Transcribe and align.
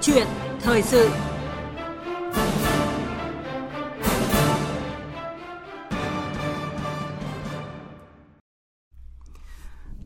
chuyện 0.00 0.26
thời 0.62 0.82
sự 0.82 1.10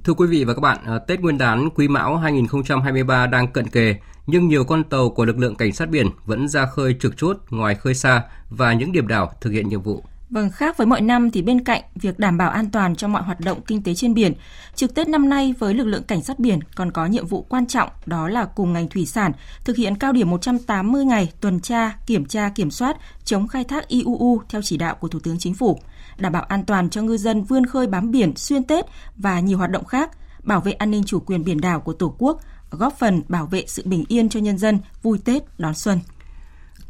Thưa 0.05 0.15
quý 0.15 0.27
vị 0.27 0.45
và 0.45 0.55
các 0.55 0.61
bạn, 0.61 0.79
à, 0.87 0.99
Tết 0.99 1.21
Nguyên 1.21 1.39
đán 1.39 1.71
Quý 1.71 1.89
Mão 1.89 2.17
2023 2.17 3.27
đang 3.27 3.53
cận 3.53 3.69
kề, 3.69 3.97
nhưng 4.27 4.49
nhiều 4.49 4.65
con 4.65 4.85
tàu 4.85 5.11
của 5.11 5.25
lực 5.25 5.39
lượng 5.39 5.55
cảnh 5.55 5.73
sát 5.73 5.91
biển 5.91 6.07
vẫn 6.25 6.49
ra 6.49 6.67
khơi 6.67 6.97
trực 7.01 7.17
chốt 7.17 7.37
ngoài 7.51 7.75
khơi 7.75 7.95
xa 7.95 8.23
và 8.51 8.73
những 8.73 8.93
điểm 8.93 9.09
đảo 9.09 9.33
thực 9.41 9.51
hiện 9.51 9.69
nhiệm 9.69 9.83
vụ. 9.83 10.05
Vâng, 10.33 10.51
khác 10.51 10.77
với 10.77 10.87
mọi 10.87 11.01
năm 11.01 11.31
thì 11.31 11.43
bên 11.43 11.65
cạnh 11.65 11.83
việc 11.95 12.19
đảm 12.19 12.39
bảo 12.39 12.51
an 12.51 12.71
toàn 12.71 12.97
cho 12.97 13.09
mọi 13.09 13.23
hoạt 13.23 13.41
động 13.41 13.61
kinh 13.67 13.83
tế 13.83 13.95
trên 13.95 14.15
biển, 14.15 14.33
trực 14.75 14.95
Tết 14.95 15.09
năm 15.09 15.29
nay 15.29 15.55
với 15.59 15.75
lực 15.75 15.85
lượng 15.85 16.03
cảnh 16.03 16.23
sát 16.23 16.39
biển 16.39 16.59
còn 16.75 16.91
có 16.91 17.07
nhiệm 17.07 17.27
vụ 17.27 17.43
quan 17.43 17.67
trọng 17.67 17.89
đó 18.07 18.29
là 18.29 18.45
cùng 18.45 18.73
ngành 18.73 18.89
thủy 18.89 19.07
sản 19.07 19.33
thực 19.65 19.77
hiện 19.77 19.97
cao 19.97 20.13
điểm 20.13 20.31
180 20.31 21.05
ngày 21.05 21.33
tuần 21.41 21.61
tra, 21.61 21.97
kiểm 22.07 22.25
tra, 22.25 22.49
kiểm 22.49 22.71
soát 22.71 22.97
chống 23.25 23.49
khai 23.49 23.65
thác 23.65 23.89
IUU 23.89 24.41
theo 24.49 24.63
chỉ 24.63 24.77
đạo 24.77 24.95
của 24.95 25.09
Thủ 25.09 25.19
tướng 25.19 25.39
Chính 25.39 25.55
phủ, 25.55 25.79
đảm 26.19 26.33
bảo 26.33 26.43
an 26.43 26.65
toàn 26.65 26.91
cho 26.91 27.03
ngư 27.03 27.17
dân 27.17 27.45
vươn 27.45 27.67
khơi 27.67 27.87
bám 27.87 28.11
biển 28.11 28.37
xuyên 28.37 28.65
Tết 28.65 28.85
và 29.17 29.41
nhiều 29.41 29.59
hoạt 29.59 29.71
động 29.71 29.85
khác, 29.85 30.11
bảo 30.43 30.61
vệ 30.61 30.73
an 30.73 30.91
ninh 30.91 31.05
chủ 31.07 31.21
quyền 31.21 31.45
biển 31.45 31.61
đảo 31.61 31.81
của 31.81 31.93
Tổ 31.93 32.15
quốc, 32.19 32.41
góp 32.71 32.99
phần 32.99 33.23
bảo 33.29 33.47
vệ 33.47 33.65
sự 33.67 33.83
bình 33.87 34.05
yên 34.09 34.29
cho 34.29 34.41
nhân 34.41 34.59
dân 34.59 34.79
vui 35.03 35.19
Tết 35.25 35.43
đón 35.59 35.75
xuân 35.75 35.99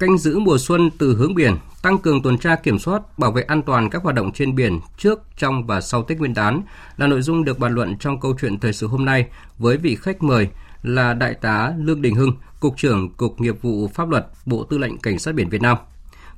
canh 0.03 0.19
giữ 0.19 0.39
mùa 0.39 0.59
xuân 0.59 0.91
từ 0.99 1.17
hướng 1.17 1.35
biển, 1.35 1.57
tăng 1.83 1.99
cường 1.99 2.23
tuần 2.23 2.39
tra 2.39 2.57
kiểm 2.57 2.79
soát, 2.79 3.19
bảo 3.19 3.33
vệ 3.33 3.43
an 3.43 3.63
toàn 3.63 3.91
các 3.91 4.03
hoạt 4.03 4.15
động 4.15 4.33
trên 4.33 4.55
biển 4.55 4.81
trước, 4.99 5.23
trong 5.37 5.67
và 5.67 5.81
sau 5.81 6.03
Tết 6.03 6.19
Nguyên 6.19 6.35
đán 6.35 6.63
là 6.97 7.07
nội 7.07 7.23
dung 7.23 7.45
được 7.45 7.59
bàn 7.59 7.75
luận 7.75 7.97
trong 7.99 8.21
câu 8.21 8.35
chuyện 8.41 8.61
thời 8.61 8.73
sự 8.73 8.87
hôm 8.87 9.05
nay 9.05 9.27
với 9.59 9.77
vị 9.77 9.97
khách 9.97 10.23
mời 10.23 10.49
là 10.83 11.15
Đại 11.15 11.35
tá 11.35 11.73
Lương 11.79 12.03
Đình 12.03 12.15
Hưng, 12.15 12.33
Cục 12.61 12.77
trưởng 12.77 13.11
Cục 13.11 13.41
Nghiệp 13.41 13.63
vụ 13.63 13.89
Pháp 13.95 14.09
luật, 14.09 14.27
Bộ 14.47 14.65
Tư 14.65 14.79
lệnh 14.79 14.99
Cảnh 14.99 15.19
sát 15.19 15.35
biển 15.35 15.49
Việt 15.49 15.63
Nam. 15.63 15.77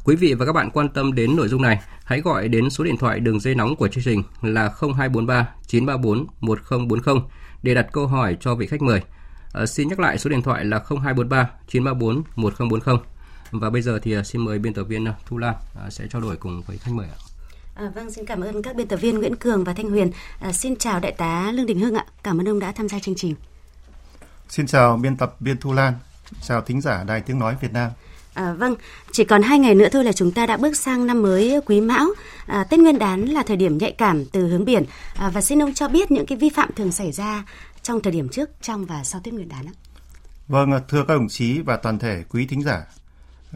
Quý 0.04 0.16
vị 0.16 0.34
và 0.34 0.46
các 0.46 0.52
bạn 0.52 0.70
quan 0.70 0.88
tâm 0.88 1.12
đến 1.12 1.36
nội 1.36 1.48
dung 1.48 1.62
này, 1.62 1.80
hãy 2.04 2.20
gọi 2.20 2.48
đến 2.48 2.70
số 2.70 2.84
điện 2.84 2.96
thoại 2.96 3.20
đường 3.20 3.40
dây 3.40 3.54
nóng 3.54 3.76
của 3.76 3.88
chương 3.88 4.04
trình 4.04 4.22
là 4.42 4.72
0243 4.80 5.48
934 5.66 6.26
1040 6.40 7.14
để 7.62 7.74
đặt 7.74 7.86
câu 7.92 8.06
hỏi 8.06 8.36
cho 8.40 8.54
vị 8.54 8.66
khách 8.66 8.82
mời. 8.82 9.00
À, 9.52 9.66
xin 9.66 9.88
nhắc 9.88 10.00
lại 10.00 10.18
số 10.18 10.30
điện 10.30 10.42
thoại 10.42 10.64
là 10.64 10.78
0243 10.88 11.50
934 11.68 12.22
1040. 12.36 13.13
Và 13.60 13.70
bây 13.70 13.82
giờ 13.82 13.98
thì 14.02 14.14
à, 14.14 14.22
xin 14.22 14.44
mời 14.44 14.58
biên 14.58 14.74
tập 14.74 14.84
viên 14.84 15.08
à, 15.08 15.14
Thu 15.26 15.38
Lan 15.38 15.54
à, 15.84 15.90
sẽ 15.90 16.06
trao 16.10 16.22
đổi 16.22 16.36
cùng 16.36 16.62
với 16.66 16.78
khách 16.78 16.92
mời 16.92 17.06
ạ. 17.06 17.18
À, 17.74 17.92
vâng, 17.94 18.10
xin 18.10 18.26
cảm 18.26 18.40
ơn 18.40 18.62
các 18.62 18.76
biên 18.76 18.88
tập 18.88 18.96
viên 18.96 19.18
Nguyễn 19.18 19.36
Cường 19.36 19.64
và 19.64 19.72
Thanh 19.74 19.90
Huyền. 19.90 20.10
À, 20.40 20.52
xin 20.52 20.76
chào 20.76 21.00
đại 21.00 21.12
tá 21.12 21.52
Lương 21.52 21.66
Đình 21.66 21.80
Hưng 21.80 21.94
ạ. 21.94 22.06
Cảm 22.22 22.40
ơn 22.40 22.48
ông 22.48 22.58
đã 22.58 22.72
tham 22.72 22.88
gia 22.88 22.98
chương 22.98 23.14
trình. 23.14 23.34
Xin 24.48 24.66
chào 24.66 24.96
biên 24.96 25.16
tập 25.16 25.36
viên 25.40 25.56
Thu 25.56 25.72
Lan. 25.72 25.94
Chào 26.42 26.60
thính 26.60 26.80
giả 26.80 27.04
Đài 27.04 27.20
Tiếng 27.20 27.38
Nói 27.38 27.56
Việt 27.60 27.72
Nam. 27.72 27.90
À, 28.34 28.52
vâng, 28.52 28.74
chỉ 29.12 29.24
còn 29.24 29.42
hai 29.42 29.58
ngày 29.58 29.74
nữa 29.74 29.88
thôi 29.92 30.04
là 30.04 30.12
chúng 30.12 30.32
ta 30.32 30.46
đã 30.46 30.56
bước 30.56 30.76
sang 30.76 31.06
năm 31.06 31.22
mới 31.22 31.60
Quý 31.66 31.80
Mão. 31.80 32.06
À, 32.46 32.64
Tết 32.64 32.80
Nguyên 32.80 32.98
đán 32.98 33.24
là 33.24 33.42
thời 33.42 33.56
điểm 33.56 33.78
nhạy 33.78 33.92
cảm 33.92 34.24
từ 34.24 34.48
hướng 34.48 34.64
biển. 34.64 34.84
À, 35.14 35.30
và 35.30 35.40
xin 35.40 35.62
ông 35.62 35.74
cho 35.74 35.88
biết 35.88 36.10
những 36.10 36.26
cái 36.26 36.38
vi 36.38 36.48
phạm 36.48 36.70
thường 36.76 36.92
xảy 36.92 37.12
ra 37.12 37.44
trong 37.82 38.02
thời 38.02 38.12
điểm 38.12 38.28
trước, 38.28 38.50
trong 38.62 38.84
và 38.84 39.04
sau 39.04 39.20
Tết 39.24 39.34
Nguyên 39.34 39.48
đán 39.48 39.66
ạ. 39.66 39.74
Vâng, 40.48 40.70
thưa 40.88 41.04
các 41.08 41.14
đồng 41.14 41.28
chí 41.28 41.60
và 41.60 41.76
toàn 41.76 41.98
thể 41.98 42.24
quý 42.30 42.46
thính 42.46 42.62
giả, 42.62 42.82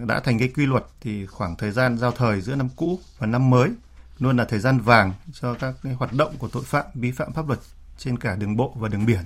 đã 0.07 0.21
thành 0.21 0.39
cái 0.39 0.49
quy 0.49 0.67
luật 0.67 0.85
thì 1.01 1.27
khoảng 1.27 1.57
thời 1.57 1.71
gian 1.71 1.99
giao 1.99 2.11
thời 2.11 2.41
giữa 2.41 2.55
năm 2.55 2.69
cũ 2.77 3.01
và 3.19 3.27
năm 3.27 3.51
mới 3.51 3.71
luôn 4.19 4.37
là 4.37 4.45
thời 4.45 4.59
gian 4.59 4.81
vàng 4.81 5.13
cho 5.33 5.55
các 5.55 5.75
cái 5.83 5.93
hoạt 5.93 6.13
động 6.13 6.35
của 6.39 6.49
tội 6.49 6.63
phạm 6.63 6.87
vi 6.95 7.13
phạm 7.13 7.33
pháp 7.33 7.47
luật 7.47 7.59
trên 7.99 8.19
cả 8.19 8.37
đường 8.37 8.57
bộ 8.57 8.75
và 8.77 8.89
đường 8.89 9.07
biển. 9.07 9.21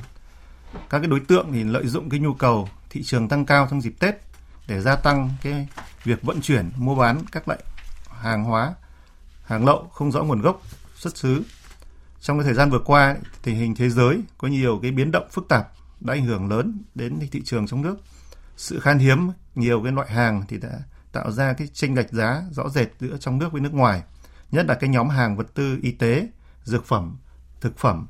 Các 0.90 0.98
cái 0.98 1.06
đối 1.06 1.20
tượng 1.20 1.52
thì 1.52 1.64
lợi 1.64 1.86
dụng 1.86 2.10
cái 2.10 2.20
nhu 2.20 2.34
cầu 2.34 2.68
thị 2.90 3.02
trường 3.02 3.28
tăng 3.28 3.46
cao 3.46 3.66
trong 3.70 3.80
dịp 3.80 3.94
Tết 3.98 4.14
để 4.66 4.80
gia 4.80 4.96
tăng 4.96 5.30
cái 5.42 5.68
việc 6.04 6.22
vận 6.22 6.40
chuyển, 6.40 6.70
mua 6.76 6.94
bán 6.94 7.22
các 7.32 7.48
loại 7.48 7.60
hàng 8.20 8.44
hóa, 8.44 8.74
hàng 9.44 9.64
lậu 9.66 9.88
không 9.92 10.12
rõ 10.12 10.22
nguồn 10.22 10.40
gốc, 10.40 10.62
xuất 10.96 11.16
xứ. 11.16 11.42
Trong 12.20 12.38
cái 12.38 12.44
thời 12.44 12.54
gian 12.54 12.70
vừa 12.70 12.78
qua, 12.78 13.16
tình 13.42 13.56
hình 13.56 13.74
thế 13.74 13.90
giới 13.90 14.20
có 14.38 14.48
nhiều 14.48 14.78
cái 14.82 14.90
biến 14.90 15.10
động 15.10 15.28
phức 15.30 15.48
tạp 15.48 15.72
đã 16.00 16.14
ảnh 16.14 16.24
hưởng 16.24 16.48
lớn 16.48 16.78
đến 16.94 17.28
thị 17.30 17.42
trường 17.44 17.66
trong 17.66 17.82
nước 17.82 17.96
sự 18.56 18.80
khan 18.80 18.98
hiếm 18.98 19.30
nhiều 19.54 19.82
cái 19.82 19.92
loại 19.92 20.10
hàng 20.10 20.42
thì 20.48 20.58
đã 20.58 20.80
tạo 21.12 21.30
ra 21.30 21.52
cái 21.52 21.68
chênh 21.72 21.94
lệch 21.94 22.10
giá 22.10 22.42
rõ 22.50 22.68
rệt 22.68 22.88
giữa 23.00 23.16
trong 23.20 23.38
nước 23.38 23.52
với 23.52 23.60
nước 23.60 23.74
ngoài 23.74 24.02
nhất 24.50 24.66
là 24.66 24.74
cái 24.74 24.90
nhóm 24.90 25.08
hàng 25.08 25.36
vật 25.36 25.46
tư 25.54 25.78
y 25.82 25.92
tế 25.92 26.28
dược 26.64 26.84
phẩm 26.84 27.16
thực 27.60 27.78
phẩm 27.78 28.06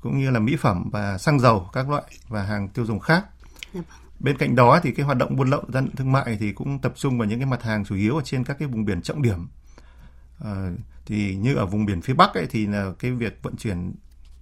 cũng 0.00 0.18
như 0.18 0.30
là 0.30 0.40
mỹ 0.40 0.56
phẩm 0.56 0.90
và 0.92 1.18
xăng 1.18 1.40
dầu 1.40 1.70
các 1.72 1.90
loại 1.90 2.02
và 2.28 2.42
hàng 2.42 2.68
tiêu 2.68 2.86
dùng 2.86 3.00
khác 3.00 3.24
dạ 3.56 3.60
vâng. 3.72 3.84
bên 4.20 4.36
cạnh 4.38 4.54
đó 4.54 4.80
thì 4.82 4.92
cái 4.92 5.06
hoạt 5.06 5.18
động 5.18 5.36
buôn 5.36 5.50
lậu 5.50 5.64
gian 5.68 5.88
thương 5.96 6.12
mại 6.12 6.36
thì 6.40 6.52
cũng 6.52 6.78
tập 6.78 6.92
trung 6.96 7.18
vào 7.18 7.28
những 7.28 7.38
cái 7.38 7.46
mặt 7.46 7.62
hàng 7.62 7.84
chủ 7.84 7.94
yếu 7.94 8.16
ở 8.16 8.22
trên 8.24 8.44
các 8.44 8.56
cái 8.58 8.68
vùng 8.68 8.84
biển 8.84 9.02
trọng 9.02 9.22
điểm 9.22 9.48
à, 10.44 10.70
thì 11.06 11.36
như 11.36 11.54
ở 11.54 11.66
vùng 11.66 11.86
biển 11.86 12.02
phía 12.02 12.14
bắc 12.14 12.34
ấy 12.34 12.46
thì 12.50 12.66
là 12.66 12.92
cái 12.98 13.10
việc 13.10 13.38
vận 13.42 13.56
chuyển 13.56 13.94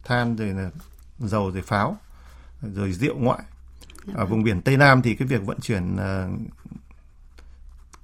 than 0.04 0.36
rồi 0.36 0.48
là 0.48 0.70
dầu 1.18 1.50
rồi 1.50 1.62
pháo 1.62 1.96
rồi 2.62 2.92
rượu 2.92 3.16
ngoại 3.18 3.42
ở 4.14 4.26
vùng 4.26 4.42
biển 4.42 4.60
Tây 4.62 4.76
Nam 4.76 5.02
thì 5.02 5.14
cái 5.14 5.28
việc 5.28 5.46
vận 5.46 5.60
chuyển 5.60 5.96
ờ, 5.96 6.28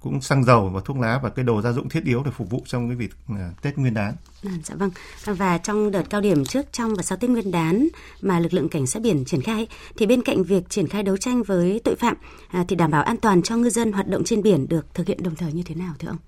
cũng 0.01 0.21
xăng 0.21 0.45
dầu 0.45 0.71
và 0.75 0.81
thuốc 0.85 0.99
lá 0.99 1.21
và 1.23 1.31
cái 1.31 1.45
đồ 1.45 1.63
gia 1.63 1.73
dụng 1.73 1.89
thiết 1.89 2.05
yếu 2.05 2.23
để 2.23 2.31
phục 2.31 2.51
vụ 2.51 2.63
trong 2.67 2.89
cái 2.89 2.97
việc 2.97 3.11
ờ, 3.29 3.51
Tết 3.63 3.79
Nguyên 3.79 3.95
đán. 3.95 4.15
À, 4.45 4.53
dạ 4.65 4.75
vâng. 4.75 4.91
Và 5.25 5.59
trong 5.59 5.91
đợt 5.91 6.11
cao 6.11 6.21
điểm 6.21 6.45
trước, 6.45 6.73
trong 6.73 6.95
và 6.95 7.03
sau 7.03 7.19
Tết 7.19 7.31
Nguyên 7.31 7.51
đán 7.51 7.89
mà 8.23 8.39
lực 8.39 8.55
lượng 8.55 8.69
cảnh 8.69 8.87
sát 8.87 9.03
biển 9.03 9.25
triển 9.25 9.43
khai 9.43 9.67
thì 9.97 10.07
bên 10.07 10.23
cạnh 10.23 10.45
việc 10.45 10.71
triển 10.71 10.89
khai 10.89 11.03
đấu 11.03 11.17
tranh 11.17 11.43
với 11.43 11.81
tội 11.85 11.97
phạm 11.97 12.17
à, 12.49 12.65
thì 12.69 12.77
đảm 12.77 12.91
bảo 12.91 13.03
an 13.03 13.17
toàn 13.17 13.43
cho 13.43 13.57
ngư 13.57 13.71
dân 13.71 13.93
hoạt 13.93 14.09
động 14.09 14.25
trên 14.25 14.43
biển 14.43 14.69
được 14.69 14.95
thực 14.95 15.07
hiện 15.07 15.23
đồng 15.23 15.35
thời 15.35 15.53
như 15.53 15.63
thế 15.63 15.75
nào 15.75 15.95
thưa 15.99 16.09
ông? 16.09 16.19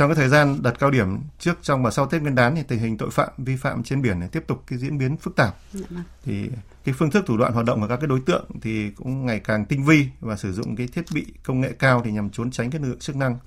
Trong 0.00 0.08
cái 0.08 0.16
thời 0.16 0.28
gian 0.28 0.62
đợt 0.62 0.78
cao 0.78 0.90
điểm 0.90 1.18
trước, 1.38 1.58
trong 1.62 1.82
và 1.82 1.90
sau 1.90 2.06
Tết 2.06 2.22
Nguyên 2.22 2.34
đán 2.34 2.56
thì 2.56 2.62
tình 2.62 2.78
hình 2.78 2.96
tội 2.96 3.10
phạm 3.10 3.28
vi 3.38 3.56
phạm 3.56 3.82
trên 3.82 4.02
biển 4.02 4.20
này 4.20 4.28
tiếp 4.32 4.44
tục 4.46 4.62
cái 4.66 4.78
diễn 4.78 4.98
biến 4.98 5.16
phức 5.16 5.36
tạp. 5.36 5.56
Dạ 5.72 5.86
vâng. 5.90 6.02
Thì 6.24 6.50
cái 6.84 6.94
phương 6.98 7.10
thức 7.10 7.24
thủ 7.26 7.36
đoạn 7.36 7.52
hoạt 7.52 7.66
động 7.66 7.80
của 7.80 7.88
các 7.88 7.96
cái 7.96 8.06
đối 8.06 8.20
tượng 8.20 8.44
thì 8.62 8.90
cũng 8.90 9.26
ngày 9.26 9.40
càng 9.40 9.64
tinh 9.64 9.84
vi 9.84 10.08
và 10.20 10.36
sử 10.36 10.52
dụng 10.52 10.76
cái 10.76 10.86
thiết 10.86 11.04
bị 11.14 11.26
công 11.42 11.60
nghệ 11.60 11.72
cao 11.78 12.02
thì 12.04 12.12
nhằm 12.12 12.30
trốn 12.30 12.50
tránh 12.50 12.70
cái 12.70 12.80
lực 12.80 12.88
lượng 12.88 12.98
chức 12.98 13.16
năng. 13.16 13.38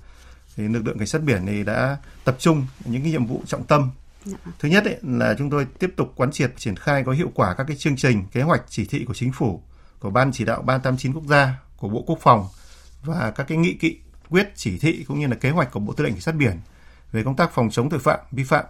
Thì 0.56 0.68
lực 0.68 0.86
lượng 0.86 0.98
cảnh 0.98 1.06
sát 1.06 1.22
biển 1.22 1.46
thì 1.46 1.64
đã 1.64 1.96
tập 2.24 2.36
trung 2.38 2.66
những 2.84 3.02
cái 3.02 3.10
nhiệm 3.10 3.26
vụ 3.26 3.42
trọng 3.46 3.64
tâm. 3.64 3.90
Dạ. 4.24 4.36
Thứ 4.58 4.68
nhất 4.68 4.84
ấy, 4.84 4.98
là 5.02 5.34
chúng 5.38 5.50
tôi 5.50 5.66
tiếp 5.78 5.90
tục 5.96 6.12
quán 6.16 6.32
triệt 6.32 6.52
triển 6.56 6.76
khai 6.76 7.02
có 7.06 7.12
hiệu 7.12 7.30
quả 7.34 7.54
các 7.54 7.64
cái 7.64 7.76
chương 7.76 7.96
trình, 7.96 8.24
kế 8.32 8.42
hoạch, 8.42 8.62
chỉ 8.68 8.84
thị 8.84 9.04
của 9.04 9.14
chính 9.14 9.32
phủ, 9.32 9.62
của 9.98 10.10
ban 10.10 10.32
chỉ 10.32 10.44
đạo 10.44 10.62
389 10.62 11.12
quốc 11.12 11.24
gia, 11.28 11.60
của 11.76 11.88
Bộ 11.88 12.04
Quốc 12.06 12.18
phòng 12.22 12.46
và 13.02 13.32
các 13.36 13.44
cái 13.48 13.58
nghị 13.58 13.74
kỵ 13.74 13.98
quyết 14.34 14.52
chỉ 14.54 14.78
thị 14.78 15.04
cũng 15.08 15.18
như 15.18 15.26
là 15.26 15.36
kế 15.36 15.50
hoạch 15.50 15.72
của 15.72 15.80
Bộ 15.80 15.92
Tư 15.92 16.04
lệnh 16.04 16.12
Cảnh 16.12 16.20
sát 16.20 16.34
biển 16.34 16.60
về 17.12 17.22
công 17.22 17.36
tác 17.36 17.50
phòng 17.52 17.70
chống 17.70 17.90
tội 17.90 18.00
phạm 18.00 18.20
vi 18.32 18.44
phạm 18.44 18.64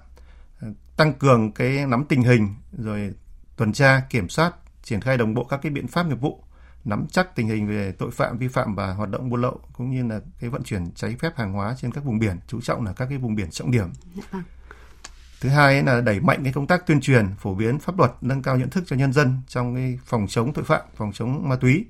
tăng 0.96 1.12
cường 1.12 1.52
cái 1.52 1.86
nắm 1.86 2.04
tình 2.08 2.22
hình 2.22 2.54
rồi 2.78 3.12
tuần 3.56 3.72
tra 3.72 4.02
kiểm 4.10 4.28
soát 4.28 4.54
triển 4.82 5.00
khai 5.00 5.18
đồng 5.18 5.34
bộ 5.34 5.44
các 5.44 5.60
cái 5.62 5.72
biện 5.72 5.86
pháp 5.86 6.06
nghiệp 6.06 6.20
vụ 6.20 6.44
nắm 6.84 7.06
chắc 7.10 7.36
tình 7.36 7.48
hình 7.48 7.68
về 7.68 7.92
tội 7.92 8.10
phạm 8.10 8.38
vi 8.38 8.48
phạm 8.48 8.74
và 8.74 8.92
hoạt 8.92 9.10
động 9.10 9.30
buôn 9.30 9.40
lậu 9.40 9.60
cũng 9.72 9.90
như 9.90 10.06
là 10.08 10.20
cái 10.40 10.50
vận 10.50 10.62
chuyển 10.62 10.90
trái 10.94 11.16
phép 11.18 11.36
hàng 11.36 11.52
hóa 11.52 11.74
trên 11.80 11.92
các 11.92 12.04
vùng 12.04 12.18
biển 12.18 12.36
chú 12.46 12.60
trọng 12.60 12.84
là 12.84 12.92
các 12.92 13.06
cái 13.08 13.18
vùng 13.18 13.34
biển 13.34 13.50
trọng 13.50 13.70
điểm 13.70 13.92
vâng. 14.30 14.42
thứ 15.40 15.48
hai 15.48 15.82
là 15.82 16.00
đẩy 16.00 16.20
mạnh 16.20 16.40
cái 16.44 16.52
công 16.52 16.66
tác 16.66 16.86
tuyên 16.86 17.00
truyền 17.00 17.26
phổ 17.38 17.54
biến 17.54 17.78
pháp 17.78 17.98
luật 17.98 18.10
nâng 18.20 18.42
cao 18.42 18.56
nhận 18.56 18.70
thức 18.70 18.84
cho 18.86 18.96
nhân 18.96 19.12
dân 19.12 19.40
trong 19.48 19.74
cái 19.74 19.98
phòng 20.04 20.26
chống 20.28 20.52
tội 20.52 20.64
phạm 20.64 20.82
phòng 20.96 21.12
chống 21.12 21.48
ma 21.48 21.56
túy 21.56 21.84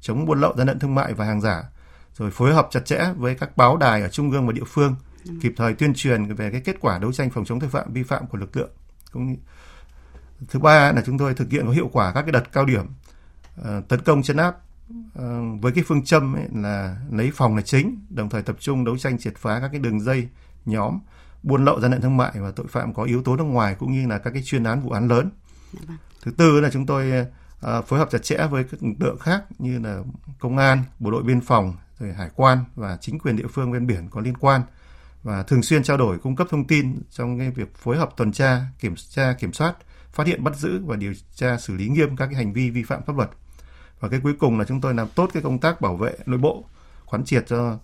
chống 0.00 0.26
buôn 0.26 0.40
lậu 0.40 0.56
gian 0.56 0.66
lận 0.66 0.78
thương 0.78 0.94
mại 0.94 1.14
và 1.14 1.24
hàng 1.24 1.40
giả 1.40 1.62
rồi 2.18 2.30
phối 2.30 2.54
hợp 2.54 2.68
chặt 2.70 2.80
chẽ 2.86 3.12
với 3.16 3.34
các 3.34 3.56
báo 3.56 3.76
đài 3.76 4.02
ở 4.02 4.08
trung 4.08 4.30
ương 4.30 4.46
và 4.46 4.52
địa 4.52 4.64
phương 4.66 4.96
kịp 5.42 5.52
thời 5.56 5.74
tuyên 5.74 5.94
truyền 5.94 6.34
về 6.34 6.50
cái 6.50 6.60
kết 6.60 6.76
quả 6.80 6.98
đấu 6.98 7.12
tranh 7.12 7.30
phòng 7.30 7.44
chống 7.44 7.60
tội 7.60 7.70
phạm 7.70 7.92
vi 7.92 8.02
phạm 8.02 8.26
của 8.26 8.38
lực 8.38 8.56
lượng. 8.56 8.70
Cũng 9.12 9.36
thứ 10.48 10.58
ba 10.58 10.92
là 10.92 11.02
chúng 11.06 11.18
tôi 11.18 11.34
thực 11.34 11.50
hiện 11.50 11.66
có 11.66 11.72
hiệu 11.72 11.90
quả 11.92 12.12
các 12.12 12.22
cái 12.22 12.32
đợt 12.32 12.52
cao 12.52 12.64
điểm 12.64 12.86
uh, 13.60 13.88
tấn 13.88 14.00
công 14.00 14.22
chấn 14.22 14.36
áp 14.36 14.56
uh, 14.90 15.62
với 15.62 15.72
cái 15.72 15.84
phương 15.86 16.04
châm 16.04 16.36
ấy 16.36 16.44
là 16.54 16.96
lấy 17.10 17.30
phòng 17.34 17.56
là 17.56 17.62
chính 17.62 18.06
đồng 18.10 18.28
thời 18.28 18.42
tập 18.42 18.56
trung 18.60 18.84
đấu 18.84 18.98
tranh 18.98 19.18
triệt 19.18 19.36
phá 19.36 19.60
các 19.60 19.68
cái 19.68 19.80
đường 19.80 20.00
dây 20.00 20.28
nhóm 20.64 20.98
buôn 21.42 21.64
lậu 21.64 21.80
gian 21.80 21.90
lận 21.90 22.00
thương 22.00 22.16
mại 22.16 22.32
và 22.34 22.50
tội 22.50 22.66
phạm 22.66 22.94
có 22.94 23.02
yếu 23.02 23.22
tố 23.22 23.36
nước 23.36 23.44
ngoài 23.44 23.76
cũng 23.78 23.92
như 23.92 24.06
là 24.06 24.18
các 24.18 24.30
cái 24.30 24.42
chuyên 24.42 24.64
án 24.64 24.80
vụ 24.80 24.90
án 24.90 25.08
lớn. 25.08 25.30
Dạ 25.72 25.80
vâng. 25.86 25.96
thứ 26.22 26.30
tư 26.30 26.60
là 26.60 26.70
chúng 26.72 26.86
tôi 26.86 27.12
uh, 27.66 27.86
phối 27.86 27.98
hợp 27.98 28.08
chặt 28.10 28.22
chẽ 28.22 28.46
với 28.50 28.64
các 28.64 28.82
lực 28.82 28.94
lượng 28.98 29.18
khác 29.18 29.44
như 29.58 29.78
là 29.78 30.02
công 30.38 30.56
an 30.56 30.82
bộ 30.98 31.10
đội 31.10 31.22
biên 31.22 31.40
phòng 31.40 31.74
rồi 31.98 32.12
hải 32.12 32.30
quan 32.36 32.64
và 32.74 32.98
chính 33.00 33.18
quyền 33.18 33.36
địa 33.36 33.46
phương 33.52 33.72
ven 33.72 33.86
biển 33.86 34.08
có 34.10 34.20
liên 34.20 34.36
quan 34.36 34.62
và 35.22 35.42
thường 35.42 35.62
xuyên 35.62 35.82
trao 35.82 35.96
đổi 35.96 36.18
cung 36.18 36.36
cấp 36.36 36.46
thông 36.50 36.66
tin 36.66 37.02
trong 37.10 37.38
cái 37.38 37.50
việc 37.50 37.76
phối 37.76 37.96
hợp 37.96 38.10
tuần 38.16 38.32
tra 38.32 38.60
kiểm 38.80 38.94
tra 38.96 39.32
kiểm 39.32 39.52
soát 39.52 39.74
phát 40.14 40.26
hiện 40.26 40.44
bắt 40.44 40.56
giữ 40.56 40.80
và 40.84 40.96
điều 40.96 41.12
tra 41.34 41.58
xử 41.58 41.74
lý 41.74 41.88
nghiêm 41.88 42.16
các 42.16 42.26
cái 42.26 42.34
hành 42.34 42.52
vi 42.52 42.70
vi 42.70 42.82
phạm 42.82 43.02
pháp 43.02 43.16
luật. 43.16 43.30
Và 44.00 44.08
cái 44.08 44.20
cuối 44.22 44.34
cùng 44.38 44.58
là 44.58 44.64
chúng 44.64 44.80
tôi 44.80 44.94
làm 44.94 45.08
tốt 45.08 45.30
cái 45.34 45.42
công 45.42 45.58
tác 45.58 45.80
bảo 45.80 45.96
vệ 45.96 46.14
nội 46.26 46.38
bộ 46.38 46.64
quán 47.06 47.24
triệt 47.24 47.44
cho 47.46 47.78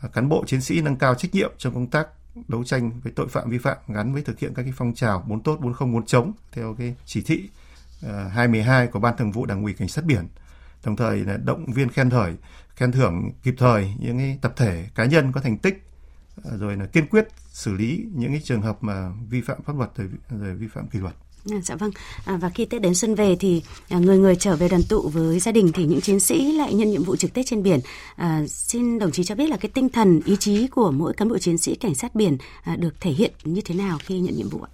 à, 0.00 0.08
cán 0.12 0.28
bộ 0.28 0.44
chiến 0.46 0.60
sĩ 0.60 0.80
nâng 0.80 0.96
cao 0.96 1.14
trách 1.14 1.34
nhiệm 1.34 1.52
trong 1.58 1.74
công 1.74 1.86
tác 1.86 2.08
đấu 2.48 2.64
tranh 2.64 3.00
với 3.00 3.12
tội 3.16 3.28
phạm 3.28 3.50
vi 3.50 3.58
phạm 3.58 3.76
gắn 3.88 4.12
với 4.12 4.22
thực 4.22 4.38
hiện 4.38 4.54
các 4.54 4.62
cái 4.62 4.72
phong 4.76 4.94
trào 4.94 5.24
bốn 5.28 5.42
tốt 5.42 5.58
bốn 5.60 5.72
không 5.72 5.92
bốn 5.92 6.06
chống 6.06 6.32
theo 6.52 6.74
cái 6.78 6.94
chỉ 7.04 7.22
thị 7.22 7.48
uh, 8.04 8.10
ờ, 8.10 8.28
212 8.28 8.86
của 8.86 9.00
ban 9.00 9.16
thường 9.16 9.32
vụ 9.32 9.46
đảng 9.46 9.62
ủy 9.62 9.72
cảnh 9.72 9.88
sát 9.88 10.04
biển 10.04 10.28
đồng 10.84 10.96
thời 10.96 11.18
là 11.18 11.36
động 11.36 11.72
viên 11.72 11.88
khen 11.88 12.10
thời 12.10 12.34
khen 12.76 12.92
thưởng 12.92 13.30
kịp 13.42 13.54
thời 13.58 13.94
những 13.98 14.18
cái 14.18 14.38
tập 14.42 14.52
thể 14.56 14.86
cá 14.94 15.04
nhân 15.04 15.32
có 15.32 15.40
thành 15.40 15.58
tích 15.58 15.82
rồi 16.58 16.76
là 16.76 16.86
kiên 16.86 17.06
quyết 17.06 17.28
xử 17.52 17.72
lý 17.72 18.06
những 18.14 18.30
cái 18.30 18.40
trường 18.44 18.62
hợp 18.62 18.76
mà 18.80 19.10
vi 19.28 19.40
phạm 19.40 19.62
pháp 19.62 19.76
luật 19.76 19.90
rồi, 19.96 20.08
rồi 20.40 20.54
vi 20.54 20.68
phạm 20.68 20.88
kỷ 20.88 20.98
luật. 20.98 21.14
À, 21.50 21.56
dạ 21.64 21.74
vâng. 21.76 21.90
À, 22.24 22.36
và 22.36 22.48
khi 22.48 22.64
Tết 22.64 22.82
đến 22.82 22.94
xuân 22.94 23.14
về 23.14 23.36
thì 23.40 23.62
à, 23.88 23.98
người 23.98 24.18
người 24.18 24.36
trở 24.36 24.56
về 24.56 24.68
đoàn 24.68 24.82
tụ 24.88 25.08
với 25.08 25.40
gia 25.40 25.52
đình 25.52 25.72
thì 25.74 25.86
những 25.86 26.00
chiến 26.00 26.20
sĩ 26.20 26.52
lại 26.52 26.74
nhận 26.74 26.90
nhiệm 26.90 27.02
vụ 27.02 27.16
trực 27.16 27.34
Tết 27.34 27.46
trên 27.46 27.62
biển. 27.62 27.80
À, 28.16 28.42
xin 28.48 28.98
đồng 28.98 29.10
chí 29.10 29.24
cho 29.24 29.34
biết 29.34 29.50
là 29.50 29.56
cái 29.56 29.70
tinh 29.74 29.88
thần 29.88 30.20
ý 30.24 30.36
chí 30.36 30.66
của 30.66 30.90
mỗi 30.90 31.12
cán 31.14 31.28
bộ 31.28 31.38
chiến 31.38 31.58
sĩ 31.58 31.74
cảnh 31.74 31.94
sát 31.94 32.14
biển 32.14 32.36
à, 32.62 32.76
được 32.76 33.00
thể 33.00 33.10
hiện 33.10 33.32
như 33.44 33.60
thế 33.64 33.74
nào 33.74 33.98
khi 34.00 34.20
nhận 34.20 34.36
nhiệm 34.36 34.48
vụ 34.48 34.60
ạ? 34.62 34.70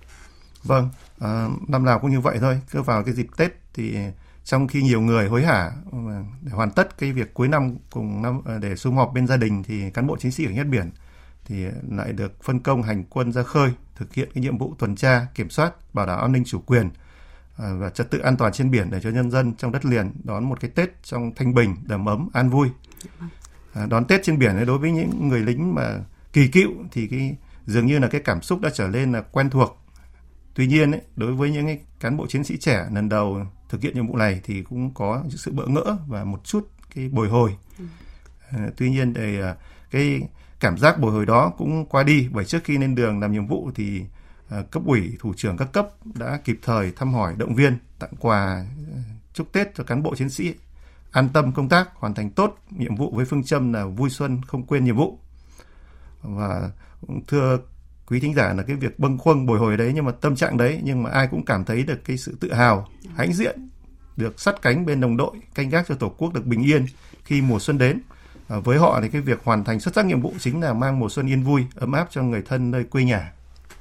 Vâng, 0.64 0.88
à, 1.18 1.48
năm 1.68 1.84
nào 1.84 1.98
cũng 1.98 2.10
như 2.10 2.20
vậy 2.20 2.38
thôi. 2.40 2.60
Cứ 2.70 2.82
vào 2.82 3.02
cái 3.02 3.14
dịp 3.14 3.26
Tết 3.36 3.52
thì 3.74 3.94
trong 4.48 4.68
khi 4.68 4.82
nhiều 4.82 5.00
người 5.00 5.28
hối 5.28 5.42
hả 5.42 5.70
vâng, 5.90 6.26
để 6.42 6.52
hoàn 6.52 6.70
tất 6.70 6.98
cái 6.98 7.12
việc 7.12 7.34
cuối 7.34 7.48
năm 7.48 7.76
cùng 7.90 8.22
năm 8.22 8.40
ờ, 8.44 8.58
để 8.58 8.76
sum 8.76 8.96
họp 8.96 9.12
bên 9.14 9.26
gia 9.26 9.36
đình 9.36 9.62
thì 9.62 9.90
cán 9.90 10.06
bộ 10.06 10.16
chiến 10.16 10.32
sĩ 10.32 10.44
ở 10.44 10.50
nhất 10.50 10.66
biển 10.66 10.90
thì 11.44 11.64
lại 11.90 12.12
được 12.12 12.42
phân 12.42 12.60
công 12.60 12.82
hành 12.82 13.04
quân 13.04 13.32
ra 13.32 13.42
khơi 13.42 13.70
thực 13.96 14.14
hiện 14.14 14.28
cái 14.34 14.42
nhiệm 14.42 14.58
vụ 14.58 14.74
tuần 14.78 14.96
tra 14.96 15.26
kiểm 15.34 15.50
soát 15.50 15.94
bảo 15.94 16.06
đảm 16.06 16.20
an 16.20 16.32
ninh 16.32 16.44
chủ 16.44 16.58
quyền 16.58 16.90
ờ, 17.56 17.78
và 17.78 17.90
trật 17.90 18.10
tự 18.10 18.18
an 18.18 18.36
toàn 18.36 18.52
trên 18.52 18.70
biển 18.70 18.90
để 18.90 19.00
cho 19.00 19.10
nhân 19.10 19.30
dân 19.30 19.54
trong 19.54 19.72
đất 19.72 19.84
liền 19.84 20.12
đón 20.24 20.44
một 20.44 20.60
cái 20.60 20.70
Tết 20.70 21.02
trong 21.02 21.32
thanh 21.36 21.54
bình 21.54 21.76
đầm 21.82 22.06
ấm 22.08 22.28
an 22.32 22.50
vui. 22.50 22.68
Ờ, 23.72 23.86
đón 23.86 24.04
Tết 24.04 24.20
trên 24.22 24.38
biển 24.38 24.66
đối 24.66 24.78
với 24.78 24.92
những 24.92 25.28
người 25.28 25.40
lính 25.40 25.74
mà 25.74 25.98
kỳ 26.32 26.48
cựu 26.48 26.70
thì 26.92 27.06
cái 27.06 27.36
dường 27.66 27.86
như 27.86 27.98
là 27.98 28.08
cái 28.08 28.20
cảm 28.20 28.42
xúc 28.42 28.60
đã 28.60 28.70
trở 28.74 28.88
nên 28.88 29.12
là 29.12 29.20
quen 29.20 29.50
thuộc. 29.50 29.78
Tuy 30.54 30.66
nhiên 30.66 30.90
ấy, 30.90 31.00
đối 31.16 31.34
với 31.34 31.50
những 31.50 31.66
cái 31.66 31.80
cán 32.00 32.16
bộ 32.16 32.26
chiến 32.26 32.44
sĩ 32.44 32.56
trẻ 32.56 32.86
lần 32.92 33.08
đầu 33.08 33.46
thực 33.68 33.82
hiện 33.82 33.94
nhiệm 33.94 34.06
vụ 34.06 34.16
này 34.16 34.40
thì 34.44 34.62
cũng 34.62 34.94
có 34.94 35.24
sự 35.28 35.52
bỡ 35.52 35.66
ngỡ 35.66 35.96
và 36.06 36.24
một 36.24 36.44
chút 36.44 36.68
cái 36.94 37.08
bồi 37.08 37.28
hồi. 37.28 37.56
Ừ. 37.78 37.84
à, 38.50 38.70
tuy 38.76 38.90
nhiên 38.90 39.14
thì 39.14 39.38
cái 39.90 40.20
cảm 40.60 40.78
giác 40.78 41.00
bồi 41.00 41.12
hồi 41.12 41.26
đó 41.26 41.52
cũng 41.58 41.86
qua 41.86 42.02
đi 42.02 42.28
bởi 42.32 42.44
trước 42.44 42.64
khi 42.64 42.78
lên 42.78 42.94
đường 42.94 43.20
làm 43.20 43.32
nhiệm 43.32 43.46
vụ 43.46 43.70
thì 43.74 44.02
à, 44.48 44.62
cấp 44.70 44.82
ủy 44.86 45.16
thủ 45.20 45.34
trưởng 45.36 45.56
các 45.56 45.72
cấp 45.72 45.88
đã 46.04 46.40
kịp 46.44 46.58
thời 46.62 46.92
thăm 46.92 47.14
hỏi 47.14 47.34
động 47.36 47.54
viên 47.54 47.78
tặng 47.98 48.12
quà 48.20 48.66
chúc 49.38 49.52
Tết 49.52 49.74
cho 49.74 49.84
cán 49.84 50.02
bộ 50.02 50.14
chiến 50.14 50.30
sĩ. 50.30 50.54
An 51.10 51.28
tâm 51.28 51.52
công 51.52 51.68
tác 51.68 51.88
hoàn 51.94 52.14
thành 52.14 52.30
tốt 52.30 52.58
nhiệm 52.70 52.96
vụ 52.96 53.10
với 53.14 53.24
phương 53.24 53.44
châm 53.44 53.72
là 53.72 53.86
vui 53.86 54.10
xuân 54.10 54.40
không 54.46 54.66
quên 54.66 54.84
nhiệm 54.84 54.96
vụ. 54.96 55.18
Và 56.22 56.70
thưa 57.26 57.58
quý 58.10 58.20
thính 58.20 58.34
giả 58.34 58.54
là 58.56 58.62
cái 58.62 58.76
việc 58.76 58.98
bâng 58.98 59.18
khuâng 59.18 59.46
bồi 59.46 59.58
hồi 59.58 59.76
đấy 59.76 59.92
nhưng 59.94 60.04
mà 60.04 60.12
tâm 60.12 60.36
trạng 60.36 60.56
đấy 60.56 60.80
nhưng 60.82 61.02
mà 61.02 61.10
ai 61.10 61.26
cũng 61.26 61.44
cảm 61.44 61.64
thấy 61.64 61.82
được 61.82 62.04
cái 62.04 62.16
sự 62.16 62.36
tự 62.40 62.52
hào 62.52 62.88
hãnh 63.16 63.32
diện 63.32 63.68
được 64.18 64.40
sắt 64.40 64.62
cánh 64.62 64.86
bên 64.86 65.00
đồng 65.00 65.16
đội 65.16 65.36
canh 65.54 65.68
gác 65.68 65.86
cho 65.88 65.94
tổ 65.94 66.08
quốc 66.08 66.34
được 66.34 66.46
bình 66.46 66.62
yên 66.62 66.86
khi 67.24 67.42
mùa 67.42 67.58
xuân 67.58 67.78
đến. 67.78 68.00
À, 68.48 68.56
với 68.64 68.78
họ 68.78 69.00
thì 69.02 69.08
cái 69.08 69.20
việc 69.20 69.40
hoàn 69.44 69.64
thành 69.64 69.80
xuất 69.80 69.94
sắc 69.94 70.06
nhiệm 70.06 70.20
vụ 70.20 70.32
chính 70.38 70.60
là 70.60 70.72
mang 70.72 70.98
mùa 70.98 71.08
xuân 71.08 71.26
yên 71.26 71.42
vui 71.42 71.66
ấm 71.74 71.92
áp 71.92 72.08
cho 72.10 72.22
người 72.22 72.42
thân 72.42 72.70
nơi 72.70 72.84
quê 72.84 73.04
nhà. 73.04 73.32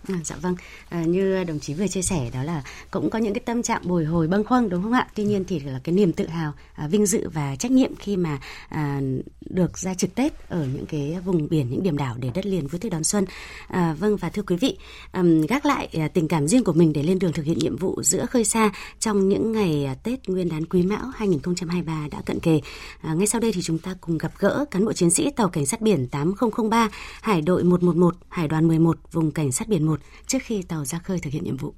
À, 0.07 0.15
dạ 0.23 0.35
vâng, 0.41 0.55
à, 0.89 1.03
như 1.03 1.43
đồng 1.43 1.59
chí 1.59 1.73
vừa 1.73 1.87
chia 1.87 2.01
sẻ 2.01 2.29
đó 2.33 2.43
là 2.43 2.63
cũng 2.91 3.09
có 3.09 3.19
những 3.19 3.33
cái 3.33 3.41
tâm 3.45 3.63
trạng 3.63 3.81
bồi 3.87 4.05
hồi 4.05 4.27
bâng 4.27 4.43
khuâng 4.43 4.69
đúng 4.69 4.83
không 4.83 4.91
ạ? 4.91 5.07
Tuy 5.15 5.23
nhiên 5.23 5.43
thì 5.47 5.59
là 5.59 5.79
cái 5.83 5.95
niềm 5.95 6.13
tự 6.13 6.27
hào, 6.27 6.53
à, 6.73 6.87
vinh 6.87 7.05
dự 7.05 7.29
và 7.29 7.55
trách 7.55 7.71
nhiệm 7.71 7.95
khi 7.95 8.17
mà 8.17 8.39
à, 8.69 9.01
được 9.49 9.77
ra 9.77 9.93
trực 9.93 10.15
Tết 10.15 10.49
ở 10.49 10.67
những 10.73 10.85
cái 10.85 11.17
vùng 11.25 11.49
biển, 11.49 11.69
những 11.69 11.83
điểm 11.83 11.97
đảo 11.97 12.15
để 12.19 12.31
đất 12.33 12.45
liền 12.45 12.67
vui 12.67 12.79
tươi 12.79 12.89
đón 12.89 13.03
xuân. 13.03 13.25
À, 13.67 13.95
vâng 13.99 14.17
và 14.17 14.29
thưa 14.29 14.41
quý 14.41 14.55
vị, 14.55 14.77
à, 15.11 15.23
gác 15.49 15.65
lại 15.65 15.89
à, 15.93 16.07
tình 16.07 16.27
cảm 16.27 16.47
riêng 16.47 16.63
của 16.63 16.73
mình 16.73 16.93
để 16.93 17.03
lên 17.03 17.19
đường 17.19 17.33
thực 17.33 17.45
hiện 17.45 17.57
nhiệm 17.57 17.75
vụ 17.75 18.03
giữa 18.03 18.25
khơi 18.25 18.45
xa 18.45 18.71
trong 18.99 19.29
những 19.29 19.51
ngày 19.51 19.85
à, 19.85 19.95
Tết 20.03 20.29
Nguyên 20.29 20.49
đán 20.49 20.65
Quý 20.65 20.83
Mão 20.83 21.11
2023 21.15 22.07
đã 22.11 22.21
cận 22.25 22.39
kề. 22.39 22.61
À, 23.01 23.13
ngay 23.13 23.27
sau 23.27 23.41
đây 23.41 23.51
thì 23.51 23.61
chúng 23.61 23.79
ta 23.79 23.95
cùng 24.01 24.17
gặp 24.17 24.31
gỡ 24.39 24.65
cán 24.71 24.85
bộ 24.85 24.93
chiến 24.93 25.09
sĩ 25.09 25.29
tàu 25.35 25.49
cảnh 25.49 25.65
sát 25.65 25.81
biển 25.81 26.07
8003, 26.07 26.89
Hải 27.21 27.41
đội 27.41 27.63
111, 27.63 28.15
Hải 28.29 28.47
đoàn 28.47 28.67
11, 28.67 28.97
vùng 29.11 29.31
cảnh 29.31 29.51
sát 29.51 29.67
biển 29.67 29.85
1 29.85 29.96
1 29.97 30.03
trước 30.27 30.39
khi 30.41 30.61
tàu 30.61 30.85
ra 30.85 30.99
khơi 30.99 31.19
thực 31.19 31.33
hiện 31.33 31.43
nhiệm 31.43 31.57
vụ. 31.57 31.73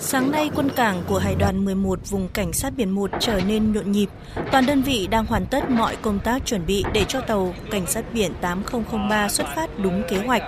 Sáng 0.00 0.30
nay, 0.30 0.50
quân 0.54 0.68
cảng 0.76 1.02
của 1.08 1.18
Hải 1.18 1.34
đoàn 1.34 1.64
11 1.64 2.10
vùng 2.10 2.28
Cảnh 2.28 2.52
sát 2.52 2.72
biển 2.76 2.90
1 2.90 3.10
trở 3.20 3.40
nên 3.40 3.72
nhộn 3.72 3.92
nhịp. 3.92 4.08
Toàn 4.52 4.66
đơn 4.66 4.82
vị 4.82 5.06
đang 5.10 5.26
hoàn 5.26 5.46
tất 5.46 5.70
mọi 5.70 5.96
công 5.96 6.18
tác 6.18 6.46
chuẩn 6.46 6.66
bị 6.66 6.84
để 6.94 7.04
cho 7.08 7.20
tàu 7.20 7.54
Cảnh 7.70 7.86
sát 7.86 8.04
biển 8.14 8.32
8003 8.40 9.28
xuất 9.28 9.46
phát 9.54 9.78
đúng 9.78 10.02
kế 10.08 10.16
hoạch. 10.18 10.42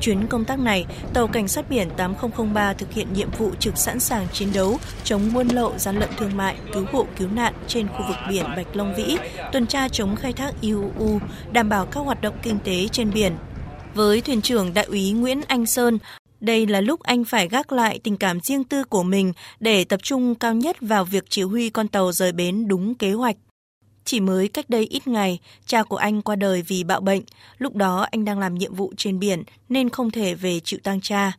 Chuyến 0.00 0.26
công 0.26 0.44
tác 0.44 0.58
này, 0.58 0.86
tàu 1.14 1.26
Cảnh 1.26 1.48
sát 1.48 1.70
biển 1.70 1.88
8003 1.96 2.72
thực 2.72 2.92
hiện 2.92 3.12
nhiệm 3.12 3.30
vụ 3.38 3.50
trực 3.60 3.76
sẵn 3.76 4.00
sàng 4.00 4.26
chiến 4.32 4.48
đấu 4.54 4.78
chống 5.04 5.30
buôn 5.34 5.48
lậu, 5.48 5.72
gian 5.78 5.98
lận 5.98 6.08
thương 6.16 6.36
mại, 6.36 6.56
cứu 6.72 6.84
hộ 6.92 7.06
cứu 7.16 7.28
nạn 7.34 7.54
trên 7.68 7.88
khu 7.88 8.04
vực 8.08 8.16
biển 8.28 8.44
Bạch 8.56 8.76
Long 8.76 8.94
Vĩ, 8.94 9.16
tuần 9.52 9.66
tra 9.66 9.88
chống 9.88 10.16
khai 10.16 10.32
thác 10.32 10.60
IUU, 10.60 11.20
đảm 11.52 11.68
bảo 11.68 11.86
các 11.86 12.00
hoạt 12.00 12.20
động 12.20 12.34
kinh 12.42 12.58
tế 12.64 12.88
trên 12.92 13.10
biển. 13.14 13.32
Với 13.94 14.20
thuyền 14.20 14.42
trưởng 14.42 14.74
đại 14.74 14.84
úy 14.84 15.12
Nguyễn 15.12 15.40
Anh 15.48 15.66
Sơn, 15.66 15.98
đây 16.40 16.66
là 16.66 16.80
lúc 16.80 17.02
anh 17.02 17.24
phải 17.24 17.48
gác 17.48 17.72
lại 17.72 18.00
tình 18.04 18.16
cảm 18.16 18.40
riêng 18.40 18.64
tư 18.64 18.84
của 18.84 19.02
mình 19.02 19.32
để 19.60 19.84
tập 19.84 20.00
trung 20.02 20.34
cao 20.34 20.54
nhất 20.54 20.76
vào 20.80 21.04
việc 21.04 21.24
chỉ 21.28 21.42
huy 21.42 21.70
con 21.70 21.88
tàu 21.88 22.12
rời 22.12 22.32
bến 22.32 22.68
đúng 22.68 22.94
kế 22.94 23.12
hoạch. 23.12 23.36
Chỉ 24.06 24.20
mới 24.20 24.48
cách 24.48 24.70
đây 24.70 24.86
ít 24.90 25.08
ngày, 25.08 25.38
cha 25.66 25.82
của 25.82 25.96
anh 25.96 26.22
qua 26.22 26.36
đời 26.36 26.62
vì 26.62 26.84
bạo 26.84 27.00
bệnh. 27.00 27.22
Lúc 27.58 27.74
đó 27.74 28.06
anh 28.10 28.24
đang 28.24 28.38
làm 28.38 28.54
nhiệm 28.54 28.74
vụ 28.74 28.92
trên 28.96 29.18
biển 29.18 29.42
nên 29.68 29.90
không 29.90 30.10
thể 30.10 30.34
về 30.34 30.60
chịu 30.60 30.80
tang 30.82 31.00
cha. 31.00 31.32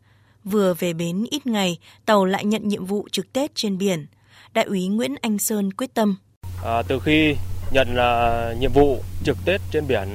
Vừa 0.43 0.73
về 0.73 0.93
bến 0.93 1.25
ít 1.31 1.47
ngày, 1.47 1.77
tàu 2.05 2.25
lại 2.25 2.45
nhận 2.45 2.67
nhiệm 2.67 2.85
vụ 2.85 3.07
trực 3.11 3.33
Tết 3.33 3.55
trên 3.55 3.77
biển. 3.77 4.07
Đại 4.53 4.65
úy 4.65 4.87
Nguyễn 4.87 5.15
Anh 5.21 5.39
Sơn 5.39 5.73
quyết 5.73 5.93
tâm. 5.93 6.15
À, 6.65 6.81
từ 6.87 6.99
khi 6.99 7.35
nhận 7.71 7.95
là 7.95 8.53
nhiệm 8.59 8.71
vụ 8.73 8.99
trực 9.23 9.37
Tết 9.45 9.61
trên 9.71 9.87
biển, 9.87 10.07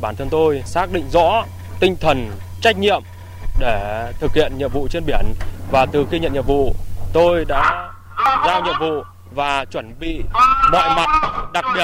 bản 0.00 0.16
thân 0.16 0.28
tôi 0.30 0.62
xác 0.66 0.92
định 0.92 1.04
rõ 1.12 1.44
tinh 1.80 1.96
thần 2.00 2.30
trách 2.62 2.78
nhiệm 2.78 3.02
để 3.60 4.12
thực 4.20 4.34
hiện 4.34 4.52
nhiệm 4.58 4.70
vụ 4.72 4.88
trên 4.90 5.06
biển 5.06 5.26
và 5.70 5.86
từ 5.86 6.06
khi 6.10 6.18
nhận 6.18 6.32
nhiệm 6.32 6.46
vụ 6.46 6.74
tôi 7.12 7.44
đã 7.44 7.92
giao 8.46 8.62
nhiệm 8.64 8.74
vụ 8.80 9.02
và 9.34 9.64
chuẩn 9.64 9.94
bị 10.00 10.20
mọi 10.72 10.88
mặt 10.96 11.06
đặc 11.52 11.64
biệt 11.74 11.77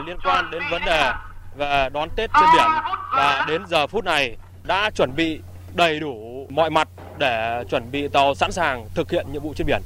là 0.00 0.06
liên 0.06 0.16
quan 0.24 0.50
đến 0.50 0.62
vấn 0.70 0.82
đề 0.86 1.12
về 1.56 1.88
đón 1.92 2.08
Tết 2.16 2.30
trên 2.34 2.48
biển 2.56 2.70
và 3.12 3.44
đến 3.48 3.62
giờ 3.66 3.86
phút 3.86 4.04
này 4.04 4.36
đã 4.62 4.90
chuẩn 4.90 5.16
bị 5.16 5.40
đầy 5.74 6.00
đủ 6.00 6.46
mọi 6.50 6.70
mặt 6.70 6.88
để 7.18 7.64
chuẩn 7.70 7.90
bị 7.90 8.08
tàu 8.08 8.34
sẵn 8.34 8.52
sàng 8.52 8.88
thực 8.94 9.10
hiện 9.10 9.26
nhiệm 9.32 9.42
vụ 9.42 9.54
trên 9.56 9.66
biển. 9.66 9.82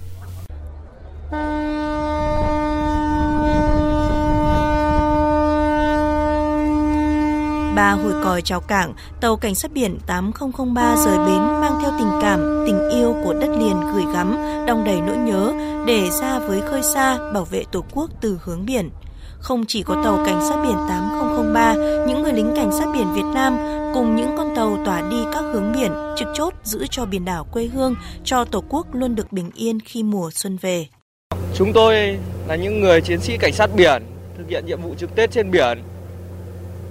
Ba 7.76 7.90
hồi 7.90 8.12
còi 8.24 8.42
chào 8.42 8.60
cảng, 8.60 8.94
tàu 9.20 9.36
cảnh 9.36 9.54
sát 9.54 9.72
biển 9.72 9.98
8003 10.06 10.96
rời 10.96 11.18
bến 11.18 11.38
mang 11.38 11.78
theo 11.82 11.90
tình 11.98 12.10
cảm, 12.22 12.64
tình 12.66 12.90
yêu 12.90 13.14
của 13.24 13.34
đất 13.40 13.50
liền 13.58 13.80
gửi 13.94 14.04
gắm, 14.14 14.36
đong 14.66 14.84
đầy 14.84 15.00
nỗi 15.00 15.16
nhớ 15.16 15.52
để 15.86 16.10
ra 16.10 16.38
với 16.38 16.60
khơi 16.60 16.82
xa 16.82 17.18
bảo 17.34 17.44
vệ 17.44 17.64
Tổ 17.72 17.84
quốc 17.92 18.10
từ 18.20 18.38
hướng 18.42 18.66
biển. 18.66 18.90
Không 19.42 19.64
chỉ 19.66 19.82
có 19.82 20.00
tàu 20.04 20.22
cảnh 20.26 20.40
sát 20.48 20.56
biển 20.62 20.76
8003, 20.88 21.74
những 22.08 22.22
người 22.22 22.32
lính 22.32 22.52
cảnh 22.56 22.70
sát 22.72 22.86
biển 22.94 23.12
Việt 23.14 23.34
Nam 23.34 23.58
cùng 23.94 24.16
những 24.16 24.36
con 24.36 24.56
tàu 24.56 24.78
tỏa 24.84 25.10
đi 25.10 25.16
các 25.32 25.44
hướng 25.52 25.72
biển 25.72 25.92
trực 26.16 26.28
chốt 26.34 26.54
giữ 26.64 26.86
cho 26.90 27.04
biển 27.04 27.24
đảo 27.24 27.46
quê 27.52 27.64
hương, 27.64 27.94
cho 28.24 28.44
Tổ 28.44 28.64
quốc 28.68 28.86
luôn 28.92 29.14
được 29.14 29.32
bình 29.32 29.50
yên 29.54 29.80
khi 29.80 30.02
mùa 30.02 30.30
xuân 30.34 30.56
về. 30.60 30.86
Chúng 31.54 31.72
tôi 31.72 32.18
là 32.48 32.56
những 32.56 32.80
người 32.80 33.00
chiến 33.00 33.20
sĩ 33.20 33.36
cảnh 33.36 33.52
sát 33.52 33.70
biển 33.76 34.02
thực 34.38 34.48
hiện 34.48 34.66
nhiệm 34.66 34.82
vụ 34.82 34.94
trực 34.98 35.14
Tết 35.14 35.30
trên 35.30 35.50
biển 35.50 35.82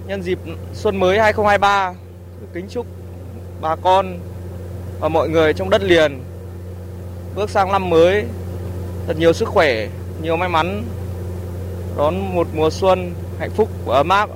nhân 0.06 0.22
dịp 0.22 0.38
xuân 0.74 0.96
mới 0.96 1.18
2023 1.18 1.94
kính 2.54 2.66
chúc 2.70 2.86
bà 3.60 3.76
con 3.76 4.18
và 5.00 5.08
mọi 5.08 5.28
người 5.28 5.52
trong 5.52 5.70
đất 5.70 5.82
liền 5.82 6.22
bước 7.34 7.50
sang 7.50 7.72
năm 7.72 7.90
mới 7.90 8.24
thật 9.06 9.16
nhiều 9.18 9.32
sức 9.32 9.48
khỏe, 9.48 9.88
nhiều 10.22 10.36
may 10.36 10.48
mắn 10.48 10.82
đón 11.96 12.34
một 12.34 12.46
mùa 12.54 12.70
xuân 12.70 13.14
hạnh 13.38 13.50
phúc 13.50 13.68
và 13.86 13.96
ấm 13.96 14.08
áp. 14.08 14.30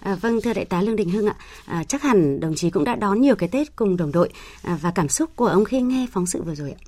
À, 0.00 0.14
vâng, 0.14 0.40
thưa 0.44 0.52
đại 0.52 0.64
tá 0.64 0.82
Lương 0.82 0.96
Đình 0.96 1.10
Hưng 1.10 1.26
ạ, 1.26 1.34
à, 1.66 1.84
chắc 1.84 2.02
hẳn 2.02 2.40
đồng 2.40 2.54
chí 2.54 2.70
cũng 2.70 2.84
đã 2.84 2.94
đón 2.94 3.20
nhiều 3.20 3.36
cái 3.36 3.48
Tết 3.48 3.76
cùng 3.76 3.96
đồng 3.96 4.12
đội 4.12 4.28
à, 4.62 4.78
và 4.82 4.90
cảm 4.90 5.08
xúc 5.08 5.30
của 5.36 5.46
ông 5.46 5.64
khi 5.64 5.80
nghe 5.80 6.06
phóng 6.12 6.26
sự 6.26 6.42
vừa 6.42 6.54
rồi 6.54 6.70
ạ. 6.70 6.80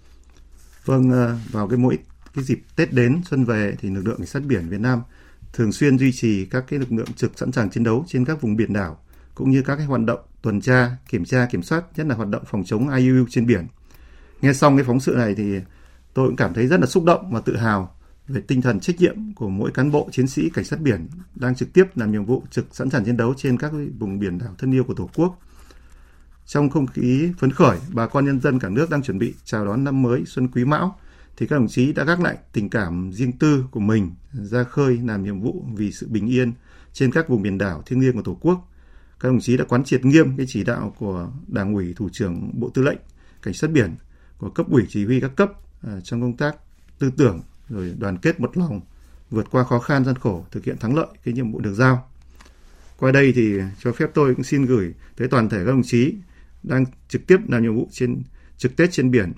Vâng, 0.84 1.12
à, 1.12 1.38
vào 1.50 1.68
cái 1.68 1.78
mỗi 1.78 1.98
cái 2.34 2.44
dịp 2.44 2.60
Tết 2.76 2.92
đến 2.92 3.22
xuân 3.30 3.44
về 3.44 3.74
thì 3.80 3.90
lực 3.90 4.06
lượng 4.06 4.18
cảnh 4.18 4.26
sát 4.26 4.42
biển 4.46 4.68
Việt 4.68 4.80
Nam 4.80 5.02
thường 5.52 5.72
xuyên 5.72 5.98
duy 5.98 6.12
trì 6.12 6.44
các 6.44 6.64
cái 6.68 6.78
lực 6.78 6.92
lượng 6.92 7.12
trực 7.16 7.38
sẵn 7.38 7.52
sàng 7.52 7.70
chiến 7.70 7.84
đấu 7.84 8.04
trên 8.08 8.24
các 8.24 8.42
vùng 8.42 8.56
biển 8.56 8.72
đảo 8.72 8.98
cũng 9.34 9.50
như 9.50 9.62
các 9.62 9.76
cái 9.76 9.86
hoạt 9.86 10.00
động 10.00 10.20
tuần 10.42 10.60
tra, 10.60 10.96
kiểm 11.08 11.24
tra, 11.24 11.46
kiểm 11.50 11.62
soát, 11.62 11.84
nhất 11.96 12.06
là 12.06 12.14
hoạt 12.14 12.28
động 12.28 12.42
phòng 12.46 12.64
chống 12.64 12.88
IUU 12.88 13.26
trên 13.30 13.46
biển. 13.46 13.66
Nghe 14.40 14.52
xong 14.52 14.76
cái 14.76 14.84
phóng 14.84 15.00
sự 15.00 15.14
này 15.16 15.34
thì 15.34 15.60
tôi 16.14 16.28
cũng 16.28 16.36
cảm 16.36 16.54
thấy 16.54 16.66
rất 16.66 16.80
là 16.80 16.86
xúc 16.86 17.04
động 17.04 17.32
và 17.32 17.40
tự 17.40 17.56
hào 17.56 17.96
về 18.28 18.40
tinh 18.40 18.62
thần 18.62 18.80
trách 18.80 19.00
nhiệm 19.00 19.34
của 19.34 19.48
mỗi 19.48 19.70
cán 19.70 19.90
bộ 19.90 20.08
chiến 20.12 20.26
sĩ 20.26 20.50
cảnh 20.50 20.64
sát 20.64 20.80
biển 20.80 21.08
đang 21.34 21.54
trực 21.54 21.72
tiếp 21.72 21.84
làm 21.94 22.12
nhiệm 22.12 22.24
vụ 22.24 22.42
trực 22.50 22.66
sẵn 22.72 22.90
sàng 22.90 23.04
chiến 23.04 23.16
đấu 23.16 23.34
trên 23.36 23.58
các 23.58 23.72
vùng 23.98 24.18
biển 24.18 24.38
đảo 24.38 24.54
thân 24.58 24.72
yêu 24.72 24.84
của 24.84 24.94
Tổ 24.94 25.10
quốc. 25.14 25.38
trong 26.46 26.70
không 26.70 26.86
khí 26.86 27.32
phấn 27.38 27.50
khởi, 27.50 27.78
bà 27.92 28.06
con 28.06 28.24
nhân 28.24 28.40
dân 28.40 28.58
cả 28.58 28.68
nước 28.68 28.90
đang 28.90 29.02
chuẩn 29.02 29.18
bị 29.18 29.34
chào 29.44 29.64
đón 29.64 29.84
năm 29.84 30.02
mới 30.02 30.24
Xuân 30.26 30.48
Quý 30.48 30.64
Mão, 30.64 30.98
thì 31.36 31.46
các 31.46 31.56
đồng 31.56 31.68
chí 31.68 31.92
đã 31.92 32.04
gác 32.04 32.20
lại 32.20 32.38
tình 32.52 32.70
cảm 32.70 33.12
riêng 33.12 33.32
tư 33.32 33.64
của 33.70 33.80
mình 33.80 34.14
ra 34.32 34.64
khơi 34.64 34.98
làm 35.04 35.24
nhiệm 35.24 35.40
vụ 35.40 35.64
vì 35.74 35.92
sự 35.92 36.08
bình 36.08 36.26
yên 36.26 36.52
trên 36.92 37.12
các 37.12 37.28
vùng 37.28 37.42
biển 37.42 37.58
đảo 37.58 37.82
thiêng 37.86 38.00
liêng 38.00 38.14
của 38.14 38.22
Tổ 38.22 38.38
quốc. 38.40 38.70
Các 39.20 39.28
đồng 39.28 39.40
chí 39.40 39.56
đã 39.56 39.64
quán 39.64 39.84
triệt 39.84 40.04
nghiêm 40.04 40.36
cái 40.36 40.46
chỉ 40.48 40.64
đạo 40.64 40.94
của 40.98 41.30
Đảng 41.46 41.74
ủy, 41.74 41.94
Thủ 41.94 42.08
trưởng 42.12 42.50
Bộ 42.60 42.70
Tư 42.74 42.82
lệnh 42.82 42.98
Cảnh 43.42 43.54
sát 43.54 43.70
biển, 43.70 43.94
của 44.38 44.50
cấp 44.50 44.66
ủy 44.70 44.82
chỉ 44.88 45.04
huy 45.04 45.20
các 45.20 45.36
cấp 45.36 45.52
à, 45.82 46.00
trong 46.00 46.20
công 46.20 46.36
tác 46.36 46.56
tư 46.98 47.10
tưởng 47.16 47.40
rồi 47.74 47.94
đoàn 47.98 48.18
kết 48.18 48.40
một 48.40 48.56
lòng 48.56 48.80
vượt 49.30 49.46
qua 49.50 49.64
khó 49.64 49.78
khăn 49.78 50.04
gian 50.04 50.18
khổ 50.18 50.44
thực 50.50 50.64
hiện 50.64 50.78
thắng 50.78 50.96
lợi 50.96 51.06
cái 51.24 51.34
nhiệm 51.34 51.52
vụ 51.52 51.60
được 51.60 51.74
giao. 51.74 52.10
Qua 52.98 53.12
đây 53.12 53.32
thì 53.36 53.58
cho 53.82 53.92
phép 53.92 54.10
tôi 54.14 54.34
cũng 54.34 54.44
xin 54.44 54.64
gửi 54.64 54.94
tới 55.16 55.28
toàn 55.28 55.48
thể 55.48 55.58
các 55.58 55.70
đồng 55.70 55.82
chí 55.82 56.14
đang 56.62 56.84
trực 57.08 57.26
tiếp 57.26 57.36
làm 57.48 57.62
nhiệm 57.62 57.76
vụ 57.76 57.88
trên 57.92 58.22
trực 58.56 58.76
Tết 58.76 58.92
trên 58.92 59.10
biển 59.10 59.32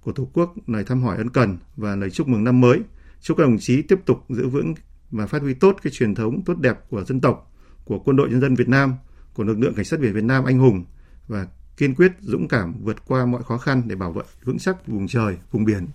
của 0.00 0.12
Tổ 0.12 0.28
quốc 0.32 0.54
lời 0.66 0.84
thăm 0.84 1.02
hỏi 1.02 1.16
ân 1.16 1.30
cần 1.30 1.58
và 1.76 1.96
lời 1.96 2.10
chúc 2.10 2.28
mừng 2.28 2.44
năm 2.44 2.60
mới. 2.60 2.80
Chúc 3.20 3.36
các 3.36 3.44
đồng 3.44 3.58
chí 3.58 3.82
tiếp 3.82 4.00
tục 4.06 4.24
giữ 4.28 4.48
vững 4.48 4.74
và 5.10 5.26
phát 5.26 5.42
huy 5.42 5.54
tốt 5.54 5.76
cái 5.82 5.90
truyền 5.90 6.14
thống 6.14 6.42
tốt 6.44 6.54
đẹp 6.58 6.78
của 6.90 7.04
dân 7.04 7.20
tộc, 7.20 7.52
của 7.84 7.98
quân 7.98 8.16
đội 8.16 8.30
nhân 8.30 8.40
dân 8.40 8.54
Việt 8.54 8.68
Nam, 8.68 8.94
của 9.34 9.44
lực 9.44 9.58
lượng 9.58 9.74
cảnh 9.74 9.84
sát 9.84 10.00
biển 10.00 10.12
Việt 10.12 10.24
Nam 10.24 10.44
anh 10.44 10.58
hùng 10.58 10.84
và 11.28 11.46
kiên 11.76 11.94
quyết 11.94 12.12
dũng 12.20 12.48
cảm 12.48 12.74
vượt 12.82 13.06
qua 13.06 13.26
mọi 13.26 13.42
khó 13.42 13.58
khăn 13.58 13.82
để 13.86 13.96
bảo 13.96 14.12
vệ 14.12 14.22
vững 14.44 14.58
chắc 14.58 14.86
vùng 14.86 15.08
trời, 15.08 15.36
vùng 15.50 15.64
biển 15.64 15.86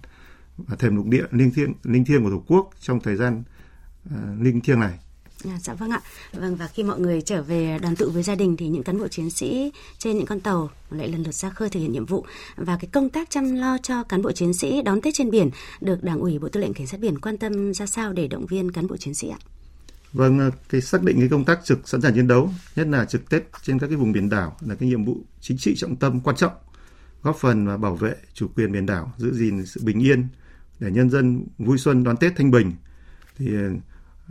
thềm 0.79 0.95
lục 0.95 1.05
địa 1.05 1.23
linh 1.31 1.51
thiêng 1.51 1.73
linh 1.83 2.05
thiêng 2.05 2.23
của 2.23 2.29
Tổ 2.29 2.43
quốc 2.47 2.69
trong 2.79 2.99
thời 2.99 3.15
gian 3.15 3.43
uh, 4.07 4.41
linh 4.41 4.61
thiêng 4.61 4.79
này. 4.79 4.99
À, 5.45 5.59
dạ 5.61 5.73
vâng 5.73 5.89
ạ. 5.89 6.01
Vâng 6.33 6.55
và 6.55 6.67
khi 6.67 6.83
mọi 6.83 6.99
người 6.99 7.21
trở 7.21 7.41
về 7.41 7.79
đoàn 7.81 7.95
tụ 7.95 8.09
với 8.09 8.23
gia 8.23 8.35
đình 8.35 8.57
thì 8.57 8.67
những 8.67 8.83
cán 8.83 8.99
bộ 8.99 9.07
chiến 9.07 9.29
sĩ 9.29 9.71
trên 9.97 10.17
những 10.17 10.25
con 10.25 10.39
tàu 10.39 10.69
lại 10.91 11.07
lần 11.07 11.23
lượt 11.23 11.35
ra 11.35 11.49
khơi 11.49 11.69
thực 11.69 11.79
hiện 11.79 11.91
nhiệm 11.91 12.05
vụ 12.05 12.25
và 12.55 12.77
cái 12.81 12.89
công 12.91 13.09
tác 13.09 13.29
chăm 13.29 13.55
lo 13.55 13.77
cho 13.77 14.03
cán 14.03 14.21
bộ 14.21 14.31
chiến 14.31 14.53
sĩ 14.53 14.81
đón 14.81 15.01
Tết 15.01 15.13
trên 15.13 15.31
biển 15.31 15.49
được 15.81 16.03
Đảng 16.03 16.19
ủy 16.19 16.39
Bộ 16.39 16.49
Tư 16.49 16.61
lệnh 16.61 16.73
Cảnh 16.73 16.87
sát 16.87 16.99
biển 16.99 17.19
quan 17.19 17.37
tâm 17.37 17.73
ra 17.73 17.85
sao 17.85 18.13
để 18.13 18.27
động 18.27 18.45
viên 18.45 18.71
cán 18.71 18.87
bộ 18.87 18.97
chiến 18.97 19.13
sĩ 19.13 19.29
ạ? 19.29 19.37
Vâng, 20.13 20.39
ờ, 20.39 20.51
cái 20.69 20.81
xác 20.81 21.03
định 21.03 21.19
cái 21.19 21.29
công 21.29 21.45
tác 21.45 21.59
trực 21.63 21.89
sẵn 21.89 22.01
sàng 22.01 22.13
chiến 22.13 22.27
đấu, 22.27 22.49
nhất 22.75 22.87
là 22.87 23.05
trực 23.05 23.29
Tết 23.29 23.43
trên 23.63 23.79
các 23.79 23.87
cái 23.87 23.95
vùng 23.95 24.11
biển 24.11 24.29
đảo 24.29 24.57
là 24.61 24.75
cái 24.75 24.89
nhiệm 24.89 25.05
vụ 25.05 25.17
chính 25.41 25.57
trị 25.57 25.75
trọng 25.77 25.95
tâm 25.95 26.19
quan 26.19 26.35
trọng, 26.35 26.53
góp 27.23 27.37
phần 27.37 27.67
và 27.67 27.77
bảo 27.77 27.95
vệ 27.95 28.15
chủ 28.33 28.47
quyền 28.55 28.71
biển 28.71 28.85
đảo, 28.85 29.13
giữ 29.17 29.33
gìn 29.33 29.65
sự 29.65 29.81
bình 29.83 29.99
yên 29.99 30.27
để 30.81 30.91
nhân 30.91 31.09
dân 31.09 31.45
vui 31.57 31.77
xuân 31.77 32.03
đón 32.03 32.17
Tết 32.17 32.35
thanh 32.35 32.51
bình. 32.51 32.71
Thì 33.37 33.55
ờ, 33.55 33.69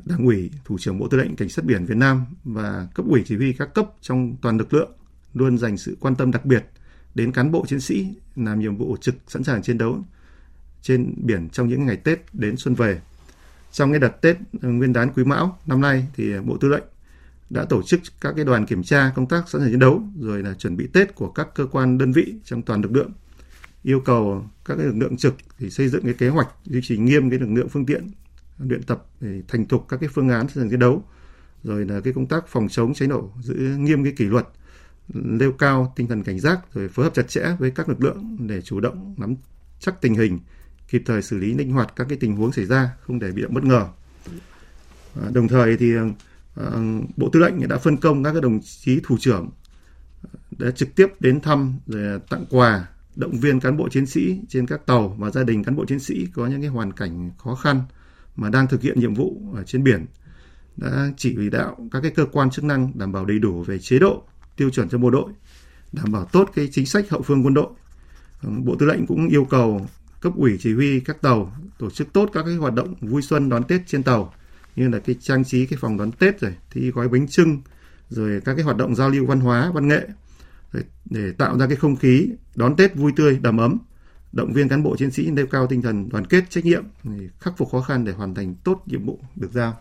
Đảng 0.04 0.26
ủy, 0.26 0.50
Thủ 0.64 0.78
trưởng 0.78 0.98
Bộ 0.98 1.08
Tư 1.08 1.18
lệnh 1.18 1.36
Cảnh 1.36 1.48
sát 1.48 1.64
biển 1.64 1.84
Việt 1.84 1.96
Nam 1.96 2.24
và 2.44 2.88
cấp 2.94 3.06
ủy 3.08 3.22
chỉ 3.26 3.36
huy 3.36 3.52
các 3.52 3.74
cấp 3.74 3.86
trong 4.00 4.36
toàn 4.42 4.58
lực 4.58 4.74
lượng 4.74 4.92
luôn 5.34 5.58
dành 5.58 5.76
sự 5.76 5.96
quan 6.00 6.14
tâm 6.14 6.30
đặc 6.30 6.44
biệt 6.44 6.64
đến 7.14 7.32
cán 7.32 7.52
bộ 7.52 7.64
chiến 7.68 7.80
sĩ 7.80 8.08
làm 8.36 8.60
nhiệm 8.60 8.76
vụ 8.76 8.96
trực 9.00 9.14
sẵn 9.28 9.44
sàng 9.44 9.62
chiến 9.62 9.78
đấu 9.78 10.04
trên 10.82 11.14
biển 11.16 11.48
trong 11.48 11.68
những 11.68 11.86
ngày 11.86 11.96
Tết 11.96 12.18
đến 12.32 12.56
xuân 12.56 12.74
về. 12.74 13.00
Trong 13.72 13.90
cái 13.90 14.00
đợt 14.00 14.20
Tết 14.20 14.36
ờ, 14.62 14.68
Nguyên 14.68 14.92
đán 14.92 15.12
Quý 15.12 15.24
Mão 15.24 15.58
năm 15.66 15.80
nay 15.80 16.06
thì 16.16 16.32
ờ, 16.32 16.42
Bộ 16.42 16.56
Tư 16.56 16.68
lệnh 16.68 16.84
đã 17.50 17.64
tổ 17.64 17.82
chức 17.82 18.00
các 18.20 18.32
cái 18.36 18.44
đoàn 18.44 18.66
kiểm 18.66 18.82
tra 18.82 19.12
công 19.16 19.26
tác 19.26 19.48
sẵn 19.48 19.60
sàng 19.60 19.70
chiến 19.70 19.78
đấu 19.78 20.02
rồi 20.20 20.42
là 20.42 20.54
chuẩn 20.54 20.76
bị 20.76 20.86
Tết 20.92 21.14
của 21.14 21.30
các 21.30 21.48
cơ 21.54 21.66
quan 21.66 21.98
đơn 21.98 22.12
vị 22.12 22.34
trong 22.44 22.62
toàn 22.62 22.82
lực 22.82 22.92
lượng 22.92 23.10
yêu 23.82 24.00
cầu 24.00 24.44
các 24.64 24.76
cái 24.76 24.86
lực 24.86 24.96
lượng 24.96 25.16
trực 25.16 25.34
thì 25.58 25.70
xây 25.70 25.88
dựng 25.88 26.02
cái 26.04 26.14
kế 26.14 26.28
hoạch 26.28 26.48
duy 26.64 26.80
trì 26.82 26.96
nghiêm 26.96 27.30
cái 27.30 27.38
lực 27.38 27.50
lượng 27.50 27.68
phương 27.68 27.86
tiện 27.86 28.10
luyện 28.58 28.82
tập 28.82 29.06
để 29.20 29.42
thành 29.48 29.66
thục 29.66 29.88
các 29.88 30.00
cái 30.00 30.08
phương 30.12 30.28
án 30.28 30.48
sẵn 30.48 30.56
sàng 30.56 30.70
chiến 30.70 30.78
đấu. 30.78 31.04
Rồi 31.64 31.84
là 31.84 32.00
cái 32.00 32.12
công 32.12 32.26
tác 32.26 32.48
phòng 32.48 32.68
chống 32.68 32.94
cháy 32.94 33.08
nổ 33.08 33.30
giữ 33.40 33.54
nghiêm 33.54 34.04
cái 34.04 34.12
kỷ 34.16 34.24
luật 34.24 34.48
nêu 35.14 35.52
cao 35.52 35.92
tinh 35.96 36.06
thần 36.06 36.22
cảnh 36.22 36.40
giác 36.40 36.60
rồi 36.74 36.88
phối 36.88 37.04
hợp 37.04 37.14
chặt 37.14 37.28
chẽ 37.28 37.56
với 37.58 37.70
các 37.70 37.88
lực 37.88 38.02
lượng 38.02 38.36
để 38.40 38.62
chủ 38.62 38.80
động 38.80 39.14
nắm 39.18 39.34
chắc 39.80 40.00
tình 40.00 40.14
hình 40.14 40.38
kịp 40.88 41.02
thời 41.06 41.22
xử 41.22 41.38
lý 41.38 41.54
linh 41.54 41.72
hoạt 41.72 41.92
các 41.96 42.06
cái 42.08 42.18
tình 42.20 42.36
huống 42.36 42.52
xảy 42.52 42.64
ra 42.64 42.90
không 43.00 43.18
để 43.18 43.32
bị 43.32 43.42
động 43.42 43.54
bất 43.54 43.64
ngờ. 43.64 43.88
À, 45.22 45.30
đồng 45.32 45.48
thời 45.48 45.76
thì 45.76 45.94
à, 46.56 46.64
bộ 47.16 47.28
tư 47.32 47.40
lệnh 47.40 47.68
đã 47.68 47.78
phân 47.78 47.96
công 47.96 48.24
các 48.24 48.32
cái 48.32 48.42
đồng 48.42 48.60
chí 48.62 49.00
thủ 49.04 49.16
trưởng 49.20 49.50
à, 50.22 50.28
đã 50.58 50.70
trực 50.70 50.94
tiếp 50.94 51.06
đến 51.20 51.40
thăm 51.40 51.78
rồi 51.86 52.20
tặng 52.30 52.44
quà 52.50 52.86
động 53.16 53.40
viên 53.40 53.60
cán 53.60 53.76
bộ 53.76 53.88
chiến 53.88 54.06
sĩ 54.06 54.40
trên 54.48 54.66
các 54.66 54.86
tàu 54.86 55.08
và 55.18 55.30
gia 55.30 55.44
đình 55.44 55.64
cán 55.64 55.76
bộ 55.76 55.84
chiến 55.84 55.98
sĩ 55.98 56.26
có 56.34 56.46
những 56.46 56.60
cái 56.60 56.70
hoàn 56.70 56.92
cảnh 56.92 57.30
khó 57.38 57.54
khăn 57.54 57.82
mà 58.36 58.50
đang 58.50 58.66
thực 58.66 58.82
hiện 58.82 59.00
nhiệm 59.00 59.14
vụ 59.14 59.42
ở 59.54 59.62
trên 59.62 59.84
biển 59.84 60.06
đã 60.76 61.12
chỉ 61.16 61.50
đạo 61.50 61.88
các 61.92 62.00
cái 62.00 62.10
cơ 62.10 62.26
quan 62.32 62.50
chức 62.50 62.64
năng 62.64 62.92
đảm 62.94 63.12
bảo 63.12 63.24
đầy 63.24 63.38
đủ 63.38 63.62
về 63.62 63.78
chế 63.78 63.98
độ, 63.98 64.22
tiêu 64.56 64.70
chuẩn 64.70 64.88
cho 64.88 64.98
bộ 64.98 65.10
đội, 65.10 65.32
đảm 65.92 66.12
bảo 66.12 66.24
tốt 66.24 66.50
cái 66.54 66.68
chính 66.72 66.86
sách 66.86 67.10
hậu 67.10 67.22
phương 67.22 67.46
quân 67.46 67.54
đội. 67.54 67.68
Vâng, 68.42 68.64
bộ 68.64 68.76
tư 68.78 68.86
lệnh 68.86 69.06
cũng 69.06 69.28
yêu 69.28 69.44
cầu 69.44 69.86
cấp 70.20 70.32
ủy 70.36 70.56
chỉ 70.60 70.74
huy 70.74 71.00
các 71.00 71.22
tàu 71.22 71.56
tổ 71.78 71.90
chức 71.90 72.12
tốt 72.12 72.30
các 72.32 72.42
cái 72.42 72.54
hoạt 72.54 72.74
động 72.74 72.94
vui 73.00 73.22
xuân 73.22 73.48
đón 73.48 73.64
tết 73.64 73.80
trên 73.86 74.02
tàu, 74.02 74.34
như 74.76 74.88
là 74.88 74.98
cái 74.98 75.16
trang 75.20 75.44
trí 75.44 75.66
cái 75.66 75.78
phòng 75.82 75.98
đón 75.98 76.12
tết 76.12 76.40
rồi, 76.40 76.54
thi 76.70 76.90
gói 76.90 77.08
bánh 77.08 77.28
trưng 77.28 77.60
rồi 78.08 78.40
các 78.44 78.54
cái 78.54 78.64
hoạt 78.64 78.76
động 78.76 78.94
giao 78.94 79.10
lưu 79.10 79.26
văn 79.26 79.40
hóa, 79.40 79.70
văn 79.74 79.88
nghệ 79.88 80.08
để 81.04 81.32
tạo 81.38 81.58
ra 81.58 81.66
cái 81.66 81.76
không 81.76 81.96
khí 81.96 82.28
đón 82.54 82.76
tết 82.76 82.94
vui 82.94 83.12
tươi 83.16 83.38
đầm 83.42 83.56
ấm 83.58 83.78
động 84.32 84.52
viên 84.52 84.68
cán 84.68 84.82
bộ 84.82 84.96
chiến 84.96 85.10
sĩ 85.10 85.30
nêu 85.30 85.46
cao 85.46 85.66
tinh 85.66 85.82
thần 85.82 86.08
đoàn 86.08 86.26
kết 86.26 86.44
trách 86.50 86.64
nhiệm 86.64 86.84
khắc 87.40 87.56
phục 87.56 87.70
khó 87.70 87.80
khăn 87.80 88.04
để 88.04 88.12
hoàn 88.12 88.34
thành 88.34 88.54
tốt 88.64 88.82
nhiệm 88.86 89.04
vụ 89.04 89.18
được 89.36 89.52
giao. 89.52 89.76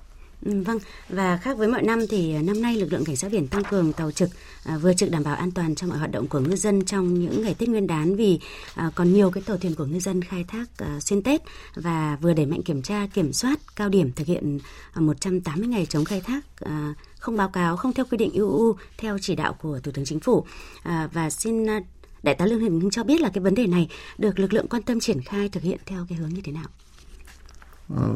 Ừ, 0.45 0.61
vâng, 0.65 0.79
và 1.09 1.37
khác 1.37 1.57
với 1.57 1.67
mọi 1.67 1.81
năm 1.81 1.99
thì 2.09 2.35
à, 2.35 2.41
năm 2.41 2.61
nay 2.61 2.75
lực 2.75 2.93
lượng 2.93 3.05
cảnh 3.05 3.15
sát 3.15 3.31
biển 3.31 3.47
tăng 3.47 3.63
cường 3.63 3.93
tàu 3.93 4.11
trực 4.11 4.29
à, 4.65 4.77
vừa 4.77 4.93
trực 4.93 5.11
đảm 5.11 5.23
bảo 5.23 5.35
an 5.35 5.51
toàn 5.51 5.75
cho 5.75 5.87
mọi 5.87 5.97
hoạt 5.97 6.11
động 6.11 6.27
của 6.27 6.39
ngư 6.39 6.55
dân 6.55 6.85
trong 6.85 7.19
những 7.19 7.43
ngày 7.43 7.53
Tết 7.53 7.69
Nguyên 7.69 7.87
đán 7.87 8.15
vì 8.15 8.39
à, 8.75 8.91
còn 8.95 9.13
nhiều 9.13 9.31
cái 9.31 9.43
tàu 9.43 9.57
thuyền 9.57 9.75
của 9.75 9.85
ngư 9.85 9.99
dân 9.99 10.21
khai 10.21 10.45
thác 10.47 10.65
à, 10.77 10.99
xuyên 10.99 11.23
Tết 11.23 11.41
và 11.75 12.17
vừa 12.21 12.33
đẩy 12.33 12.45
mạnh 12.45 12.63
kiểm 12.63 12.81
tra 12.81 13.07
kiểm 13.13 13.33
soát 13.33 13.59
cao 13.75 13.89
điểm 13.89 14.11
thực 14.15 14.27
hiện 14.27 14.59
à, 14.93 15.01
180 15.01 15.67
ngày 15.67 15.85
chống 15.85 16.05
khai 16.05 16.21
thác 16.21 16.41
à, 16.59 16.93
không 17.19 17.37
báo 17.37 17.49
cáo 17.49 17.77
không 17.77 17.93
theo 17.93 18.05
quy 18.11 18.17
định 18.17 18.33
UU 18.33 18.75
theo 18.97 19.17
chỉ 19.21 19.35
đạo 19.35 19.53
của 19.61 19.79
Thủ 19.79 19.91
tướng 19.91 20.05
Chính 20.05 20.19
phủ 20.19 20.45
à, 20.83 21.09
và 21.13 21.29
xin 21.29 21.69
à, 21.69 21.79
Đại 22.23 22.35
tá 22.35 22.45
Lương 22.45 22.59
Hiền 22.59 22.89
cho 22.91 23.03
biết 23.03 23.21
là 23.21 23.29
cái 23.33 23.43
vấn 23.43 23.55
đề 23.55 23.67
này 23.67 23.89
được 24.17 24.39
lực 24.39 24.53
lượng 24.53 24.67
quan 24.67 24.83
tâm 24.83 24.99
triển 24.99 25.21
khai 25.21 25.49
thực 25.49 25.63
hiện 25.63 25.79
theo 25.85 26.05
cái 26.09 26.17
hướng 26.17 26.29
như 26.29 26.41
thế 26.43 26.51
nào? 26.51 26.67
Ờ, 27.95 28.15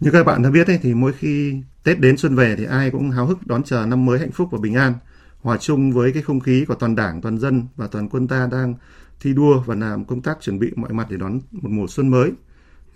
như 0.00 0.10
các 0.10 0.24
bạn 0.24 0.42
đã 0.42 0.50
biết 0.50 0.66
ấy, 0.66 0.78
thì 0.82 0.94
mỗi 0.94 1.12
khi 1.12 1.54
Tết 1.84 2.00
đến 2.00 2.16
xuân 2.16 2.36
về 2.36 2.54
thì 2.58 2.64
ai 2.64 2.90
cũng 2.90 3.10
háo 3.10 3.26
hức 3.26 3.46
đón 3.46 3.62
chờ 3.62 3.86
năm 3.86 4.06
mới 4.06 4.18
hạnh 4.18 4.32
phúc 4.32 4.48
và 4.50 4.58
bình 4.58 4.74
an, 4.74 4.94
hòa 5.40 5.56
chung 5.56 5.92
với 5.92 6.12
cái 6.12 6.22
không 6.22 6.40
khí 6.40 6.64
của 6.68 6.74
toàn 6.74 6.94
đảng, 6.94 7.20
toàn 7.20 7.38
dân 7.38 7.66
và 7.76 7.86
toàn 7.86 8.08
quân 8.08 8.28
ta 8.28 8.48
đang 8.52 8.74
thi 9.20 9.32
đua 9.32 9.62
và 9.66 9.74
làm 9.74 10.04
công 10.04 10.22
tác 10.22 10.38
chuẩn 10.40 10.58
bị 10.58 10.70
mọi 10.76 10.92
mặt 10.92 11.06
để 11.10 11.16
đón 11.16 11.40
một 11.52 11.70
mùa 11.70 11.86
xuân 11.88 12.08
mới. 12.08 12.32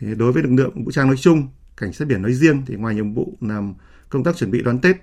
Thì 0.01 0.15
đối 0.15 0.33
với 0.33 0.43
lực 0.43 0.53
lượng 0.53 0.85
vũ 0.85 0.91
trang 0.91 1.07
nói 1.07 1.17
chung, 1.17 1.49
cảnh 1.77 1.93
sát 1.93 2.09
biển 2.09 2.23
nói 2.23 2.33
riêng 2.33 2.63
thì 2.67 2.75
ngoài 2.75 2.95
nhiệm 2.95 3.15
vụ 3.15 3.39
làm 3.41 3.75
công 4.09 4.25
tác 4.25 4.37
chuẩn 4.37 4.51
bị 4.51 4.63
đón 4.63 4.81
Tết 4.81 4.97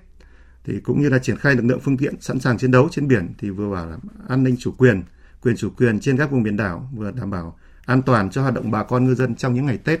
thì 0.64 0.80
cũng 0.80 1.02
như 1.02 1.08
là 1.08 1.18
triển 1.18 1.36
khai 1.36 1.54
lực 1.54 1.64
lượng 1.64 1.80
phương 1.80 1.96
tiện 1.96 2.20
sẵn 2.20 2.40
sàng 2.40 2.58
chiến 2.58 2.70
đấu 2.70 2.88
trên 2.90 3.08
biển 3.08 3.32
thì 3.38 3.50
vừa 3.50 3.70
bảo 3.70 3.90
đảm 3.90 4.00
an 4.28 4.42
ninh 4.42 4.56
chủ 4.58 4.72
quyền, 4.72 5.02
quyền 5.42 5.56
chủ 5.56 5.70
quyền 5.70 6.00
trên 6.00 6.16
các 6.16 6.30
vùng 6.30 6.42
biển 6.42 6.56
đảo, 6.56 6.90
vừa 6.94 7.10
đảm 7.10 7.30
bảo 7.30 7.58
an 7.86 8.02
toàn 8.02 8.30
cho 8.30 8.42
hoạt 8.42 8.54
động 8.54 8.70
bà 8.70 8.82
con 8.82 9.04
ngư 9.04 9.14
dân 9.14 9.34
trong 9.34 9.54
những 9.54 9.66
ngày 9.66 9.78
Tết. 9.78 10.00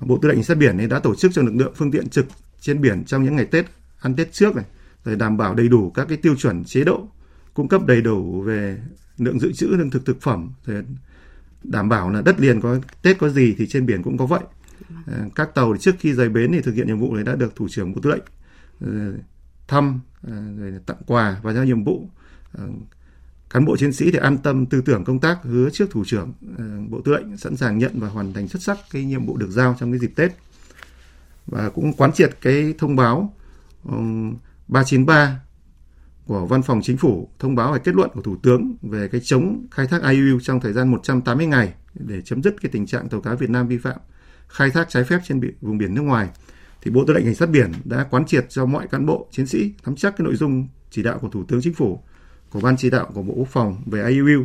Bộ 0.00 0.18
Tư 0.22 0.28
lệnh 0.28 0.42
sát 0.42 0.56
biển 0.58 0.88
đã 0.88 0.98
tổ 0.98 1.14
chức 1.14 1.32
cho 1.34 1.42
lực 1.42 1.54
lượng 1.54 1.72
phương 1.76 1.90
tiện 1.90 2.08
trực 2.08 2.26
trên 2.60 2.80
biển 2.80 3.04
trong 3.04 3.24
những 3.24 3.36
ngày 3.36 3.46
Tết, 3.46 3.66
ăn 4.00 4.16
Tết 4.16 4.32
trước 4.32 4.56
này, 4.56 4.64
để 5.04 5.14
đảm 5.14 5.36
bảo 5.36 5.54
đầy 5.54 5.68
đủ 5.68 5.90
các 5.90 6.08
cái 6.08 6.16
tiêu 6.16 6.36
chuẩn 6.36 6.64
chế 6.64 6.84
độ, 6.84 7.08
cung 7.54 7.68
cấp 7.68 7.86
đầy 7.86 8.02
đủ 8.02 8.42
về 8.42 8.78
lượng 9.18 9.40
dự 9.40 9.52
trữ 9.52 9.66
lương 9.66 9.90
thực 9.90 10.06
thực 10.06 10.20
phẩm, 10.20 10.50
để 10.66 10.82
đảm 11.62 11.88
bảo 11.88 12.10
là 12.10 12.22
đất 12.22 12.40
liền 12.40 12.60
có 12.60 12.78
Tết 13.02 13.18
có 13.18 13.28
gì 13.28 13.54
thì 13.58 13.66
trên 13.66 13.86
biển 13.86 14.02
cũng 14.02 14.18
có 14.18 14.26
vậy. 14.26 14.42
À, 15.06 15.26
các 15.34 15.54
tàu 15.54 15.76
trước 15.80 15.94
khi 15.98 16.12
rời 16.12 16.28
bến 16.28 16.52
thì 16.52 16.60
thực 16.60 16.74
hiện 16.74 16.86
nhiệm 16.86 16.98
vụ 16.98 17.14
này 17.14 17.24
đã 17.24 17.34
được 17.34 17.56
thủ 17.56 17.68
trưởng 17.68 17.94
bộ 17.94 18.00
tư 18.02 18.10
lệnh 18.10 18.22
ờ, 18.80 19.12
thăm 19.68 20.00
ờ, 20.22 20.32
rồi 20.58 20.72
tặng 20.86 20.96
quà 21.06 21.40
và 21.42 21.52
giao 21.52 21.64
nhiệm 21.64 21.84
vụ. 21.84 22.08
Ờ, 22.52 22.64
cán 23.50 23.64
bộ 23.64 23.76
chiến 23.76 23.92
sĩ 23.92 24.10
để 24.10 24.18
an 24.18 24.38
tâm 24.38 24.66
tư 24.66 24.82
tưởng 24.86 25.04
công 25.04 25.18
tác 25.18 25.38
hứa 25.42 25.70
trước 25.70 25.90
thủ 25.90 26.04
trưởng 26.06 26.32
ờ, 26.58 26.64
bộ 26.88 27.00
tư 27.00 27.12
lệnh 27.12 27.36
sẵn 27.36 27.56
sàng 27.56 27.78
nhận 27.78 28.00
và 28.00 28.08
hoàn 28.08 28.32
thành 28.32 28.48
xuất 28.48 28.62
sắc 28.62 28.78
cái 28.90 29.04
nhiệm 29.04 29.26
vụ 29.26 29.36
được 29.36 29.50
giao 29.50 29.76
trong 29.80 29.92
cái 29.92 29.98
dịp 29.98 30.12
Tết. 30.16 30.32
Và 31.46 31.70
cũng 31.70 31.92
quán 31.92 32.12
triệt 32.12 32.30
cái 32.40 32.74
thông 32.78 32.96
báo 32.96 33.34
393 34.68 35.40
của 36.26 36.46
Văn 36.46 36.62
phòng 36.62 36.80
Chính 36.82 36.96
phủ 36.96 37.30
thông 37.38 37.54
báo 37.54 37.72
về 37.72 37.78
kết 37.84 37.94
luận 37.94 38.10
của 38.14 38.22
Thủ 38.22 38.36
tướng 38.42 38.76
về 38.82 39.08
cái 39.08 39.20
chống 39.24 39.66
khai 39.70 39.86
thác 39.86 40.02
IUU 40.02 40.40
trong 40.40 40.60
thời 40.60 40.72
gian 40.72 40.90
180 40.90 41.46
ngày 41.46 41.74
để 41.94 42.22
chấm 42.22 42.42
dứt 42.42 42.54
cái 42.62 42.70
tình 42.72 42.86
trạng 42.86 43.08
tàu 43.08 43.20
cá 43.20 43.34
Việt 43.34 43.50
Nam 43.50 43.68
vi 43.68 43.78
phạm 43.78 43.98
khai 44.48 44.70
thác 44.70 44.88
trái 44.88 45.04
phép 45.04 45.18
trên 45.24 45.40
biển, 45.40 45.54
vùng 45.60 45.78
biển 45.78 45.94
nước 45.94 46.02
ngoài 46.02 46.28
thì 46.82 46.90
Bộ 46.90 47.04
Tư 47.06 47.14
lệnh 47.14 47.24
Cảnh 47.24 47.34
sát 47.34 47.50
biển 47.50 47.72
đã 47.84 48.06
quán 48.10 48.26
triệt 48.26 48.46
cho 48.48 48.66
mọi 48.66 48.86
cán 48.88 49.06
bộ 49.06 49.28
chiến 49.30 49.46
sĩ 49.46 49.72
nắm 49.86 49.96
chắc 49.96 50.16
cái 50.16 50.24
nội 50.24 50.36
dung 50.36 50.68
chỉ 50.90 51.02
đạo 51.02 51.18
của 51.18 51.28
Thủ 51.28 51.44
tướng 51.48 51.60
Chính 51.62 51.74
phủ, 51.74 52.00
của 52.50 52.60
Ban 52.60 52.76
chỉ 52.76 52.90
đạo 52.90 53.10
của 53.14 53.22
Bộ 53.22 53.34
Quốc 53.34 53.48
phòng 53.48 53.82
về 53.86 54.08
IUU, 54.08 54.44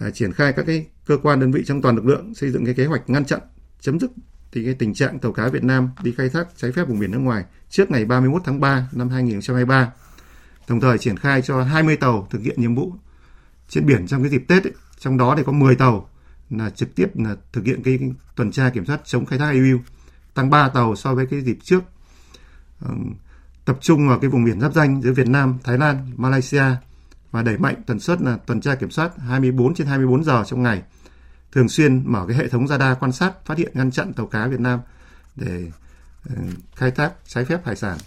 à, 0.00 0.10
triển 0.10 0.32
khai 0.32 0.52
các 0.52 0.66
cái 0.66 0.86
cơ 1.06 1.18
quan 1.22 1.40
đơn 1.40 1.52
vị 1.52 1.62
trong 1.66 1.82
toàn 1.82 1.96
lực 1.96 2.06
lượng 2.06 2.34
xây 2.34 2.50
dựng 2.50 2.64
cái 2.64 2.74
kế 2.74 2.86
hoạch 2.86 3.10
ngăn 3.10 3.24
chặn 3.24 3.40
chấm 3.80 4.00
dứt 4.00 4.10
thì 4.52 4.64
cái 4.64 4.74
tình 4.74 4.94
trạng 4.94 5.18
tàu 5.18 5.32
cá 5.32 5.48
Việt 5.48 5.64
Nam 5.64 5.90
đi 6.02 6.12
khai 6.12 6.28
thác 6.28 6.48
trái 6.56 6.72
phép 6.72 6.88
vùng 6.88 6.98
biển 6.98 7.10
nước 7.10 7.18
ngoài 7.18 7.44
trước 7.70 7.90
ngày 7.90 8.04
31 8.04 8.42
tháng 8.44 8.60
3 8.60 8.88
năm 8.92 9.08
2023. 9.08 9.92
Đồng 10.68 10.80
thời 10.80 10.98
triển 10.98 11.16
khai 11.16 11.42
cho 11.42 11.62
20 11.62 11.96
tàu 11.96 12.28
thực 12.30 12.42
hiện 12.42 12.60
nhiệm 12.60 12.74
vụ 12.74 12.92
trên 13.68 13.86
biển 13.86 14.06
trong 14.06 14.22
cái 14.22 14.30
dịp 14.30 14.44
Tết 14.48 14.64
ấy, 14.64 14.72
trong 14.98 15.16
đó 15.16 15.34
thì 15.36 15.42
có 15.46 15.52
10 15.52 15.76
tàu 15.76 16.08
là 16.50 16.70
trực 16.70 16.94
tiếp 16.94 17.06
là 17.14 17.36
thực 17.52 17.64
hiện 17.64 17.82
cái, 17.82 17.98
cái 17.98 18.10
tuần 18.36 18.50
tra 18.50 18.70
kiểm 18.70 18.84
soát 18.84 19.00
chống 19.04 19.26
khai 19.26 19.38
thác 19.38 19.50
IUU 19.50 19.78
tăng 20.36 20.50
3 20.50 20.68
tàu 20.68 20.96
so 20.96 21.14
với 21.14 21.26
cái 21.26 21.40
dịp 21.40 21.58
trước. 21.62 21.82
Tập 23.64 23.78
trung 23.80 24.08
vào 24.08 24.18
cái 24.18 24.30
vùng 24.30 24.44
biển 24.44 24.60
giáp 24.60 24.74
danh 24.74 25.02
giữa 25.02 25.12
Việt 25.12 25.28
Nam, 25.28 25.58
Thái 25.64 25.78
Lan, 25.78 26.12
Malaysia 26.16 26.64
và 27.30 27.42
đẩy 27.42 27.58
mạnh 27.58 27.74
tần 27.86 28.00
suất 28.00 28.22
là 28.22 28.36
tuần 28.46 28.60
tra 28.60 28.74
kiểm 28.74 28.90
soát 28.90 29.12
24 29.18 29.74
trên 29.74 29.86
24 29.86 30.24
giờ 30.24 30.44
trong 30.46 30.62
ngày. 30.62 30.82
Thường 31.52 31.68
xuyên 31.68 32.12
mở 32.12 32.24
cái 32.28 32.36
hệ 32.36 32.48
thống 32.48 32.68
radar 32.68 32.98
quan 33.00 33.12
sát 33.12 33.46
phát 33.46 33.58
hiện 33.58 33.72
ngăn 33.74 33.90
chặn 33.90 34.12
tàu 34.12 34.26
cá 34.26 34.46
Việt 34.46 34.60
Nam 34.60 34.80
để 35.36 35.70
ờ, 36.28 36.36
khai 36.76 36.90
thác 36.90 37.12
trái 37.26 37.44
phép 37.44 37.66
hải 37.66 37.76
sản. 37.76 37.98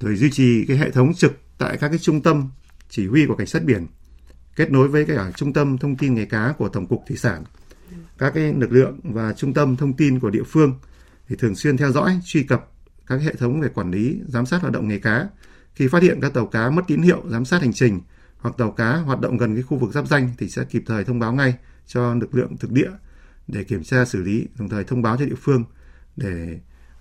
Rồi 0.00 0.16
duy 0.16 0.30
trì 0.30 0.64
cái 0.68 0.76
hệ 0.76 0.90
thống 0.90 1.14
trực 1.14 1.32
tại 1.58 1.76
các 1.76 1.88
cái 1.88 1.98
trung 1.98 2.22
tâm 2.22 2.48
chỉ 2.88 3.06
huy 3.06 3.26
của 3.26 3.36
cảnh 3.36 3.46
sát 3.46 3.64
biển 3.64 3.86
kết 4.56 4.70
nối 4.70 4.88
với 4.88 5.04
cả 5.04 5.30
trung 5.36 5.52
tâm 5.52 5.78
thông 5.78 5.96
tin 5.96 6.14
nghề 6.14 6.24
cá 6.24 6.54
của 6.58 6.68
tổng 6.68 6.86
cục 6.86 7.04
thủy 7.08 7.16
sản. 7.16 7.44
Các 8.18 8.34
cái 8.34 8.52
lực 8.52 8.72
lượng 8.72 9.00
và 9.02 9.32
trung 9.32 9.54
tâm 9.54 9.76
thông 9.76 9.92
tin 9.92 10.20
của 10.20 10.30
địa 10.30 10.42
phương 10.46 10.74
thì 11.30 11.36
thường 11.36 11.54
xuyên 11.54 11.76
theo 11.76 11.92
dõi 11.92 12.20
truy 12.24 12.42
cập 12.42 12.70
các 13.06 13.20
hệ 13.22 13.34
thống 13.34 13.60
về 13.60 13.68
quản 13.68 13.90
lý 13.90 14.20
giám 14.26 14.46
sát 14.46 14.60
hoạt 14.60 14.72
động 14.72 14.88
nghề 14.88 14.98
cá 14.98 15.28
khi 15.74 15.88
phát 15.88 16.02
hiện 16.02 16.18
các 16.22 16.34
tàu 16.34 16.46
cá 16.46 16.70
mất 16.70 16.82
tín 16.86 17.02
hiệu 17.02 17.22
giám 17.30 17.44
sát 17.44 17.60
hành 17.60 17.72
trình 17.72 18.00
hoặc 18.38 18.54
tàu 18.58 18.70
cá 18.70 18.96
hoạt 18.96 19.20
động 19.20 19.36
gần 19.36 19.54
cái 19.54 19.62
khu 19.62 19.78
vực 19.78 19.92
giáp 19.92 20.06
danh 20.06 20.30
thì 20.38 20.48
sẽ 20.48 20.64
kịp 20.64 20.82
thời 20.86 21.04
thông 21.04 21.18
báo 21.18 21.32
ngay 21.32 21.54
cho 21.86 22.14
lực 22.14 22.34
lượng 22.34 22.56
thực 22.56 22.72
địa 22.72 22.90
để 23.48 23.64
kiểm 23.64 23.84
tra 23.84 24.04
xử 24.04 24.22
lý 24.22 24.46
đồng 24.58 24.68
thời 24.68 24.84
thông 24.84 25.02
báo 25.02 25.16
cho 25.16 25.24
địa 25.24 25.34
phương 25.42 25.64
để 26.16 26.58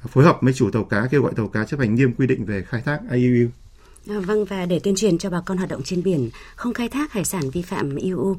phối 0.08 0.24
hợp 0.24 0.38
với 0.42 0.54
chủ 0.54 0.72
tàu 0.72 0.84
cá 0.84 1.08
kêu 1.12 1.22
gọi 1.22 1.34
tàu 1.36 1.48
cá 1.48 1.66
chấp 1.66 1.80
hành 1.80 1.96
nghiêm 1.96 2.14
quy 2.14 2.28
định 2.28 2.46
về 2.46 2.62
khai 2.62 2.82
thác 2.82 3.00
IUU. 3.12 3.50
À, 4.10 4.20
vâng 4.20 4.46
và 4.46 4.66
để 4.66 4.80
tuyên 4.80 4.96
truyền 4.96 5.18
cho 5.18 5.30
bà 5.30 5.42
con 5.42 5.58
hoạt 5.58 5.70
động 5.70 5.84
trên 5.84 6.04
biển 6.04 6.30
không 6.56 6.74
khai 6.74 6.90
thác 6.90 7.14
hải 7.14 7.26
sản 7.26 7.50
vi 7.50 7.62
phạm 7.62 7.96
IUU 7.96 8.36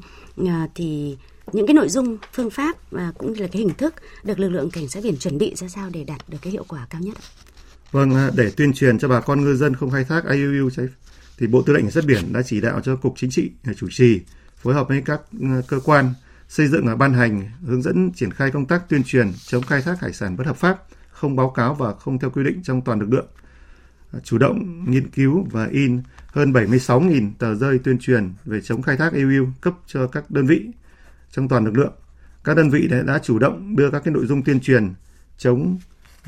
à, 0.47 0.67
thì 0.75 1.17
những 1.53 1.67
cái 1.67 1.73
nội 1.73 1.89
dung 1.89 2.17
phương 2.33 2.49
pháp 2.49 2.91
và 2.91 3.11
cũng 3.17 3.33
như 3.33 3.41
là 3.41 3.47
cái 3.47 3.59
hình 3.59 3.73
thức 3.73 3.95
được 4.23 4.39
lực 4.39 4.49
lượng 4.49 4.69
cảnh 4.69 4.87
sát 4.87 5.03
biển 5.03 5.17
chuẩn 5.17 5.37
bị 5.37 5.55
ra 5.55 5.67
sao 5.67 5.89
để 5.93 6.03
đạt 6.03 6.29
được 6.29 6.37
cái 6.41 6.51
hiệu 6.51 6.65
quả 6.67 6.87
cao 6.89 7.01
nhất 7.01 7.17
Vâng, 7.91 8.15
à, 8.15 8.29
để 8.35 8.51
tuyên 8.57 8.73
truyền 8.73 8.99
cho 8.99 9.07
bà 9.07 9.21
con 9.21 9.41
ngư 9.41 9.55
dân 9.55 9.75
không 9.75 9.91
khai 9.91 10.03
thác 10.03 10.25
IUU 10.29 10.69
thì 11.37 11.47
Bộ 11.47 11.61
Tư 11.61 11.73
lệnh 11.73 11.83
Cảnh 11.83 11.91
sát 11.91 12.05
biển 12.05 12.33
đã 12.33 12.41
chỉ 12.41 12.61
đạo 12.61 12.81
cho 12.83 12.95
Cục 12.95 13.13
Chính 13.17 13.29
trị 13.29 13.51
à, 13.63 13.73
chủ 13.77 13.87
trì 13.91 14.21
phối 14.55 14.73
hợp 14.73 14.87
với 14.87 15.01
các 15.05 15.21
à, 15.41 15.61
cơ 15.67 15.79
quan 15.85 16.13
xây 16.47 16.67
dựng 16.67 16.85
và 16.85 16.95
ban 16.95 17.13
hành 17.13 17.49
hướng 17.65 17.81
dẫn 17.81 18.11
triển 18.15 18.31
khai 18.31 18.51
công 18.51 18.65
tác 18.65 18.89
tuyên 18.89 19.03
truyền 19.03 19.31
chống 19.45 19.63
khai 19.63 19.81
thác 19.81 20.01
hải 20.01 20.13
sản 20.13 20.37
bất 20.37 20.47
hợp 20.47 20.57
pháp, 20.57 20.83
không 21.11 21.35
báo 21.35 21.49
cáo 21.49 21.73
và 21.73 21.93
không 21.93 22.19
theo 22.19 22.29
quy 22.29 22.43
định 22.43 22.61
trong 22.63 22.81
toàn 22.81 22.99
lực 22.99 23.13
lượng. 23.13 23.27
Chủ 24.23 24.37
động 24.37 24.85
nghiên 24.91 25.09
cứu 25.09 25.47
và 25.51 25.67
in 25.71 26.01
hơn 26.27 26.53
76.000 26.53 27.31
tờ 27.39 27.55
rơi 27.55 27.79
tuyên 27.83 27.97
truyền 27.99 28.33
về 28.45 28.61
chống 28.61 28.81
khai 28.81 28.97
thác 28.97 29.13
EU 29.13 29.47
cấp 29.61 29.73
cho 29.87 30.07
các 30.07 30.31
đơn 30.31 30.47
vị 30.47 30.65
trong 31.31 31.47
toàn 31.47 31.65
lực 31.65 31.77
lượng. 31.77 31.93
Các 32.43 32.57
đơn 32.57 32.69
vị 32.69 32.87
đã, 32.87 33.01
đã 33.01 33.19
chủ 33.23 33.39
động 33.39 33.75
đưa 33.75 33.91
các 33.91 34.01
cái 34.05 34.13
nội 34.13 34.25
dung 34.25 34.43
tuyên 34.43 34.59
truyền 34.59 34.93
chống 35.37 35.79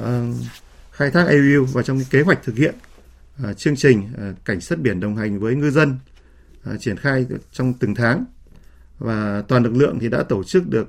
uh, 0.02 0.08
khai 0.92 1.12
thác 1.12 1.28
AUU 1.28 1.66
vào 1.66 1.84
trong 1.84 1.98
cái 1.98 2.08
kế 2.10 2.22
hoạch 2.22 2.44
thực 2.44 2.56
hiện 2.56 2.76
uh, 3.50 3.58
chương 3.58 3.76
trình 3.76 4.04
uh, 4.14 4.46
cảnh 4.46 4.62
sát 4.62 4.80
biển 4.80 5.00
đồng 5.00 5.16
hành 5.16 5.40
với 5.40 5.56
ngư 5.56 5.72
dân 5.72 5.98
uh, 6.70 6.82
triển 6.82 6.98
khai 6.98 7.26
trong 7.52 7.74
từng 7.74 7.96
tháng 7.96 8.26
và 9.00 9.44
toàn 9.48 9.64
lực 9.64 9.76
lượng 9.76 10.00
thì 10.00 10.10
đã 10.10 10.24
tổ 10.24 10.44
chức 10.44 10.70
được 10.70 10.88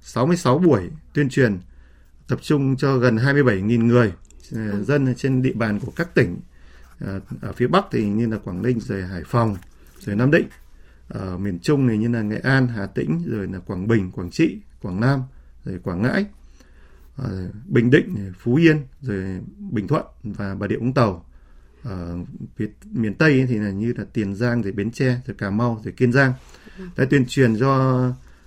66 0.00 0.58
buổi 0.58 0.90
tuyên 1.14 1.28
truyền 1.28 1.58
tập 2.28 2.38
trung 2.42 2.76
cho 2.76 2.96
gần 2.96 3.16
27.000 3.16 3.86
người 3.86 4.12
dân 4.82 5.14
trên 5.14 5.42
địa 5.42 5.52
bàn 5.54 5.80
của 5.80 5.92
các 5.96 6.14
tỉnh 6.14 6.40
ở 7.40 7.52
phía 7.52 7.66
Bắc 7.66 7.84
thì 7.92 8.04
như 8.04 8.26
là 8.26 8.38
Quảng 8.38 8.62
Ninh 8.62 8.80
rồi 8.80 9.02
Hải 9.02 9.22
Phòng 9.26 9.56
rồi 10.00 10.16
Nam 10.16 10.30
Định 10.30 10.46
ở 11.08 11.38
miền 11.38 11.58
Trung 11.58 11.86
này 11.86 11.98
như 11.98 12.08
là 12.08 12.22
Nghệ 12.22 12.38
An, 12.38 12.68
Hà 12.68 12.86
Tĩnh 12.86 13.22
rồi 13.26 13.46
là 13.46 13.58
Quảng 13.58 13.88
Bình, 13.88 14.10
Quảng 14.10 14.30
Trị, 14.30 14.60
Quảng 14.82 15.00
Nam 15.00 15.20
rồi 15.64 15.78
Quảng 15.78 16.02
Ngãi 16.02 16.24
ờ, 17.16 17.48
Bình 17.66 17.90
Định, 17.90 18.32
Phú 18.38 18.54
Yên, 18.54 18.76
rồi 19.02 19.40
Bình 19.70 19.88
Thuận 19.88 20.04
và 20.22 20.54
Bà 20.54 20.68
Rịa 20.68 20.76
Vũng 20.76 20.94
Tàu. 20.94 21.24
Ở 21.82 22.18
phía 22.56 22.66
miền 22.92 23.14
Tây 23.14 23.46
thì 23.48 23.58
là 23.58 23.70
như 23.70 23.92
là 23.96 24.04
Tiền 24.12 24.34
Giang, 24.34 24.62
rồi 24.62 24.72
Bến 24.72 24.90
Tre, 24.90 25.20
rồi 25.26 25.36
Cà 25.38 25.50
Mau, 25.50 25.80
rồi 25.84 25.92
Kiên 25.92 26.12
Giang. 26.12 26.32
Đã 26.96 27.04
tuyên 27.10 27.26
truyền 27.26 27.58
cho 27.60 28.02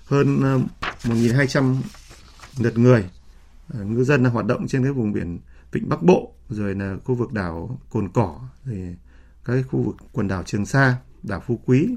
hơn 0.05 0.39
1.200 1.03 1.75
lượt 2.59 2.77
người 2.77 3.09
ngư 3.73 4.03
dân 4.03 4.23
hoạt 4.23 4.45
động 4.45 4.67
trên 4.67 4.83
cái 4.83 4.91
vùng 4.91 5.13
biển 5.13 5.39
Vịnh 5.71 5.89
Bắc 5.89 6.03
Bộ, 6.03 6.33
rồi 6.49 6.75
là 6.75 6.97
khu 7.03 7.15
vực 7.15 7.33
đảo 7.33 7.79
Cồn 7.89 8.09
Cỏ, 8.09 8.39
rồi 8.65 8.95
các 9.45 9.65
khu 9.67 9.83
vực 9.83 9.95
quần 10.11 10.27
đảo 10.27 10.43
Trường 10.43 10.65
Sa, 10.65 10.95
đảo 11.23 11.43
Phú 11.47 11.59
Quý, 11.65 11.95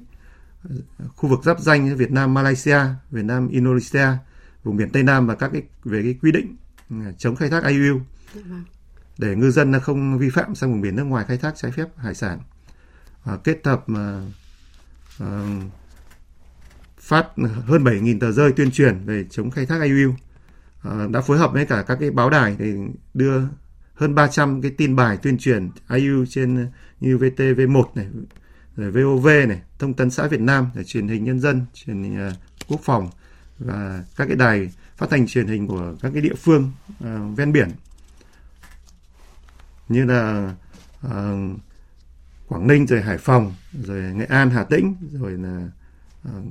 khu 1.17 1.29
vực 1.29 1.45
giáp 1.45 1.61
danh 1.61 1.97
Việt 1.97 2.11
Nam 2.11 2.35
Malaysia, 2.35 2.79
Việt 3.11 3.25
Nam 3.25 3.49
Indonesia, 3.49 4.07
vùng 4.65 4.77
biển 4.77 4.91
Tây 4.91 5.03
Nam 5.03 5.27
và 5.27 5.35
các 5.35 5.51
cái 5.53 5.63
về 5.85 6.03
cái 6.03 6.15
quy 6.23 6.33
định 6.33 6.57
à, 6.91 7.13
chống 7.19 7.37
khai 7.37 7.51
thác 7.51 7.65
IUU. 7.65 8.01
Để 9.19 9.37
ngư 9.37 9.51
dân 9.51 9.81
không 9.81 10.19
vi 10.19 10.31
phạm 10.31 10.55
sang 10.55 10.73
vùng 10.73 10.81
biển 10.81 10.97
nước 10.97 11.05
ngoài 11.05 11.25
khai 11.29 11.37
thác 11.37 11.55
trái 11.57 11.71
phép 11.71 11.87
hải 11.97 12.15
sản. 12.15 12.39
Và 13.25 13.37
kết 13.37 13.61
hợp 13.65 13.89
mà 13.89 14.23
uh, 15.23 15.29
phát 16.99 17.27
hơn 17.65 17.85
7.000 17.85 18.19
tờ 18.21 18.33
rơi 18.33 18.53
tuyên 18.53 18.71
truyền 18.71 19.05
về 19.05 19.25
chống 19.31 19.51
khai 19.51 19.67
thác 19.67 19.83
IUU. 19.83 20.11
Uh, 20.89 21.11
đã 21.11 21.21
phối 21.21 21.39
hợp 21.39 21.53
với 21.53 21.67
cả 21.67 21.85
các 21.87 21.97
cái 22.01 22.11
báo 22.11 22.31
đài 22.31 22.57
để 22.59 22.75
đưa 23.15 23.43
hơn 23.95 24.15
300 24.15 24.63
cái 24.63 24.71
tin 24.71 24.97
bài 24.97 25.19
tuyên 25.23 25.39
truyền 25.39 25.71
IUU 25.91 26.25
trên 26.27 26.71
như 27.01 27.17
VTV1 27.17 27.85
này 27.95 28.07
rồi 28.77 28.91
VOV 28.91 29.27
này, 29.27 29.63
Thông 29.79 29.95
tấn 29.95 30.11
xã 30.11 30.27
Việt 30.27 30.41
Nam, 30.41 30.67
rồi 30.75 30.85
truyền 30.85 31.09
hình 31.09 31.25
nhân 31.25 31.41
dân, 31.41 31.67
truyền 31.75 32.03
hình 32.03 32.29
uh, 32.29 32.33
quốc 32.69 32.81
phòng 32.85 33.11
và 33.59 34.05
các 34.17 34.27
cái 34.27 34.37
đài 34.37 34.73
phát 34.97 35.11
thanh 35.11 35.27
truyền 35.27 35.47
hình 35.47 35.67
của 35.67 35.95
các 36.01 36.11
cái 36.13 36.23
địa 36.23 36.35
phương 36.35 36.73
uh, 37.05 37.37
ven 37.37 37.53
biển. 37.53 37.71
Như 39.89 40.05
là 40.05 40.55
uh, 41.07 41.11
Quảng 42.49 42.67
Ninh 42.67 42.87
rồi 42.87 43.03
Hải 43.03 43.19
Phòng 43.19 43.55
rồi 43.73 44.03
Nghệ 44.15 44.25
An 44.25 44.51
Hà 44.51 44.65
Tĩnh 44.65 44.95
rồi 45.13 45.33
là 45.33 45.69
uh, 46.29 46.45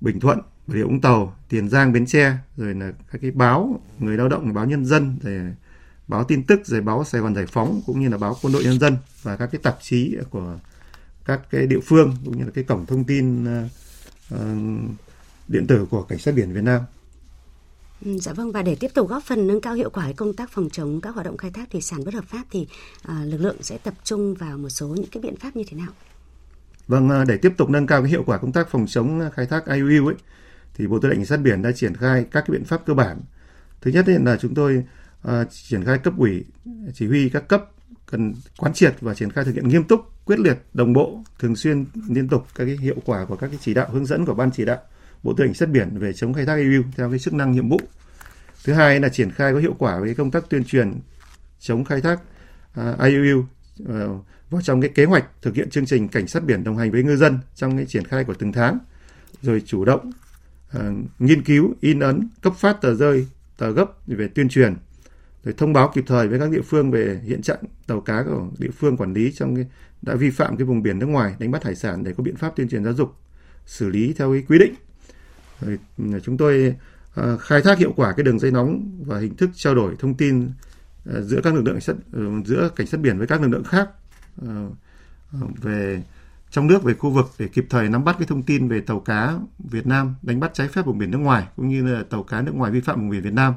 Bình 0.00 0.20
Thuận 0.20 0.40
Bà 0.66 0.74
Rịa 0.74 0.82
Vũng 0.82 1.00
Tàu 1.00 1.36
Tiền 1.48 1.68
Giang 1.68 1.92
Bến 1.92 2.06
Tre 2.06 2.36
rồi 2.56 2.74
là 2.74 2.92
các 3.12 3.20
cái 3.22 3.30
báo 3.30 3.80
người 3.98 4.16
lao 4.16 4.28
động 4.28 4.54
báo 4.54 4.66
nhân 4.66 4.86
dân 4.86 5.18
rồi 5.22 5.54
báo 6.08 6.24
tin 6.24 6.42
tức 6.42 6.60
rồi 6.64 6.80
báo 6.80 7.04
Sài 7.04 7.20
Gòn 7.20 7.34
Giải 7.34 7.46
phóng 7.46 7.80
cũng 7.86 8.00
như 8.00 8.08
là 8.08 8.18
báo 8.18 8.36
Quân 8.42 8.52
đội 8.52 8.64
nhân 8.64 8.78
dân 8.78 8.96
và 9.22 9.36
các 9.36 9.46
cái 9.46 9.60
tạp 9.62 9.78
chí 9.82 10.16
của 10.30 10.58
các 11.24 11.40
cái 11.50 11.66
địa 11.66 11.80
phương 11.80 12.16
cũng 12.24 12.38
như 12.38 12.44
là 12.44 12.50
cái 12.54 12.64
cổng 12.64 12.86
thông 12.86 13.04
tin 13.04 13.44
uh, 13.44 13.70
điện 15.48 15.66
tử 15.66 15.86
của 15.90 16.02
cảnh 16.02 16.18
sát 16.18 16.34
biển 16.34 16.52
Việt 16.52 16.64
Nam. 16.64 16.80
Ừ, 18.04 18.18
dạ 18.18 18.32
vâng 18.32 18.52
và 18.52 18.62
để 18.62 18.74
tiếp 18.74 18.90
tục 18.94 19.08
góp 19.08 19.22
phần 19.24 19.46
nâng 19.46 19.60
cao 19.60 19.74
hiệu 19.74 19.90
quả 19.90 20.12
công 20.16 20.32
tác 20.32 20.50
phòng 20.50 20.68
chống 20.70 21.00
các 21.00 21.14
hoạt 21.14 21.26
động 21.26 21.36
khai 21.36 21.50
thác 21.50 21.70
thủy 21.70 21.80
sản 21.80 22.04
bất 22.04 22.14
hợp 22.14 22.24
pháp 22.24 22.44
thì 22.50 22.66
à, 23.02 23.24
lực 23.24 23.38
lượng 23.38 23.56
sẽ 23.60 23.78
tập 23.78 23.94
trung 24.04 24.34
vào 24.34 24.58
một 24.58 24.68
số 24.68 24.86
những 24.86 25.10
cái 25.12 25.22
biện 25.22 25.36
pháp 25.36 25.56
như 25.56 25.64
thế 25.68 25.76
nào? 25.76 25.90
Vâng, 26.88 27.10
à, 27.10 27.24
để 27.28 27.36
tiếp 27.36 27.52
tục 27.56 27.70
nâng 27.70 27.86
cao 27.86 28.02
cái 28.02 28.10
hiệu 28.10 28.22
quả 28.26 28.38
công 28.38 28.52
tác 28.52 28.68
phòng 28.70 28.86
chống 28.88 29.30
khai 29.34 29.46
thác 29.46 29.66
IUU 29.66 30.06
ấy, 30.06 30.16
thì 30.74 30.86
Bộ 30.86 30.98
Tư 30.98 31.08
lệnh 31.08 31.18
Cảnh 31.18 31.26
sát 31.26 31.36
biển 31.36 31.62
đã 31.62 31.72
triển 31.72 31.94
khai 31.96 32.24
các 32.30 32.40
cái 32.40 32.52
biện 32.52 32.64
pháp 32.64 32.86
cơ 32.86 32.94
bản. 32.94 33.20
Thứ 33.80 33.90
nhất 33.90 34.04
là 34.08 34.36
chúng 34.36 34.54
tôi 34.54 34.84
uh, 35.28 35.32
triển 35.50 35.84
khai 35.84 35.98
cấp 35.98 36.14
ủy 36.18 36.44
chỉ 36.94 37.06
huy 37.06 37.28
các 37.28 37.48
cấp 37.48 37.70
cần 38.06 38.34
quán 38.56 38.72
triệt 38.72 38.94
và 39.00 39.14
triển 39.14 39.30
khai 39.30 39.44
thực 39.44 39.54
hiện 39.54 39.68
nghiêm 39.68 39.84
túc, 39.84 40.00
quyết 40.24 40.38
liệt, 40.38 40.58
đồng 40.74 40.92
bộ, 40.92 41.22
thường 41.38 41.56
xuyên, 41.56 41.86
liên 42.08 42.28
tục 42.28 42.46
các 42.54 42.64
cái 42.64 42.76
hiệu 42.76 42.96
quả 43.04 43.24
của 43.24 43.36
các 43.36 43.48
cái 43.48 43.58
chỉ 43.62 43.74
đạo 43.74 43.88
hướng 43.92 44.06
dẫn 44.06 44.26
của 44.26 44.34
ban 44.34 44.50
chỉ 44.50 44.64
đạo 44.64 44.78
Bộ 45.22 45.34
Tư 45.36 45.44
lệnh 45.44 45.54
sát 45.54 45.68
biển 45.68 45.98
về 45.98 46.12
chống 46.12 46.34
khai 46.34 46.46
thác 46.46 46.56
IUU 46.56 46.82
theo 46.96 47.10
cái 47.10 47.18
chức 47.18 47.34
năng 47.34 47.52
nhiệm 47.52 47.68
vụ. 47.68 47.80
Thứ 48.64 48.72
hai 48.72 49.00
là 49.00 49.08
triển 49.08 49.30
khai 49.30 49.52
có 49.52 49.58
hiệu 49.58 49.74
quả 49.78 50.00
với 50.00 50.14
công 50.14 50.30
tác 50.30 50.50
tuyên 50.50 50.64
truyền 50.64 50.92
chống 51.60 51.84
khai 51.84 52.00
thác 52.00 52.20
à, 52.74 52.96
IUU 53.04 53.38
uh, 53.38 53.88
vào 54.50 54.62
trong 54.62 54.80
cái 54.80 54.90
kế 54.94 55.04
hoạch 55.04 55.24
thực 55.42 55.54
hiện 55.54 55.70
chương 55.70 55.86
trình 55.86 56.08
cảnh 56.08 56.26
sát 56.26 56.44
biển 56.44 56.64
đồng 56.64 56.76
hành 56.76 56.90
với 56.90 57.02
ngư 57.02 57.16
dân 57.16 57.38
trong 57.54 57.76
cái 57.76 57.86
triển 57.86 58.04
khai 58.04 58.24
của 58.24 58.34
từng 58.34 58.52
tháng, 58.52 58.78
rồi 59.42 59.62
chủ 59.66 59.84
động 59.84 60.12
uh, 60.76 60.82
nghiên 61.18 61.42
cứu, 61.42 61.74
in 61.80 62.00
ấn, 62.00 62.28
cấp 62.42 62.52
phát 62.56 62.80
tờ 62.80 62.94
rơi, 62.94 63.26
tờ 63.58 63.70
gấp 63.70 63.86
về 64.06 64.28
tuyên 64.28 64.48
truyền 64.48 64.74
rồi 65.44 65.54
thông 65.56 65.72
báo 65.72 65.90
kịp 65.94 66.04
thời 66.06 66.28
với 66.28 66.38
các 66.38 66.50
địa 66.50 66.62
phương 66.62 66.90
về 66.90 67.20
hiện 67.24 67.42
trạng 67.42 67.58
tàu 67.86 68.00
cá 68.00 68.22
của 68.22 68.48
địa 68.58 68.70
phương 68.70 68.96
quản 68.96 69.12
lý 69.12 69.32
trong 69.32 69.56
cái, 69.56 69.66
đã 70.02 70.14
vi 70.14 70.30
phạm 70.30 70.56
cái 70.56 70.64
vùng 70.64 70.82
biển 70.82 70.98
nước 70.98 71.06
ngoài 71.06 71.34
đánh 71.38 71.50
bắt 71.50 71.64
hải 71.64 71.74
sản 71.74 72.04
để 72.04 72.12
có 72.16 72.22
biện 72.22 72.36
pháp 72.36 72.56
tuyên 72.56 72.68
truyền 72.68 72.84
giáo 72.84 72.92
dục 72.94 73.16
xử 73.66 73.88
lý 73.88 74.14
theo 74.18 74.32
cái 74.32 74.42
quy 74.48 74.58
định. 74.58 74.74
Rồi 75.60 75.78
ừ, 75.98 76.20
chúng 76.24 76.36
tôi 76.36 76.74
uh, 77.20 77.40
khai 77.40 77.62
thác 77.62 77.78
hiệu 77.78 77.92
quả 77.96 78.12
cái 78.12 78.24
đường 78.24 78.38
dây 78.38 78.50
nóng 78.50 78.98
và 79.06 79.18
hình 79.18 79.36
thức 79.36 79.50
trao 79.54 79.74
đổi 79.74 79.96
thông 79.98 80.14
tin 80.14 80.44
uh, 80.46 81.24
giữa 81.24 81.40
các 81.44 81.54
lực 81.54 81.62
lượng 81.64 81.74
cảnh 81.74 81.80
sát 81.80 81.92
uh, 81.92 82.46
giữa 82.46 82.70
cảnh 82.76 82.86
sát 82.86 83.00
biển 83.00 83.18
với 83.18 83.26
các 83.26 83.40
lực 83.40 83.48
lượng 83.48 83.64
khác 83.64 83.88
uh, 84.42 84.48
về 85.62 86.02
trong 86.50 86.66
nước 86.66 86.82
về 86.82 86.94
khu 86.94 87.10
vực 87.10 87.26
để 87.38 87.48
kịp 87.48 87.66
thời 87.70 87.88
nắm 87.88 88.04
bắt 88.04 88.16
cái 88.18 88.26
thông 88.26 88.42
tin 88.42 88.68
về 88.68 88.80
tàu 88.80 89.00
cá 89.00 89.38
Việt 89.58 89.86
Nam 89.86 90.14
đánh 90.22 90.40
bắt 90.40 90.50
trái 90.54 90.68
phép 90.68 90.86
vùng 90.86 90.98
biển 90.98 91.10
nước 91.10 91.18
ngoài 91.18 91.46
cũng 91.56 91.68
như 91.68 91.86
là 91.86 92.02
tàu 92.10 92.22
cá 92.22 92.42
nước 92.42 92.54
ngoài 92.54 92.72
vi 92.72 92.80
phạm 92.80 93.00
vùng 93.00 93.10
biển 93.10 93.22
Việt 93.22 93.32
Nam 93.32 93.54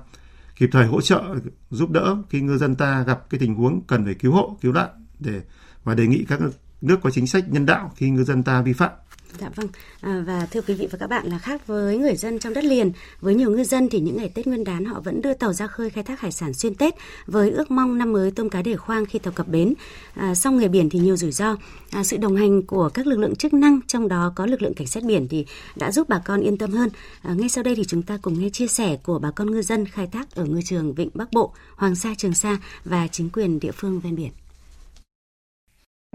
kịp 0.55 0.69
thời 0.71 0.85
hỗ 0.85 1.01
trợ, 1.01 1.23
giúp 1.69 1.89
đỡ 1.89 2.17
khi 2.29 2.41
ngư 2.41 2.57
dân 2.57 2.75
ta 2.75 3.03
gặp 3.03 3.29
cái 3.29 3.39
tình 3.39 3.55
huống 3.55 3.81
cần 3.87 4.05
phải 4.05 4.13
cứu 4.13 4.33
hộ, 4.33 4.57
cứu 4.61 4.73
nạn 4.73 4.89
để 5.19 5.41
và 5.83 5.95
đề 5.95 6.07
nghị 6.07 6.25
các 6.27 6.39
nước 6.81 6.97
có 7.03 7.09
chính 7.09 7.27
sách 7.27 7.49
nhân 7.49 7.65
đạo 7.65 7.91
khi 7.95 8.09
ngư 8.09 8.23
dân 8.23 8.43
ta 8.43 8.61
vi 8.61 8.73
phạm. 8.73 8.91
Dạ 9.39 9.49
vâng, 9.55 9.67
à, 10.01 10.23
và 10.27 10.47
thưa 10.51 10.61
quý 10.61 10.73
vị 10.73 10.87
và 10.91 10.97
các 10.97 11.07
bạn 11.07 11.27
là 11.27 11.37
khác 11.37 11.67
với 11.67 11.97
người 11.97 12.15
dân 12.15 12.39
trong 12.39 12.53
đất 12.53 12.63
liền, 12.63 12.91
với 13.21 13.35
nhiều 13.35 13.51
ngư 13.51 13.63
dân 13.63 13.89
thì 13.89 13.99
những 13.99 14.17
ngày 14.17 14.31
Tết 14.35 14.47
Nguyên 14.47 14.63
đán 14.63 14.85
họ 14.85 14.99
vẫn 14.99 15.21
đưa 15.21 15.33
tàu 15.33 15.53
ra 15.53 15.67
khơi 15.67 15.89
khai 15.89 16.03
thác 16.03 16.19
hải 16.19 16.31
sản 16.31 16.53
xuyên 16.53 16.75
Tết 16.75 16.95
với 17.25 17.51
ước 17.51 17.71
mong 17.71 17.97
năm 17.97 18.13
mới 18.13 18.31
tôm 18.31 18.49
cá 18.49 18.61
để 18.61 18.75
khoang 18.75 19.05
khi 19.05 19.19
tàu 19.19 19.33
cập 19.33 19.47
bến. 19.47 19.73
À, 20.13 20.35
song 20.35 20.57
nghề 20.57 20.67
biển 20.67 20.89
thì 20.89 20.99
nhiều 20.99 21.17
rủi 21.17 21.31
ro. 21.31 21.55
À, 21.91 22.03
sự 22.03 22.17
đồng 22.17 22.35
hành 22.35 22.63
của 22.63 22.89
các 22.93 23.07
lực 23.07 23.19
lượng 23.19 23.35
chức 23.35 23.53
năng, 23.53 23.79
trong 23.87 24.07
đó 24.07 24.33
có 24.35 24.45
lực 24.45 24.61
lượng 24.61 24.73
cảnh 24.73 24.87
sát 24.87 25.03
biển 25.03 25.27
thì 25.27 25.45
đã 25.75 25.91
giúp 25.91 26.09
bà 26.09 26.21
con 26.25 26.41
yên 26.41 26.57
tâm 26.57 26.71
hơn. 26.71 26.89
À, 27.21 27.33
ngay 27.33 27.49
sau 27.49 27.63
đây 27.63 27.75
thì 27.75 27.83
chúng 27.85 28.01
ta 28.01 28.17
cùng 28.21 28.39
nghe 28.39 28.49
chia 28.49 28.67
sẻ 28.67 28.97
của 29.03 29.19
bà 29.19 29.31
con 29.31 29.51
ngư 29.51 29.61
dân 29.61 29.85
khai 29.85 30.07
thác 30.07 30.35
ở 30.35 30.45
ngư 30.45 30.61
trường 30.65 30.93
Vịnh 30.93 31.09
Bắc 31.13 31.31
Bộ, 31.31 31.53
Hoàng 31.75 31.95
Sa, 31.95 32.09
Trường 32.17 32.33
Sa 32.33 32.57
và 32.85 33.07
chính 33.07 33.29
quyền 33.29 33.59
địa 33.59 33.71
phương 33.71 33.99
ven 33.99 34.15
biển 34.15 34.31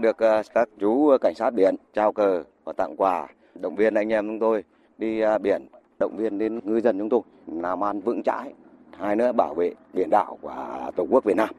được 0.01 0.17
à, 0.17 0.43
các 0.53 0.69
chú 0.79 1.17
cảnh 1.21 1.35
sát 1.35 1.49
biển 1.49 1.75
trao 1.93 2.11
cờ 2.11 2.43
và 2.71 2.83
tặng 2.83 2.95
quà. 2.97 3.27
Động 3.55 3.75
viên 3.75 3.93
anh 3.93 4.09
em 4.09 4.27
chúng 4.27 4.39
tôi 4.39 4.63
đi 4.97 5.21
à, 5.21 5.37
biển, 5.37 5.67
động 5.99 6.17
viên 6.17 6.37
đến 6.37 6.59
ngư 6.63 6.81
dân 6.81 6.99
chúng 6.99 7.09
tôi 7.09 7.21
làm 7.47 7.83
ăn 7.83 8.01
vững 8.01 8.23
chãi. 8.23 8.53
Hai 8.97 9.15
nữa 9.15 9.31
bảo 9.31 9.53
vệ 9.53 9.73
biển 9.93 10.09
đảo 10.09 10.37
của 10.41 10.49
à, 10.49 10.91
tổ 10.95 11.05
quốc 11.09 11.23
Việt 11.23 11.35
Nam. 11.35 11.49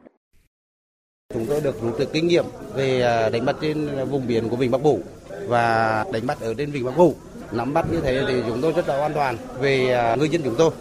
Chúng 1.33 1.45
tôi 1.45 1.61
được 1.61 1.81
rút 1.81 1.99
được 1.99 2.13
kinh 2.13 2.27
nghiệm 2.27 2.45
về 2.75 3.01
à, 3.01 3.29
đánh 3.29 3.45
bắt 3.45 3.55
trên 3.61 3.89
vùng 4.09 4.27
biển 4.27 4.49
của 4.49 4.55
Vịnh 4.55 4.71
Bắc 4.71 4.83
Bộ 4.83 4.97
và 5.47 6.05
đánh 6.13 6.27
bắt 6.27 6.37
ở 6.41 6.53
trên 6.53 6.71
Vịnh 6.71 6.85
Bắc 6.85 6.97
Bộ. 6.97 7.13
Nắm 7.51 7.73
bắt 7.73 7.85
như 7.91 8.01
thế 8.01 8.23
thì 8.27 8.43
chúng 8.47 8.61
tôi 8.61 8.71
rất 8.71 8.87
là 8.87 9.01
an 9.01 9.11
toàn 9.15 9.37
về 9.59 9.77
ngư 10.19 10.25
dân 10.25 10.41
chúng 10.43 10.55
tôi 10.57 10.71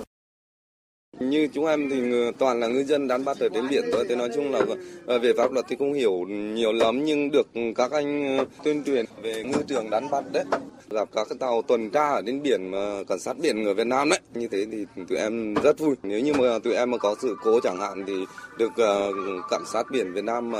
như 1.31 1.49
chúng 1.53 1.67
em 1.67 1.91
thì 1.91 1.97
toàn 2.39 2.61
là 2.61 2.67
ngư 2.67 2.85
dân 2.85 3.09
đánh 3.09 3.25
bắt 3.25 3.37
ở 3.41 3.49
trên 3.55 3.69
biển 3.71 3.85
thôi. 3.93 4.05
Thì 4.09 4.15
nói 4.15 4.29
chung 4.35 4.53
là 4.53 4.61
ờ, 5.07 5.19
về 5.19 5.33
pháp 5.37 5.53
luật 5.53 5.65
thì 5.69 5.77
không 5.79 5.93
hiểu 5.93 6.13
nhiều 6.29 6.73
lắm 6.73 7.05
nhưng 7.05 7.31
được 7.31 7.47
các 7.77 7.93
anh 7.93 8.39
ờ, 8.39 8.45
tuyên 8.65 8.85
truyền 8.85 9.05
về 9.23 9.45
ngư 9.45 9.63
trường 9.69 9.91
đánh 9.91 10.11
bắt 10.11 10.25
đấy. 10.33 10.45
Gặp 10.91 11.09
các 11.13 11.27
tàu 11.41 11.63
tuần 11.63 11.91
tra 11.91 12.09
ở 12.09 12.23
trên 12.27 12.43
biển 12.43 12.71
mà 12.71 13.03
cảnh 13.09 13.19
sát 13.19 13.39
biển 13.39 13.65
ở 13.65 13.75
Việt 13.75 13.87
Nam 13.87 14.09
đấy. 14.09 14.21
Như 14.35 14.49
thế 14.49 14.67
thì 14.73 14.87
tụi 15.09 15.19
em 15.19 15.55
rất 15.55 15.79
vui. 15.79 15.95
Nếu 16.03 16.21
như 16.21 16.33
mà 16.35 16.59
tụi 16.59 16.75
em 16.75 16.91
mà 16.91 16.99
có 16.99 17.15
sự 17.23 17.37
cố 17.43 17.61
chẳng 17.61 17.81
hạn 17.81 18.05
thì 18.07 18.15
được 18.59 18.73
ờ, 18.77 19.13
cảnh 19.51 19.65
sát 19.73 19.87
biển 19.93 20.13
Việt 20.13 20.25
Nam 20.25 20.53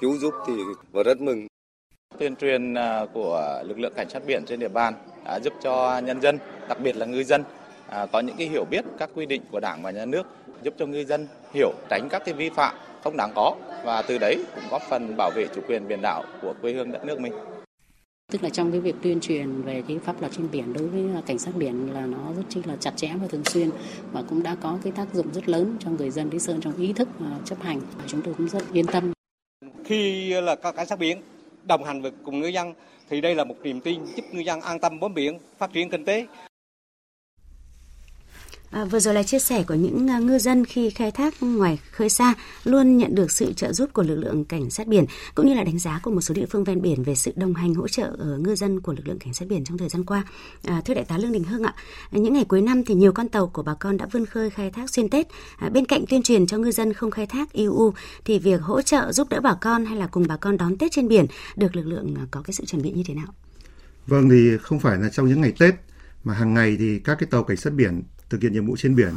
cứu 0.00 0.16
giúp 0.18 0.34
thì 0.46 0.52
và 0.92 1.02
rất 1.02 1.20
mừng. 1.20 1.46
Tuyên 2.18 2.36
truyền 2.36 2.74
à, 2.74 3.06
của 3.14 3.62
lực 3.66 3.78
lượng 3.78 3.92
cảnh 3.96 4.08
sát 4.10 4.22
biển 4.26 4.44
trên 4.46 4.60
địa 4.60 4.68
bàn 4.68 4.94
đã 5.24 5.40
giúp 5.44 5.52
cho 5.62 6.00
nhân 6.04 6.20
dân, 6.20 6.38
đặc 6.68 6.80
biệt 6.80 6.96
là 6.96 7.06
ngư 7.06 7.24
dân 7.24 7.44
à, 7.88 8.06
có 8.12 8.20
những 8.20 8.36
cái 8.38 8.48
hiểu 8.48 8.64
biết 8.70 8.84
các 8.98 9.10
quy 9.14 9.26
định 9.26 9.42
của 9.52 9.60
Đảng 9.60 9.82
và 9.82 9.90
Nhà 9.90 10.04
nước 10.04 10.26
giúp 10.62 10.74
cho 10.78 10.86
ngư 10.86 11.04
dân 11.04 11.26
hiểu 11.54 11.72
tránh 11.90 12.08
các 12.10 12.22
cái 12.24 12.34
vi 12.34 12.50
phạm 12.50 12.74
không 13.04 13.16
đáng 13.16 13.32
có 13.34 13.54
và 13.84 14.02
từ 14.02 14.18
đấy 14.18 14.44
cũng 14.54 14.64
góp 14.70 14.82
phần 14.82 15.16
bảo 15.16 15.30
vệ 15.34 15.46
chủ 15.54 15.60
quyền 15.68 15.88
biển 15.88 15.98
đảo 16.02 16.24
của 16.42 16.54
quê 16.62 16.72
hương 16.72 16.92
đất 16.92 17.04
nước 17.04 17.20
mình. 17.20 17.32
Tức 18.32 18.42
là 18.42 18.48
trong 18.48 18.70
cái 18.70 18.80
việc 18.80 18.94
tuyên 19.02 19.20
truyền 19.20 19.62
về 19.62 19.82
cái 19.88 19.98
pháp 19.98 20.20
luật 20.20 20.32
trên 20.32 20.50
biển 20.52 20.72
đối 20.72 20.86
với 20.86 21.22
cảnh 21.26 21.38
sát 21.38 21.50
biển 21.56 21.94
là 21.94 22.06
nó 22.06 22.32
rất 22.36 22.42
chi 22.48 22.60
là 22.64 22.76
chặt 22.80 22.92
chẽ 22.96 23.10
và 23.20 23.26
thường 23.26 23.44
xuyên 23.44 23.70
và 24.12 24.22
cũng 24.28 24.42
đã 24.42 24.56
có 24.60 24.78
cái 24.82 24.92
tác 24.96 25.06
dụng 25.14 25.26
rất 25.32 25.48
lớn 25.48 25.76
cho 25.80 25.90
người 25.90 26.10
dân 26.10 26.30
Lý 26.30 26.38
Sơn 26.38 26.60
trong 26.60 26.76
ý 26.76 26.92
thức 26.92 27.08
chấp 27.44 27.62
hành. 27.62 27.80
Chúng 28.06 28.22
tôi 28.22 28.34
cũng 28.38 28.48
rất 28.48 28.62
yên 28.72 28.86
tâm. 28.86 29.12
Khi 29.84 30.30
là 30.40 30.56
các 30.56 30.76
cảnh 30.76 30.86
sát 30.86 30.98
biển 30.98 31.22
đồng 31.64 31.84
hành 31.84 32.02
với 32.02 32.12
cùng 32.24 32.40
ngư 32.40 32.48
dân 32.48 32.74
thì 33.10 33.20
đây 33.20 33.34
là 33.34 33.44
một 33.44 33.56
niềm 33.62 33.80
tin 33.80 34.06
giúp 34.16 34.24
ngư 34.32 34.40
dân 34.40 34.60
an 34.60 34.78
tâm 34.78 35.00
bám 35.00 35.14
biển, 35.14 35.38
phát 35.58 35.72
triển 35.72 35.90
kinh 35.90 36.04
tế. 36.04 36.26
À, 38.70 38.84
vừa 38.84 39.00
rồi 39.00 39.14
là 39.14 39.22
chia 39.22 39.38
sẻ 39.38 39.62
của 39.62 39.74
những 39.74 40.10
à, 40.10 40.18
ngư 40.18 40.38
dân 40.38 40.64
khi 40.64 40.90
khai 40.90 41.10
thác 41.10 41.42
ngoài 41.42 41.78
khơi 41.90 42.08
xa 42.08 42.34
luôn 42.64 42.96
nhận 42.96 43.14
được 43.14 43.30
sự 43.30 43.52
trợ 43.52 43.72
giúp 43.72 43.90
của 43.92 44.02
lực 44.02 44.16
lượng 44.16 44.44
cảnh 44.44 44.70
sát 44.70 44.86
biển 44.86 45.04
cũng 45.34 45.46
như 45.46 45.54
là 45.54 45.64
đánh 45.64 45.78
giá 45.78 46.00
của 46.02 46.10
một 46.10 46.20
số 46.20 46.34
địa 46.34 46.46
phương 46.46 46.64
ven 46.64 46.82
biển 46.82 47.02
về 47.02 47.14
sự 47.14 47.32
đồng 47.36 47.54
hành 47.54 47.74
hỗ 47.74 47.88
trợ 47.88 48.16
ở 48.18 48.38
ngư 48.38 48.54
dân 48.54 48.80
của 48.80 48.92
lực 48.92 49.08
lượng 49.08 49.18
cảnh 49.18 49.34
sát 49.34 49.48
biển 49.48 49.64
trong 49.64 49.78
thời 49.78 49.88
gian 49.88 50.04
qua. 50.04 50.24
À, 50.64 50.82
thưa 50.84 50.94
đại 50.94 51.04
tá 51.04 51.18
Lương 51.18 51.32
Đình 51.32 51.44
Hưng 51.44 51.62
ạ, 51.62 51.74
những 52.10 52.32
ngày 52.32 52.44
cuối 52.44 52.62
năm 52.62 52.84
thì 52.84 52.94
nhiều 52.94 53.12
con 53.12 53.28
tàu 53.28 53.46
của 53.46 53.62
bà 53.62 53.74
con 53.74 53.96
đã 53.96 54.06
vươn 54.12 54.26
khơi 54.26 54.50
khai 54.50 54.70
thác 54.70 54.90
xuyên 54.90 55.08
Tết. 55.08 55.26
À, 55.56 55.68
bên 55.68 55.86
cạnh 55.86 56.04
tuyên 56.08 56.22
truyền 56.22 56.46
cho 56.46 56.58
ngư 56.58 56.70
dân 56.70 56.92
không 56.92 57.10
khai 57.10 57.26
thác 57.26 57.52
IUU 57.52 57.94
thì 58.24 58.38
việc 58.38 58.62
hỗ 58.62 58.82
trợ 58.82 59.12
giúp 59.12 59.28
đỡ 59.28 59.40
bà 59.40 59.54
con 59.54 59.84
hay 59.84 59.96
là 59.96 60.06
cùng 60.06 60.24
bà 60.28 60.36
con 60.36 60.56
đón 60.56 60.78
Tết 60.78 60.92
trên 60.92 61.08
biển 61.08 61.26
được 61.56 61.76
lực 61.76 61.86
lượng 61.86 62.14
à, 62.18 62.26
có 62.30 62.42
cái 62.42 62.54
sự 62.54 62.64
chuẩn 62.64 62.82
bị 62.82 62.90
như 62.90 63.02
thế 63.06 63.14
nào? 63.14 63.34
Vâng 64.06 64.30
thì 64.30 64.58
không 64.62 64.80
phải 64.80 64.98
là 64.98 65.08
trong 65.08 65.28
những 65.28 65.40
ngày 65.40 65.52
Tết 65.58 65.74
mà 66.24 66.34
hàng 66.34 66.54
ngày 66.54 66.76
thì 66.78 66.98
các 66.98 67.14
cái 67.20 67.28
tàu 67.30 67.44
cảnh 67.44 67.56
sát 67.56 67.72
biển 67.72 68.02
thực 68.30 68.42
hiện 68.42 68.52
nhiệm 68.52 68.66
vụ 68.66 68.76
trên 68.76 68.94
biển, 68.94 69.12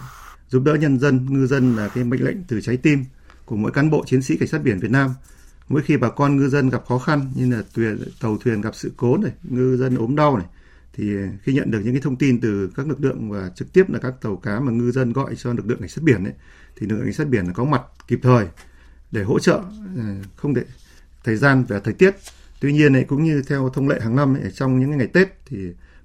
giúp 0.50 0.64
đỡ 0.64 0.74
nhân 0.74 1.00
dân, 1.00 1.26
ngư 1.30 1.48
dân 1.48 1.76
là 1.76 1.88
cái 1.88 2.04
mệnh 2.04 2.24
lệnh 2.24 2.44
từ 2.44 2.62
trái 2.62 2.78
tim 2.78 3.06
của 3.46 3.56
mỗi 3.56 3.72
cán 3.72 3.90
bộ 3.90 4.04
chiến 4.06 4.22
sĩ 4.22 4.38
cảnh 4.38 4.48
sát 4.48 4.64
biển 4.64 4.80
Việt 4.80 4.92
Nam. 4.92 5.14
Mỗi 5.68 5.82
khi 5.82 5.98
bà 5.98 6.10
con 6.10 6.38
ngư 6.38 6.50
dân 6.50 6.70
gặp 6.70 6.86
khó 6.86 7.00
khăn 7.00 7.32
như 7.36 7.56
là 7.56 7.64
thuyền, 7.76 7.98
tàu 8.22 8.38
thuyền 8.38 8.62
gặp 8.62 8.76
sự 8.76 8.92
cố 8.98 9.18
này, 9.18 9.32
ngư 9.44 9.78
dân 9.78 9.96
ốm 9.96 10.16
đau 10.16 10.38
này, 10.38 10.48
thì 10.94 11.16
khi 11.44 11.54
nhận 11.54 11.72
được 11.72 11.80
những 11.84 11.94
cái 11.94 12.02
thông 12.02 12.16
tin 12.16 12.42
từ 12.42 12.72
các 12.76 12.88
lực 12.88 13.02
lượng 13.02 13.32
và 13.32 13.50
trực 13.56 13.74
tiếp 13.74 13.90
là 13.90 14.00
các 14.00 14.14
tàu 14.22 14.36
cá 14.36 14.60
mà 14.60 14.72
ngư 14.72 14.92
dân 14.92 15.14
gọi 15.14 15.36
cho 15.36 15.54
lực 15.54 15.68
lượng 15.68 15.80
cảnh 15.80 15.90
sát 15.90 16.04
biển 16.04 16.24
ấy, 16.24 16.34
thì 16.76 16.88
lực 16.88 16.96
lượng 16.96 17.06
cảnh 17.06 17.14
sát 17.14 17.28
biển 17.28 17.54
có 17.54 17.66
mặt 17.66 17.82
kịp 18.08 18.20
thời 18.24 18.48
để 19.12 19.24
hỗ 19.24 19.40
trợ 19.40 19.62
ờ, 19.98 20.04
không 20.36 20.54
để 20.54 20.64
thời 21.24 21.36
gian 21.36 21.64
và 21.68 21.80
thời 21.80 21.94
tiết. 21.94 22.16
Tuy 22.60 22.74
nhiên 22.74 22.94
này 22.94 23.04
cũng 23.04 23.24
như 23.24 23.42
theo 23.48 23.70
thông 23.74 23.90
lệ 23.90 24.00
hàng 24.02 24.16
năm 24.16 24.36
ấy, 24.36 24.52
trong 24.52 24.80
những 24.80 24.98
ngày 24.98 25.08
Tết 25.08 25.28
thì 25.46 25.58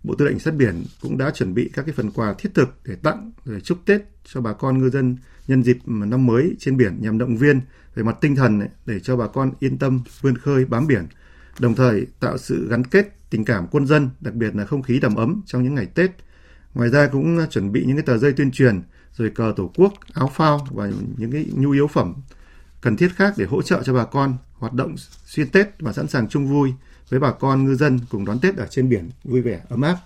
Bộ 0.06 0.14
Tư 0.14 0.24
lệnh 0.24 0.38
Sát 0.38 0.54
biển 0.54 0.84
cũng 1.00 1.18
đã 1.18 1.30
chuẩn 1.30 1.54
bị 1.54 1.70
các 1.74 1.86
cái 1.86 1.92
phần 1.92 2.10
quà 2.10 2.34
thiết 2.38 2.54
thực 2.54 2.80
để 2.84 2.94
tặng 2.94 3.30
để 3.44 3.60
chúc 3.60 3.78
Tết 3.84 4.00
cho 4.24 4.40
bà 4.40 4.52
con 4.52 4.78
ngư 4.78 4.90
dân 4.90 5.16
nhân 5.48 5.62
dịp 5.62 5.78
năm 5.86 6.26
mới 6.26 6.56
trên 6.58 6.76
biển 6.76 6.96
nhằm 7.00 7.18
động 7.18 7.36
viên 7.36 7.60
về 7.94 8.02
mặt 8.02 8.16
tinh 8.20 8.36
thần 8.36 8.68
để 8.86 9.00
cho 9.00 9.16
bà 9.16 9.26
con 9.26 9.52
yên 9.60 9.78
tâm 9.78 10.00
vươn 10.20 10.38
khơi 10.38 10.64
bám 10.64 10.86
biển, 10.86 11.06
đồng 11.58 11.74
thời 11.74 12.06
tạo 12.20 12.38
sự 12.38 12.68
gắn 12.70 12.84
kết 12.84 13.30
tình 13.30 13.44
cảm 13.44 13.66
quân 13.70 13.86
dân, 13.86 14.10
đặc 14.20 14.34
biệt 14.34 14.56
là 14.56 14.64
không 14.64 14.82
khí 14.82 15.00
đầm 15.00 15.14
ấm 15.14 15.42
trong 15.46 15.62
những 15.62 15.74
ngày 15.74 15.86
Tết. 15.86 16.10
Ngoài 16.74 16.90
ra 16.90 17.06
cũng 17.06 17.38
chuẩn 17.50 17.72
bị 17.72 17.84
những 17.86 17.96
cái 17.96 18.06
tờ 18.06 18.18
rơi 18.18 18.32
tuyên 18.32 18.50
truyền, 18.50 18.82
rồi 19.16 19.30
cờ 19.30 19.52
tổ 19.56 19.72
quốc, 19.76 19.92
áo 20.12 20.30
phao 20.34 20.66
và 20.70 20.90
những 21.16 21.30
cái 21.30 21.46
nhu 21.54 21.70
yếu 21.70 21.86
phẩm 21.86 22.14
cần 22.80 22.96
thiết 22.96 23.08
khác 23.16 23.34
để 23.36 23.44
hỗ 23.44 23.62
trợ 23.62 23.82
cho 23.82 23.94
bà 23.94 24.04
con 24.04 24.36
hoạt 24.52 24.72
động 24.72 24.94
xuyên 25.24 25.48
Tết 25.48 25.68
và 25.78 25.92
sẵn 25.92 26.06
sàng 26.06 26.28
chung 26.28 26.48
vui 26.48 26.72
với 27.08 27.20
bà 27.20 27.32
con 27.32 27.64
ngư 27.64 27.74
dân 27.74 28.00
cùng 28.08 28.24
đón 28.24 28.38
Tết 28.38 28.56
ở 28.56 28.66
trên 28.66 28.88
biển 28.88 29.10
vui 29.24 29.40
vẻ 29.40 29.60
ấm 29.68 29.82
áp. 29.82 29.96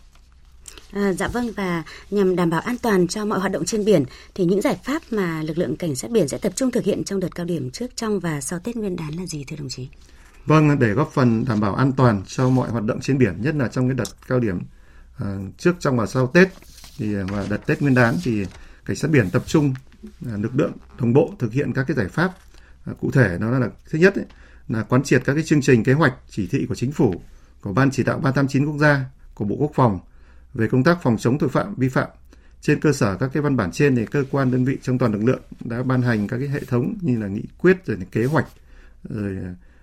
À, 0.93 1.13
dạ 1.13 1.29
vâng 1.29 1.53
và 1.57 1.83
nhằm 2.11 2.37
đảm 2.37 2.51
bảo 2.51 2.61
an 2.61 2.77
toàn 2.83 3.09
cho 3.09 3.25
mọi 3.25 3.39
hoạt 3.41 3.53
động 3.53 3.65
trên 3.65 3.85
biển 3.85 4.05
thì 4.35 4.45
những 4.45 4.61
giải 4.61 4.79
pháp 4.85 5.03
mà 5.11 5.43
lực 5.43 5.59
lượng 5.59 5.77
cảnh 5.77 5.97
sát 5.97 6.11
biển 6.11 6.29
sẽ 6.29 6.39
tập 6.39 6.53
trung 6.57 6.71
thực 6.71 6.85
hiện 6.85 7.05
trong 7.05 7.21
đợt 7.21 7.35
cao 7.35 7.47
điểm 7.47 7.71
trước, 7.71 7.97
trong 7.97 8.21
và 8.21 8.41
sau 8.41 8.59
Tết 8.59 8.77
Nguyên 8.77 8.97
đán 8.97 9.15
là 9.15 9.27
gì 9.27 9.45
thưa 9.45 9.57
đồng 9.57 9.69
chí? 9.69 9.89
Vâng, 10.47 10.79
để 10.79 10.89
góp 10.93 11.13
phần 11.13 11.45
đảm 11.49 11.61
bảo 11.61 11.75
an 11.75 11.93
toàn 11.93 12.23
cho 12.27 12.49
mọi 12.49 12.71
hoạt 12.71 12.85
động 12.85 13.01
trên 13.01 13.19
biển, 13.19 13.43
nhất 13.43 13.55
là 13.55 13.69
trong 13.69 13.89
cái 13.89 13.95
đợt 13.95 14.09
cao 14.29 14.41
điểm 14.41 14.59
uh, 15.23 15.27
trước, 15.59 15.77
trong 15.81 15.97
và 15.97 16.07
sau 16.07 16.27
Tết 16.27 16.49
thì 16.99 17.15
và 17.15 17.47
đợt 17.51 17.67
Tết 17.67 17.83
Nguyên 17.83 17.95
đán 17.95 18.17
thì 18.25 18.47
cảnh 18.85 18.97
sát 18.97 19.11
biển 19.11 19.31
tập 19.31 19.43
trung 19.47 19.75
uh, 20.35 20.41
lực 20.41 20.53
lượng 20.55 20.73
đồng 21.01 21.13
bộ 21.13 21.35
thực 21.39 21.53
hiện 21.53 21.73
các 21.73 21.85
cái 21.89 21.97
giải 21.97 22.09
pháp 22.09 22.33
uh, 22.91 23.01
cụ 23.01 23.11
thể 23.11 23.39
đó 23.41 23.51
là 23.51 23.69
thứ 23.91 23.99
nhất 23.99 24.15
ấy, 24.15 24.25
là 24.71 24.83
quán 24.83 25.03
triệt 25.03 25.23
các 25.25 25.35
cái 25.35 25.43
chương 25.43 25.63
trình 25.63 25.85
kế 25.85 25.93
hoạch 25.93 26.15
chỉ 26.29 26.47
thị 26.47 26.67
của 26.69 26.75
chính 26.75 26.93
phủ, 26.93 27.23
của 27.61 27.73
ban 27.73 27.91
chỉ 27.91 28.03
đạo 28.03 28.19
389 28.19 28.67
quốc 28.67 28.79
gia, 28.79 29.05
của 29.35 29.45
Bộ 29.45 29.57
Quốc 29.57 29.73
phòng 29.75 29.99
về 30.55 30.69
công 30.69 30.85
tác 30.85 30.99
phòng 31.03 31.17
chống 31.19 31.39
tội 31.39 31.49
phạm, 31.49 31.75
vi 31.75 31.89
phạm. 31.89 32.09
Trên 32.61 32.81
cơ 32.81 32.93
sở 32.93 33.17
các 33.17 33.31
cái 33.33 33.43
văn 33.43 33.57
bản 33.57 33.71
trên 33.71 33.97
thì 33.97 34.07
cơ 34.07 34.25
quan 34.31 34.51
đơn 34.51 34.65
vị 34.65 34.79
trong 34.83 34.99
toàn 34.99 35.13
lực 35.13 35.25
lượng 35.25 35.41
đã 35.65 35.83
ban 35.83 36.03
hành 36.03 36.29
các 36.29 36.39
cái 36.39 36.49
hệ 36.49 36.61
thống 36.61 36.95
như 37.01 37.19
là 37.19 37.27
nghị 37.27 37.43
quyết 37.59 37.87
rồi 37.87 37.97
là 37.97 38.05
kế 38.13 38.25
hoạch, 38.25 38.47
rồi 39.09 39.37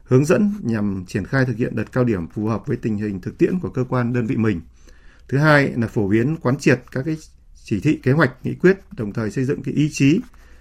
hướng 0.04 0.26
dẫn 0.26 0.54
nhằm 0.62 1.06
triển 1.08 1.26
khai 1.26 1.46
thực 1.46 1.58
hiện 1.58 1.76
đợt 1.76 1.92
cao 1.92 2.04
điểm 2.04 2.28
phù 2.28 2.48
hợp 2.48 2.68
với 2.68 2.78
tình 2.78 2.98
hình 2.98 3.22
thực 3.22 3.38
tiễn 3.38 3.60
của 3.60 3.70
cơ 3.70 3.84
quan 3.90 4.14
đơn 4.14 4.26
vị 4.26 4.36
mình. 4.38 4.62
Thứ 5.30 5.38
hai 5.38 5.72
là 5.78 5.88
phổ 5.88 6.08
biến, 6.08 6.38
quán 6.38 6.58
triệt 6.58 6.82
các 6.92 7.04
cái 7.06 7.18
chỉ 7.64 7.80
thị, 7.80 8.00
kế 8.04 8.12
hoạch, 8.12 8.32
nghị 8.44 8.56
quyết, 8.56 8.78
đồng 8.98 9.14
thời 9.14 9.32
xây 9.32 9.46
dựng 9.46 9.64
cái 9.64 9.74
ý 9.74 9.90
chí, 9.92 10.20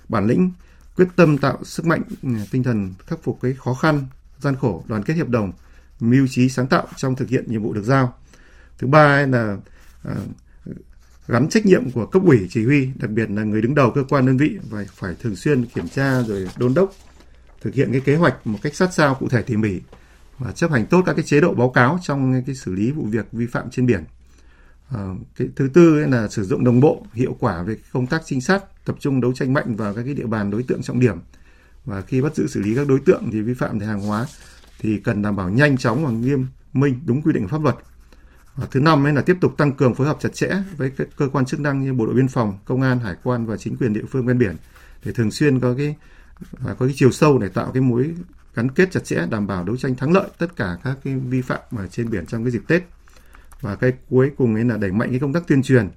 bản 0.09 0.27
lĩnh, 0.27 0.53
quyết 0.97 1.09
tâm 1.17 1.39
tạo 1.39 1.59
sức 1.65 1.87
mạnh 1.87 2.03
ừ, 2.23 2.29
tinh 2.51 2.63
thần 2.63 2.95
khắc 3.07 3.23
phục 3.23 3.39
cái 3.43 3.55
khó 3.59 3.75
khăn 3.75 4.07
gian 4.41 4.57
khổ 4.57 4.85
đoàn 4.89 5.03
kết 5.03 5.15
hiệp 5.15 5.29
đồng 5.29 5.53
mưu 6.01 6.27
trí 6.31 6.49
sáng 6.49 6.67
tạo 6.67 6.87
trong 6.97 7.17
thực 7.17 7.29
hiện 7.29 7.45
nhiệm 7.49 7.63
vụ 7.63 7.73
được 7.73 7.85
giao. 7.85 8.15
Thứ 8.79 8.87
ba 8.87 9.27
là 9.27 9.57
ờ, 10.03 10.17
gắn 11.29 11.49
trách 11.49 11.67
nhiệm 11.67 11.91
của 11.91 12.07
cấp 12.07 12.23
ủy 12.27 12.47
chỉ 12.51 12.65
huy 12.65 12.89
đặc 12.97 13.11
biệt 13.11 13.31
là 13.31 13.43
người 13.43 13.63
đứng 13.63 13.75
đầu 13.75 13.91
cơ 13.91 14.05
quan 14.09 14.27
đơn 14.27 14.37
vị 14.37 14.59
và 14.71 14.85
phải 14.95 15.15
thường 15.23 15.37
xuyên 15.37 15.65
kiểm 15.65 15.89
tra 15.89 16.23
rồi 16.23 16.49
đôn 16.57 16.75
đốc 16.75 16.93
thực 17.61 17.75
hiện 17.75 17.93
cái 17.93 18.01
kế 18.01 18.17
hoạch 18.17 18.47
một 18.47 18.59
cách 18.63 18.75
sát 18.75 18.95
sao 18.95 19.15
cụ 19.15 19.29
thể 19.29 19.43
tỉ 19.43 19.57
mỉ 19.57 19.81
và 20.39 20.53
chấp 20.53 20.71
hành 20.71 20.87
tốt 20.87 21.03
các 21.07 21.13
cái 21.17 21.25
chế 21.25 21.41
độ 21.41 21.55
báo 21.55 21.71
cáo 21.71 21.99
trong 22.03 22.43
cái 22.47 22.55
xử 22.55 22.75
lý 22.75 22.91
vụ 22.91 23.05
việc 23.05 23.27
vi 23.33 23.47
phạm 23.47 23.71
trên 23.71 23.87
biển. 23.87 24.05
À, 24.91 25.01
cái 25.37 25.49
thứ 25.57 25.69
tư 25.75 26.07
là 26.07 26.29
sử 26.29 26.45
dụng 26.45 26.65
đồng 26.65 26.81
bộ 26.81 27.07
hiệu 27.13 27.37
quả 27.41 27.63
về 27.63 27.77
công 27.93 28.07
tác 28.07 28.23
trinh 28.25 28.41
sát 28.41 28.85
tập 28.85 28.97
trung 29.01 29.21
đấu 29.21 29.33
tranh 29.33 29.53
mạnh 29.53 29.77
vào 29.77 29.95
các 29.95 30.03
cái 30.03 30.15
địa 30.15 30.27
bàn 30.27 30.51
đối 30.51 30.63
tượng 30.63 30.83
trọng 30.83 31.01
điểm 31.01 31.19
và 31.87 32.03
khi 32.03 32.21
bắt 32.23 32.35
giữ 32.35 32.47
xử 32.47 32.61
lý 32.61 32.75
các 32.75 32.89
đối 32.89 33.01
tượng 33.01 33.31
thì 33.33 33.41
vi 33.41 33.55
phạm 33.55 33.79
về 33.79 33.87
hàng 33.87 34.01
hóa 34.01 34.27
thì 34.79 34.99
cần 34.99 35.23
đảm 35.23 35.37
bảo 35.37 35.51
nhanh 35.51 35.77
chóng 35.77 36.05
và 36.05 36.11
nghiêm 36.11 36.47
minh 36.73 37.01
đúng 37.07 37.23
quy 37.23 37.33
định 37.33 37.49
pháp 37.49 37.63
luật. 37.63 37.77
Và 38.57 38.67
thứ 38.71 38.81
năm 38.81 39.07
ấy 39.07 39.13
là 39.13 39.23
tiếp 39.23 39.37
tục 39.41 39.57
tăng 39.57 39.73
cường 39.73 39.95
phối 39.95 40.07
hợp 40.07 40.17
chặt 40.21 40.35
chẽ 40.35 40.63
với 40.77 40.91
các 40.91 41.09
cơ 41.17 41.29
quan 41.29 41.45
chức 41.45 41.61
năng 41.61 41.83
như 41.83 41.95
bộ 41.95 42.07
đội 42.07 42.15
biên 42.15 42.29
phòng, 42.29 42.59
công 42.65 42.83
an, 42.83 42.99
hải 42.99 43.17
quan 43.23 43.47
và 43.47 43.57
chính 43.57 43.77
quyền 43.77 43.93
địa 43.93 44.05
phương 44.11 44.27
ven 44.27 44.39
biển 44.39 44.57
để 45.05 45.13
thường 45.13 45.31
xuyên 45.31 45.61
có 45.61 45.75
cái 45.79 45.97
và 46.51 46.75
có 46.75 46.87
cái 46.87 46.95
chiều 46.97 47.11
sâu 47.11 47.39
để 47.39 47.49
tạo 47.49 47.71
cái 47.75 47.83
mối 47.83 48.15
gắn 48.55 48.71
kết 48.71 48.91
chặt 48.91 49.05
chẽ 49.05 49.27
đảm 49.31 49.47
bảo 49.47 49.65
đấu 49.65 49.77
tranh 49.77 49.95
thắng 49.95 50.13
lợi 50.13 50.29
tất 50.39 50.57
cả 50.57 50.79
các 50.85 50.99
cái 51.05 51.17
vi 51.17 51.43
phạm 51.43 51.61
ở 51.77 51.87
trên 51.87 52.11
biển 52.11 52.27
trong 52.27 52.45
cái 52.45 52.51
dịp 52.51 52.63
Tết. 52.69 52.83
và 53.61 53.77
cái 53.77 53.93
cuối 54.11 54.31
cùng 54.37 54.55
ấy 54.55 54.65
là 54.65 54.77
đẩy 54.77 54.93
mạnh 54.93 55.11
cái 55.11 55.19
công 55.19 55.33
tác 55.33 55.47
tuyên 55.47 55.63
truyền 55.63 55.89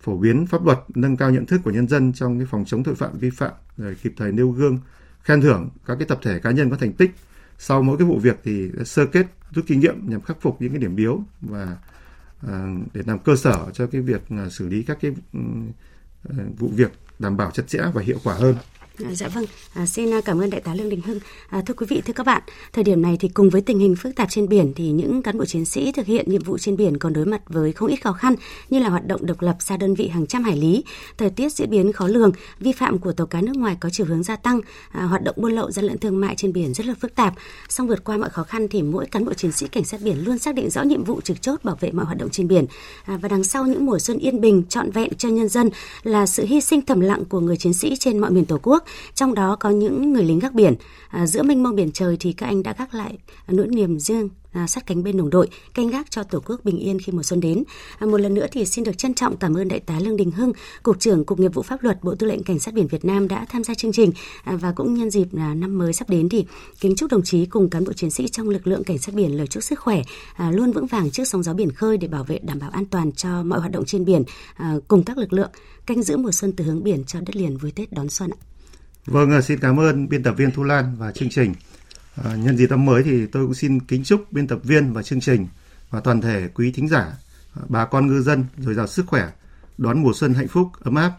phổ 0.00 0.16
biến 0.16 0.46
pháp 0.46 0.64
luật 0.64 0.78
nâng 0.94 1.16
cao 1.16 1.30
nhận 1.30 1.46
thức 1.46 1.60
của 1.64 1.70
nhân 1.70 1.88
dân 1.88 2.12
trong 2.12 2.38
cái 2.38 2.46
phòng 2.50 2.64
chống 2.66 2.84
tội 2.84 2.94
phạm 2.94 3.18
vi 3.18 3.30
phạm 3.30 3.52
rồi 3.76 3.96
kịp 4.02 4.12
thời 4.16 4.32
nêu 4.32 4.50
gương 4.50 4.78
khen 5.22 5.40
thưởng 5.40 5.70
các 5.86 5.94
cái 5.98 6.06
tập 6.08 6.18
thể 6.22 6.38
cá 6.38 6.50
nhân 6.50 6.70
có 6.70 6.76
thành 6.76 6.92
tích. 6.92 7.10
Sau 7.58 7.82
mỗi 7.82 7.98
cái 7.98 8.06
vụ 8.06 8.18
việc 8.18 8.40
thì 8.44 8.70
sơ 8.84 9.06
kết, 9.06 9.26
rút 9.50 9.64
kinh 9.68 9.80
nghiệm 9.80 10.10
nhằm 10.10 10.20
khắc 10.20 10.36
phục 10.40 10.62
những 10.62 10.72
cái 10.72 10.78
điểm 10.78 10.96
yếu 10.96 11.24
và 11.40 11.76
à, 12.48 12.66
để 12.94 13.02
làm 13.06 13.18
cơ 13.18 13.36
sở 13.36 13.66
cho 13.72 13.86
cái 13.86 14.00
việc 14.00 14.22
à, 14.30 14.48
xử 14.50 14.68
lý 14.68 14.82
các 14.82 14.98
cái 15.00 15.12
ừ, 15.32 15.40
ờ, 16.24 16.34
vụ 16.58 16.68
việc 16.68 16.92
đảm 17.18 17.36
bảo 17.36 17.50
chặt 17.50 17.68
chẽ 17.68 17.78
và 17.94 18.02
hiệu 18.02 18.18
quả 18.24 18.34
hơn 18.34 18.56
dạ 19.10 19.28
vâng, 19.28 19.44
à, 19.74 19.86
xin 19.86 20.14
à, 20.14 20.20
cảm 20.24 20.40
ơn 20.40 20.50
đại 20.50 20.60
tá 20.60 20.74
Lương 20.74 20.88
Đình 20.88 21.00
Hưng. 21.00 21.18
À, 21.48 21.62
thưa 21.66 21.74
quý 21.74 21.86
vị, 21.88 22.02
thưa 22.06 22.12
các 22.12 22.26
bạn, 22.26 22.42
thời 22.72 22.84
điểm 22.84 23.02
này 23.02 23.16
thì 23.20 23.28
cùng 23.28 23.50
với 23.50 23.60
tình 23.60 23.78
hình 23.78 23.96
phức 23.96 24.16
tạp 24.16 24.30
trên 24.30 24.48
biển 24.48 24.72
thì 24.76 24.90
những 24.90 25.22
cán 25.22 25.38
bộ 25.38 25.44
chiến 25.44 25.64
sĩ 25.64 25.92
thực 25.92 26.06
hiện 26.06 26.30
nhiệm 26.30 26.42
vụ 26.42 26.58
trên 26.58 26.76
biển 26.76 26.98
còn 26.98 27.12
đối 27.12 27.24
mặt 27.24 27.42
với 27.48 27.72
không 27.72 27.88
ít 27.88 27.96
khó 27.96 28.12
khăn 28.12 28.34
như 28.70 28.78
là 28.78 28.88
hoạt 28.88 29.06
động 29.06 29.26
độc 29.26 29.42
lập 29.42 29.56
xa 29.60 29.76
đơn 29.76 29.94
vị 29.94 30.08
hàng 30.08 30.26
trăm 30.26 30.44
hải 30.44 30.56
lý, 30.56 30.84
thời 31.18 31.30
tiết 31.30 31.52
diễn 31.52 31.70
biến 31.70 31.92
khó 31.92 32.06
lường, 32.06 32.32
vi 32.60 32.72
phạm 32.72 32.98
của 32.98 33.12
tàu 33.12 33.26
cá 33.26 33.40
nước 33.40 33.56
ngoài 33.56 33.76
có 33.80 33.90
chiều 33.92 34.06
hướng 34.06 34.22
gia 34.22 34.36
tăng, 34.36 34.60
à, 34.90 35.02
hoạt 35.02 35.24
động 35.24 35.34
buôn 35.38 35.52
lậu 35.52 35.70
gian 35.70 35.84
lận 35.84 35.98
thương 35.98 36.20
mại 36.20 36.34
trên 36.36 36.52
biển 36.52 36.74
rất 36.74 36.86
là 36.86 36.94
phức 37.00 37.14
tạp. 37.14 37.34
Song 37.68 37.88
vượt 37.88 38.04
qua 38.04 38.16
mọi 38.16 38.30
khó 38.30 38.42
khăn 38.42 38.68
thì 38.68 38.82
mỗi 38.82 39.06
cán 39.06 39.24
bộ 39.24 39.34
chiến 39.34 39.52
sĩ 39.52 39.68
cảnh 39.68 39.84
sát 39.84 40.00
biển 40.04 40.24
luôn 40.24 40.38
xác 40.38 40.54
định 40.54 40.70
rõ 40.70 40.82
nhiệm 40.82 41.04
vụ 41.04 41.20
trực 41.20 41.42
chốt 41.42 41.64
bảo 41.64 41.76
vệ 41.80 41.92
mọi 41.92 42.04
hoạt 42.04 42.18
động 42.18 42.30
trên 42.30 42.48
biển. 42.48 42.66
À, 43.04 43.18
và 43.22 43.28
đằng 43.28 43.44
sau 43.44 43.66
những 43.66 43.86
mùa 43.86 43.98
xuân 43.98 44.18
yên 44.18 44.40
bình 44.40 44.62
trọn 44.68 44.90
vẹn 44.90 45.14
cho 45.18 45.28
nhân 45.28 45.48
dân 45.48 45.70
là 46.02 46.26
sự 46.26 46.44
hy 46.44 46.60
sinh 46.60 46.82
thầm 46.82 47.00
lặng 47.00 47.24
của 47.24 47.40
người 47.40 47.56
chiến 47.56 47.72
sĩ 47.72 47.96
trên 47.96 48.18
mọi 48.18 48.30
miền 48.30 48.44
Tổ 48.44 48.58
quốc 48.62 48.84
trong 49.14 49.34
đó 49.34 49.56
có 49.60 49.70
những 49.70 50.12
người 50.12 50.24
lính 50.24 50.38
gác 50.38 50.54
biển. 50.54 50.74
À, 51.08 51.26
giữa 51.26 51.42
mênh 51.42 51.62
mông 51.62 51.76
biển 51.76 51.92
trời 51.92 52.16
thì 52.20 52.32
các 52.32 52.46
anh 52.46 52.62
đã 52.62 52.74
gác 52.78 52.94
lại 52.94 53.18
nỗi 53.48 53.66
niềm 53.66 53.98
riêng 53.98 54.28
à, 54.52 54.66
sát 54.66 54.86
cánh 54.86 55.02
bên 55.02 55.16
đồng 55.16 55.30
đội, 55.30 55.48
canh 55.74 55.88
gác 55.88 56.10
cho 56.10 56.22
Tổ 56.22 56.40
quốc 56.46 56.64
bình 56.64 56.78
yên 56.78 56.98
khi 56.98 57.12
mùa 57.12 57.22
xuân 57.22 57.40
đến. 57.40 57.64
À, 57.98 58.06
một 58.06 58.20
lần 58.20 58.34
nữa 58.34 58.46
thì 58.52 58.64
xin 58.64 58.84
được 58.84 58.98
trân 58.98 59.14
trọng 59.14 59.36
cảm 59.36 59.54
ơn 59.54 59.68
Đại 59.68 59.80
tá 59.80 60.00
Lương 60.00 60.16
Đình 60.16 60.30
Hưng, 60.30 60.52
Cục 60.82 61.00
trưởng 61.00 61.24
Cục 61.24 61.40
Nghiệp 61.40 61.54
vụ 61.54 61.62
Pháp 61.62 61.82
luật 61.82 62.04
Bộ 62.04 62.14
Tư 62.14 62.26
lệnh 62.26 62.42
Cảnh 62.42 62.58
sát 62.58 62.74
biển 62.74 62.86
Việt 62.86 63.04
Nam 63.04 63.28
đã 63.28 63.46
tham 63.48 63.64
gia 63.64 63.74
chương 63.74 63.92
trình 63.92 64.12
à, 64.44 64.56
và 64.56 64.72
cũng 64.72 64.94
nhân 64.94 65.10
dịp 65.10 65.34
là 65.34 65.54
năm 65.54 65.78
mới 65.78 65.92
sắp 65.92 66.08
đến 66.08 66.28
thì 66.28 66.46
kính 66.80 66.96
chúc 66.96 67.10
đồng 67.10 67.22
chí 67.22 67.46
cùng 67.46 67.70
cán 67.70 67.84
bộ 67.84 67.92
chiến 67.92 68.10
sĩ 68.10 68.28
trong 68.28 68.48
lực 68.48 68.66
lượng 68.66 68.84
cảnh 68.84 68.98
sát 68.98 69.14
biển 69.14 69.36
lời 69.36 69.46
chúc 69.46 69.62
sức 69.62 69.80
khỏe 69.80 70.02
à, 70.34 70.50
luôn 70.50 70.72
vững 70.72 70.86
vàng 70.86 71.10
trước 71.10 71.24
sóng 71.24 71.42
gió 71.42 71.54
biển 71.54 71.72
khơi 71.72 71.96
để 71.98 72.08
bảo 72.08 72.24
vệ 72.24 72.38
đảm 72.38 72.58
bảo 72.58 72.70
an 72.70 72.84
toàn 72.86 73.12
cho 73.12 73.42
mọi 73.42 73.60
hoạt 73.60 73.72
động 73.72 73.84
trên 73.84 74.04
biển 74.04 74.22
à, 74.54 74.74
cùng 74.88 75.02
các 75.04 75.18
lực 75.18 75.32
lượng 75.32 75.50
canh 75.86 76.02
giữ 76.02 76.16
mùa 76.16 76.32
xuân 76.32 76.52
từ 76.52 76.64
hướng 76.64 76.82
biển 76.84 77.04
cho 77.06 77.20
đất 77.20 77.36
liền 77.36 77.56
vui 77.56 77.70
Tết 77.70 77.92
đón 77.92 78.08
xuân 78.08 78.30
ạ. 78.30 78.51
Vâng, 79.06 79.30
à, 79.30 79.40
xin 79.40 79.58
cảm 79.58 79.80
ơn 79.80 80.08
biên 80.08 80.22
tập 80.22 80.34
viên 80.36 80.50
Thu 80.50 80.62
Lan 80.62 80.96
và 80.98 81.12
chương 81.12 81.30
trình. 81.30 81.54
À, 82.24 82.36
nhân 82.36 82.56
dịp 82.56 82.70
năm 82.70 82.84
mới 82.84 83.02
thì 83.02 83.26
tôi 83.26 83.44
cũng 83.44 83.54
xin 83.54 83.80
kính 83.80 84.04
chúc 84.04 84.32
biên 84.32 84.46
tập 84.46 84.58
viên 84.62 84.92
và 84.92 85.02
chương 85.02 85.20
trình 85.20 85.46
và 85.90 86.00
toàn 86.00 86.20
thể 86.20 86.48
quý 86.54 86.72
thính 86.72 86.88
giả, 86.88 87.12
à, 87.54 87.62
bà 87.68 87.84
con 87.84 88.06
ngư 88.06 88.22
dân 88.22 88.44
dồi 88.58 88.74
dào 88.74 88.86
sức 88.86 89.06
khỏe, 89.06 89.30
đón 89.78 90.02
mùa 90.02 90.12
xuân 90.14 90.34
hạnh 90.34 90.48
phúc, 90.48 90.68
ấm 90.80 90.94
áp. 90.94 91.12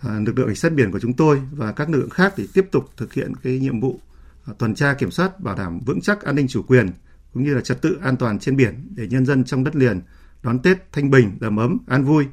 À, 0.00 0.20
lực 0.26 0.38
lượng 0.38 0.46
cảnh 0.46 0.56
sát 0.56 0.72
biển 0.72 0.92
của 0.92 1.00
chúng 1.00 1.12
tôi 1.12 1.42
và 1.52 1.72
các 1.72 1.90
lực 1.90 1.98
lượng 1.98 2.10
khác 2.10 2.34
thì 2.36 2.48
tiếp 2.54 2.68
tục 2.72 2.84
thực 2.96 3.12
hiện 3.12 3.32
cái 3.42 3.58
nhiệm 3.58 3.80
vụ 3.80 4.00
à, 4.46 4.52
tuần 4.58 4.74
tra 4.74 4.94
kiểm 4.94 5.10
soát 5.10 5.40
bảo 5.40 5.56
đảm 5.56 5.80
vững 5.86 6.00
chắc 6.00 6.22
an 6.22 6.34
ninh 6.34 6.48
chủ 6.48 6.62
quyền 6.62 6.90
cũng 7.34 7.44
như 7.44 7.54
là 7.54 7.60
trật 7.60 7.82
tự 7.82 7.98
an 8.02 8.16
toàn 8.16 8.38
trên 8.38 8.56
biển 8.56 8.88
để 8.96 9.06
nhân 9.06 9.26
dân 9.26 9.44
trong 9.44 9.64
đất 9.64 9.76
liền 9.76 10.00
đón 10.42 10.58
Tết 10.58 10.92
thanh 10.92 11.10
bình, 11.10 11.36
đầm 11.40 11.56
ấm, 11.56 11.78
an 11.86 12.04
vui 12.04 12.26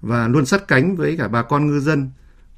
và 0.00 0.28
luôn 0.28 0.46
sát 0.46 0.68
cánh 0.68 0.96
với 0.96 1.16
cả 1.16 1.28
bà 1.28 1.42
con 1.42 1.66
ngư 1.66 1.80
dân 1.80 2.10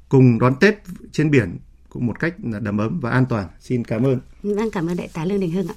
cùng 0.09 0.39
đón 0.39 0.55
Tết 0.59 0.83
trên 1.11 1.31
biển 1.31 1.57
cũng 1.95 2.05
một 2.05 2.19
cách 2.19 2.35
là 2.43 2.59
đầm 2.59 2.77
ấm 2.77 2.99
và 2.99 3.11
an 3.11 3.25
toàn. 3.29 3.47
Xin 3.59 3.83
cảm 3.83 4.03
ơn. 4.03 4.19
Vâng, 4.43 4.71
cảm 4.71 4.87
ơn 4.87 4.97
đại 4.97 5.09
tá 5.13 5.25
Lương 5.25 5.39
Đình 5.39 5.51
Hưng 5.51 5.67
ạ. 5.67 5.75